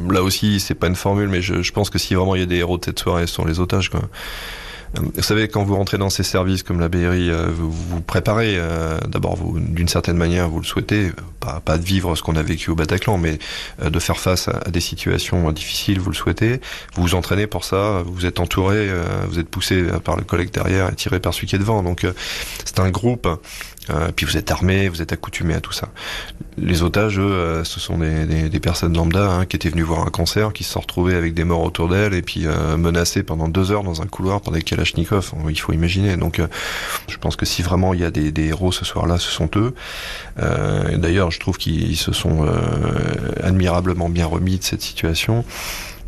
là 0.09 0.23
aussi, 0.23 0.59
c'est 0.59 0.75
pas 0.75 0.87
une 0.87 0.95
formule, 0.95 1.29
mais 1.29 1.41
je, 1.41 1.61
je, 1.61 1.71
pense 1.71 1.89
que 1.89 1.99
si 1.99 2.15
vraiment 2.15 2.35
il 2.35 2.39
y 2.39 2.43
a 2.43 2.47
des 2.47 2.57
héros 2.57 2.77
de 2.77 2.85
cette 2.85 2.99
soirée, 2.99 3.27
ce 3.27 3.35
sont 3.35 3.45
les 3.45 3.59
otages. 3.59 3.89
Quoi. 3.89 4.01
Vous 4.95 5.21
savez, 5.21 5.47
quand 5.47 5.63
vous 5.63 5.75
rentrez 5.75 5.97
dans 5.97 6.09
ces 6.09 6.23
services 6.23 6.63
comme 6.63 6.79
la 6.79 6.89
BRI, 6.89 7.29
euh, 7.29 7.47
vous 7.53 7.71
vous 7.71 8.01
préparez. 8.01 8.55
Euh, 8.57 8.97
d'abord, 9.07 9.37
d'une 9.55 9.87
certaine 9.87 10.17
manière, 10.17 10.49
vous 10.49 10.59
le 10.59 10.65
souhaitez, 10.65 11.11
pas, 11.39 11.59
pas 11.59 11.77
de 11.77 11.85
vivre 11.85 12.15
ce 12.15 12.23
qu'on 12.23 12.35
a 12.35 12.41
vécu 12.41 12.71
au 12.71 12.75
Bataclan, 12.75 13.17
mais 13.17 13.37
euh, 13.83 13.91
de 13.91 13.99
faire 13.99 14.17
face 14.17 14.47
à, 14.47 14.69
des 14.71 14.79
situations 14.79 15.51
difficiles, 15.51 15.99
vous 15.99 16.09
le 16.09 16.15
souhaitez. 16.15 16.59
Vous 16.95 17.03
vous 17.03 17.15
entraînez 17.15 17.45
pour 17.45 17.65
ça. 17.65 18.01
Vous 18.05 18.25
êtes 18.25 18.39
entouré, 18.39 18.89
vous 19.27 19.39
êtes 19.39 19.49
poussé 19.49 19.83
par 20.03 20.15
le 20.15 20.23
collègue 20.23 20.51
derrière 20.51 20.91
et 20.91 20.95
tiré 20.95 21.19
par 21.19 21.33
celui 21.33 21.47
qui 21.47 21.55
est 21.55 21.59
devant. 21.59 21.83
Donc, 21.83 22.05
c'est 22.65 22.79
un 22.79 22.89
groupe 22.89 23.27
euh, 23.89 24.11
puis 24.15 24.25
vous 24.25 24.37
êtes 24.37 24.51
armé, 24.51 24.87
vous 24.87 25.01
êtes 25.01 25.13
accoutumé 25.13 25.53
à 25.53 25.61
tout 25.61 25.71
ça. 25.71 25.89
Les 26.57 26.83
otages, 26.83 27.17
eux, 27.17 27.23
euh, 27.23 27.63
ce 27.63 27.79
sont 27.79 27.97
des, 27.97 28.49
des, 28.49 28.59
personnes 28.59 28.95
lambda 28.95 29.31
hein, 29.31 29.45
qui 29.45 29.55
étaient 29.55 29.69
venues 29.69 29.83
voir 29.83 30.05
un 30.05 30.11
concert, 30.11 30.53
qui 30.53 30.63
se 30.63 30.73
sont 30.73 30.81
retrouvées 30.81 31.15
avec 31.15 31.33
des 31.33 31.43
morts 31.43 31.63
autour 31.63 31.89
d'elles 31.89 32.13
et 32.13 32.21
puis 32.21 32.45
euh, 32.45 32.77
menacées 32.77 33.23
pendant 33.23 33.47
deux 33.47 33.71
heures 33.71 33.83
dans 33.83 34.01
un 34.01 34.05
couloir 34.05 34.41
par 34.41 34.53
des 34.53 34.61
Il 35.49 35.59
faut 35.59 35.73
imaginer. 35.73 36.17
Donc, 36.17 36.41
je 37.07 37.17
pense 37.17 37.35
que 37.35 37.45
si 37.45 37.61
vraiment 37.61 37.93
il 37.93 38.01
y 38.01 38.05
a 38.05 38.11
des, 38.11 38.31
des 38.31 38.47
héros 38.47 38.71
ce 38.71 38.85
soir-là, 38.85 39.17
ce 39.17 39.29
sont 39.29 39.49
eux. 39.55 39.73
D'ailleurs, 40.37 41.31
je 41.31 41.39
trouve 41.39 41.57
qu'ils 41.57 41.97
se 41.97 42.11
sont 42.11 42.47
admirablement 43.41 44.09
bien 44.09 44.25
remis 44.25 44.57
de 44.57 44.63
cette 44.63 44.81
situation. 44.81 45.43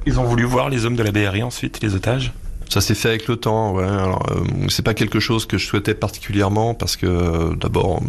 Ils 0.05 0.19
ont 0.19 0.23
voulu 0.23 0.45
voir 0.45 0.69
les 0.69 0.85
hommes 0.85 0.95
de 0.95 1.03
la 1.03 1.11
BRI 1.11 1.43
ensuite, 1.43 1.81
les 1.81 1.93
otages? 1.93 2.33
Ça 2.69 2.79
s'est 2.79 2.95
fait 2.95 3.09
avec 3.09 3.27
le 3.27 3.35
temps, 3.35 3.73
ouais. 3.73 3.83
Alors, 3.83 4.25
euh, 4.31 4.43
c'est 4.69 4.81
pas 4.81 4.93
quelque 4.93 5.19
chose 5.19 5.45
que 5.45 5.57
je 5.57 5.67
souhaitais 5.67 5.93
particulièrement 5.93 6.73
parce 6.73 6.95
que 6.95 7.05
euh, 7.05 7.55
d'abord, 7.55 8.01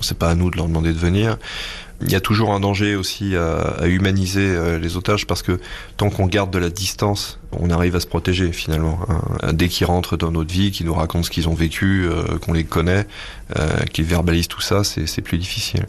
c'est 0.00 0.16
pas 0.16 0.30
à 0.30 0.34
nous 0.34 0.50
de 0.50 0.56
leur 0.56 0.66
demander 0.66 0.92
de 0.92 0.98
venir. 0.98 1.36
Il 2.00 2.12
y 2.12 2.14
a 2.14 2.20
toujours 2.20 2.52
un 2.52 2.60
danger 2.60 2.94
aussi 2.94 3.34
à, 3.34 3.86
humaniser 3.86 4.40
euh, 4.40 4.78
les 4.78 4.96
otages 4.96 5.26
parce 5.26 5.42
que 5.42 5.58
tant 5.96 6.10
qu'on 6.10 6.26
garde 6.26 6.50
de 6.50 6.58
la 6.58 6.70
distance, 6.70 7.40
on 7.52 7.70
arrive 7.70 7.96
à 7.96 8.00
se 8.00 8.06
protéger 8.06 8.52
finalement. 8.52 9.00
Hein. 9.08 9.52
Dès 9.52 9.68
qu'ils 9.68 9.86
rentrent 9.86 10.16
dans 10.16 10.30
notre 10.30 10.52
vie, 10.52 10.70
qu'ils 10.70 10.86
nous 10.86 10.94
racontent 10.94 11.24
ce 11.24 11.30
qu'ils 11.30 11.48
ont 11.48 11.54
vécu, 11.54 12.08
qu'on 12.42 12.52
les 12.52 12.64
connaît, 12.64 13.06
qu'ils 13.92 14.04
verbalisent 14.04 14.48
tout 14.48 14.60
ça, 14.60 14.84
c'est 14.84 15.22
plus 15.22 15.38
difficile. 15.38 15.86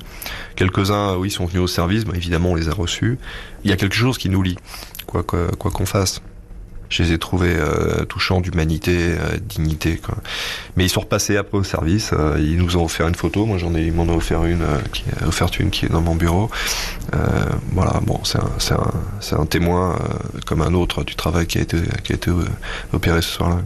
Quelques-uns, 0.56 1.16
oui, 1.18 1.30
sont 1.30 1.46
venus 1.46 1.62
au 1.62 1.68
service, 1.68 2.06
évidemment 2.16 2.52
on 2.52 2.56
les 2.56 2.70
a 2.70 2.74
reçus. 2.74 3.20
Il 3.64 3.70
y 3.70 3.74
a 3.74 3.78
quelque 3.78 3.96
chose 3.96 4.18
qui 4.18 4.30
nous 4.30 4.42
lie, 4.42 4.58
quoi 5.06 5.22
qu'on 5.22 5.48
quoi, 5.60 5.70
qu'on 5.70 5.86
fasse 5.86 6.22
je 6.90 7.04
les 7.04 7.14
ai 7.14 7.20
trouvés 7.20 7.56
euh, 7.56 8.04
touchants 8.06 8.42
d'humanité, 8.42 8.98
euh, 8.98 9.38
dignité. 9.42 9.98
Quoi. 9.98 10.16
Mais 10.76 10.86
ils 10.86 10.90
sont 10.90 11.02
repassés 11.02 11.38
après 11.38 11.58
au 11.58 11.64
service. 11.64 12.12
Euh, 12.14 12.38
ils 12.40 12.58
nous 12.58 12.78
ont 12.78 12.86
offert 12.86 13.08
une 13.08 13.16
photo. 13.16 13.46
Moi, 13.46 13.58
j'en 13.58 13.74
ai, 13.76 13.84
ils 13.84 13.94
m'en 13.94 14.04
ont 14.04 14.18
offert 14.18 14.44
une, 14.46 14.66
qui 14.92 15.04
est 15.10 15.26
offert 15.26 15.50
une 15.60 15.70
qui 15.70 15.86
est 15.86 15.90
dans 15.90 16.02
mon 16.02 16.16
bureau. 16.16 16.50
voilà, 17.74 18.00
bon, 18.02 18.20
c'est 18.24 18.40
un, 18.40 18.78
un, 18.78 19.42
un 19.42 19.46
témoin 19.46 19.98
comme 20.46 20.62
un 20.62 20.74
autre 20.74 21.04
du 21.04 21.16
travail 21.16 21.46
qui 21.46 21.60
a 21.60 21.62
été, 21.62 21.78
qui 22.04 22.14
a 22.14 22.16
été 22.16 22.32
opéré 22.92 23.22
ce 23.22 23.30
soir-là. 23.30 23.60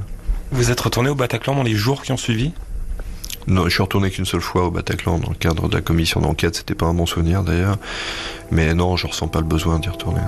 Vous 0.51 0.69
êtes 0.69 0.79
retourné 0.81 1.09
au 1.09 1.15
Bataclan 1.15 1.55
dans 1.55 1.63
les 1.63 1.75
jours 1.75 2.03
qui 2.03 2.11
ont 2.11 2.17
suivi? 2.17 2.51
Non, 3.47 3.65
je 3.65 3.69
suis 3.69 3.81
retourné 3.81 4.09
qu'une 4.09 4.25
seule 4.25 4.41
fois 4.41 4.67
au 4.67 4.71
Bataclan 4.71 5.19
dans 5.19 5.29
le 5.29 5.35
cadre 5.35 5.67
de 5.67 5.75
la 5.75 5.81
commission 5.81 6.21
d'enquête. 6.21 6.55
C'était 6.55 6.75
pas 6.75 6.85
un 6.85 6.93
bon 6.93 7.05
souvenir 7.05 7.43
d'ailleurs, 7.43 7.77
mais 8.51 8.73
non, 8.73 8.95
je 8.95 9.07
ressens 9.07 9.27
pas 9.27 9.39
le 9.39 9.45
besoin 9.45 9.79
d'y 9.79 9.89
retourner. 9.89 10.21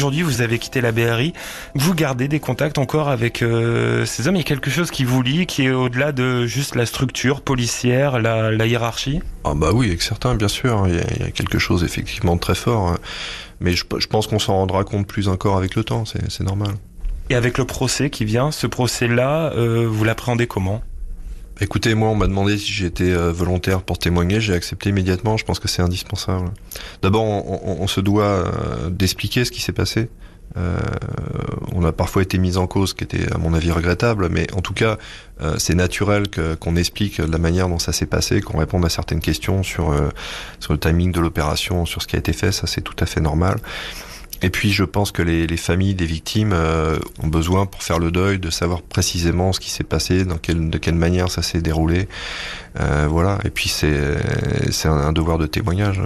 Aujourd'hui, 0.00 0.22
vous 0.22 0.40
avez 0.40 0.58
quitté 0.58 0.80
la 0.80 0.92
BRI. 0.92 1.34
Vous 1.74 1.92
gardez 1.92 2.26
des 2.26 2.40
contacts 2.40 2.78
encore 2.78 3.10
avec 3.10 3.42
euh, 3.42 4.06
ces 4.06 4.26
hommes? 4.26 4.36
Il 4.36 4.38
y 4.38 4.40
a 4.40 4.44
quelque 4.44 4.70
chose 4.70 4.90
qui 4.90 5.04
vous 5.04 5.20
lie, 5.20 5.44
qui 5.44 5.66
est 5.66 5.72
au-delà 5.72 6.12
de 6.12 6.46
juste 6.46 6.74
la 6.74 6.86
structure 6.86 7.42
policière, 7.42 8.18
la, 8.18 8.66
hiérarchie? 8.66 9.20
Ah 9.44 9.52
bah 9.54 9.72
oui, 9.74 9.88
avec 9.88 10.00
certains, 10.00 10.34
bien 10.36 10.48
sûr. 10.48 10.88
Il 10.88 10.94
y, 10.94 11.22
a, 11.22 11.30
quelque 11.30 11.58
chose 11.58 11.84
effectivement 11.84 12.36
de 12.36 12.40
très 12.40 12.54
fort. 12.54 12.88
Hein. 12.88 12.98
Mais 13.60 13.72
je, 13.72 13.84
pense 13.84 14.26
qu'on 14.26 14.38
s'en 14.38 14.54
rendra 14.54 14.84
compte 14.84 15.06
plus 15.06 15.28
encore 15.28 15.58
avec 15.58 15.74
le 15.74 15.84
temps. 15.84 16.04
C'est 16.06 16.44
normal. 16.44 16.70
Et 17.28 17.34
avec 17.34 17.58
le 17.58 17.66
procès 17.66 18.08
qui 18.08 18.24
vient, 18.24 18.52
ce 18.52 18.66
procès-là, 18.66 19.52
euh, 19.52 19.86
vous 19.86 20.04
l'appréhendez 20.04 20.46
comment? 20.46 20.80
Écoutez, 21.62 21.94
moi, 21.94 22.08
on 22.08 22.14
m'a 22.14 22.26
demandé 22.26 22.56
si 22.56 22.72
j'étais 22.72 23.10
euh, 23.10 23.32
volontaire 23.32 23.82
pour 23.82 23.98
témoigner. 23.98 24.40
J'ai 24.40 24.54
accepté 24.54 24.88
immédiatement. 24.88 25.36
Je 25.36 25.44
pense 25.44 25.58
que 25.58 25.68
c'est 25.68 25.82
indispensable. 25.82 26.50
D'abord, 27.02 27.24
on, 27.24 27.86
se 27.86 28.00
doit 28.00 28.24
euh, 28.24 28.88
d'expliquer 28.88 29.44
ce 29.44 29.50
qui 29.50 29.60
s'est 29.60 29.72
passé. 29.72 30.08
Euh, 30.56 30.78
on 31.72 31.84
a 31.84 31.92
parfois 31.92 32.22
été 32.22 32.38
mis 32.38 32.56
en 32.56 32.66
cause, 32.66 32.90
ce 32.90 32.94
qui 32.94 33.04
était 33.04 33.30
à 33.32 33.36
mon 33.36 33.52
avis 33.52 33.70
regrettable, 33.70 34.28
mais 34.30 34.46
en 34.54 34.62
tout 34.62 34.74
cas, 34.74 34.98
c'est 35.58 35.74
naturel 35.74 36.24
qu'on 36.58 36.76
explique 36.76 37.18
la 37.18 37.38
manière 37.38 37.68
dont 37.68 37.78
ça 37.78 37.92
s'est 37.92 38.06
passé, 38.06 38.40
qu'on 38.40 38.58
réponde 38.58 38.84
à 38.84 38.88
certaines 38.88 39.20
questions 39.20 39.62
sur 39.62 39.94
sur 40.58 40.72
le 40.72 40.78
timing 40.78 41.12
de 41.12 41.20
l'opération, 41.20 41.86
sur 41.86 42.02
ce 42.02 42.08
qui 42.08 42.16
a 42.16 42.18
été 42.18 42.32
fait. 42.32 42.52
Ça, 42.52 42.66
c'est 42.66 42.82
tout 42.82 42.96
à 42.98 43.06
fait 43.06 43.20
normal. 43.20 43.58
Et 44.42 44.50
puis 44.50 44.72
je 44.72 44.84
pense 44.84 45.12
que 45.12 45.22
les, 45.22 45.46
les 45.46 45.56
familles 45.56 45.94
des 45.94 46.06
victimes 46.06 46.52
euh, 46.52 46.98
ont 47.22 47.28
besoin 47.28 47.66
pour 47.66 47.82
faire 47.82 47.98
le 47.98 48.10
deuil 48.10 48.38
de 48.38 48.50
savoir 48.50 48.82
précisément 48.82 49.52
ce 49.52 49.60
qui 49.60 49.70
s'est 49.70 49.84
passé, 49.84 50.24
dans 50.24 50.38
quelle, 50.38 50.70
de 50.70 50.78
quelle 50.78 50.94
manière 50.94 51.30
ça 51.30 51.42
s'est 51.42 51.60
déroulé. 51.60 52.08
Euh, 52.80 53.06
voilà. 53.08 53.38
Et 53.44 53.50
puis 53.50 53.68
c'est 53.68 54.88
un, 54.88 54.92
un, 54.92 55.12
devoir 55.12 55.38
de 55.38 55.46
témoignage. 55.46 56.00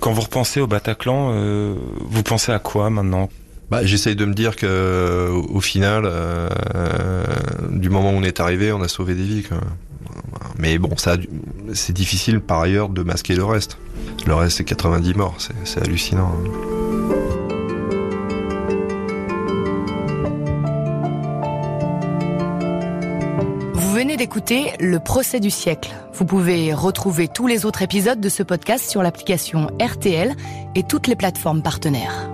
Quand 0.00 0.12
vous 0.12 0.22
repensez 0.22 0.60
au 0.60 0.66
Bataclan, 0.66 1.30
euh, 1.32 1.74
vous 2.00 2.22
pensez 2.22 2.52
à 2.52 2.58
quoi 2.58 2.90
maintenant? 2.90 3.28
Bah, 3.70 3.84
J'essaye 3.84 4.16
de 4.16 4.24
me 4.24 4.34
dire 4.34 4.56
que 4.56 5.30
au 5.30 5.60
final, 5.60 6.08
du 7.70 7.88
moment 7.88 8.10
où 8.10 8.16
on 8.16 8.22
est 8.22 8.38
arrivé, 8.38 8.70
on 8.72 8.82
a 8.82 8.88
sauvé 8.88 9.14
des 9.14 9.22
vies. 9.22 9.42
Quoi. 9.44 9.58
Mais 10.58 10.78
bon, 10.78 10.96
ça, 10.96 11.16
c'est 11.72 11.92
difficile 11.92 12.40
par 12.40 12.60
ailleurs 12.60 12.88
de 12.88 13.02
masquer 13.02 13.34
le 13.34 13.44
reste. 13.44 13.78
Le 14.26 14.34
reste, 14.34 14.58
c'est 14.58 14.64
90 14.64 15.14
morts, 15.14 15.36
c'est 15.64 15.82
hallucinant. 15.82 16.34
Vous 16.44 17.11
d'écouter 24.22 24.70
Le 24.78 25.00
procès 25.00 25.40
du 25.40 25.50
siècle. 25.50 25.90
Vous 26.12 26.24
pouvez 26.24 26.72
retrouver 26.72 27.26
tous 27.26 27.48
les 27.48 27.66
autres 27.66 27.82
épisodes 27.82 28.20
de 28.20 28.28
ce 28.28 28.44
podcast 28.44 28.88
sur 28.88 29.02
l'application 29.02 29.66
RTL 29.80 30.36
et 30.76 30.84
toutes 30.84 31.08
les 31.08 31.16
plateformes 31.16 31.60
partenaires. 31.60 32.28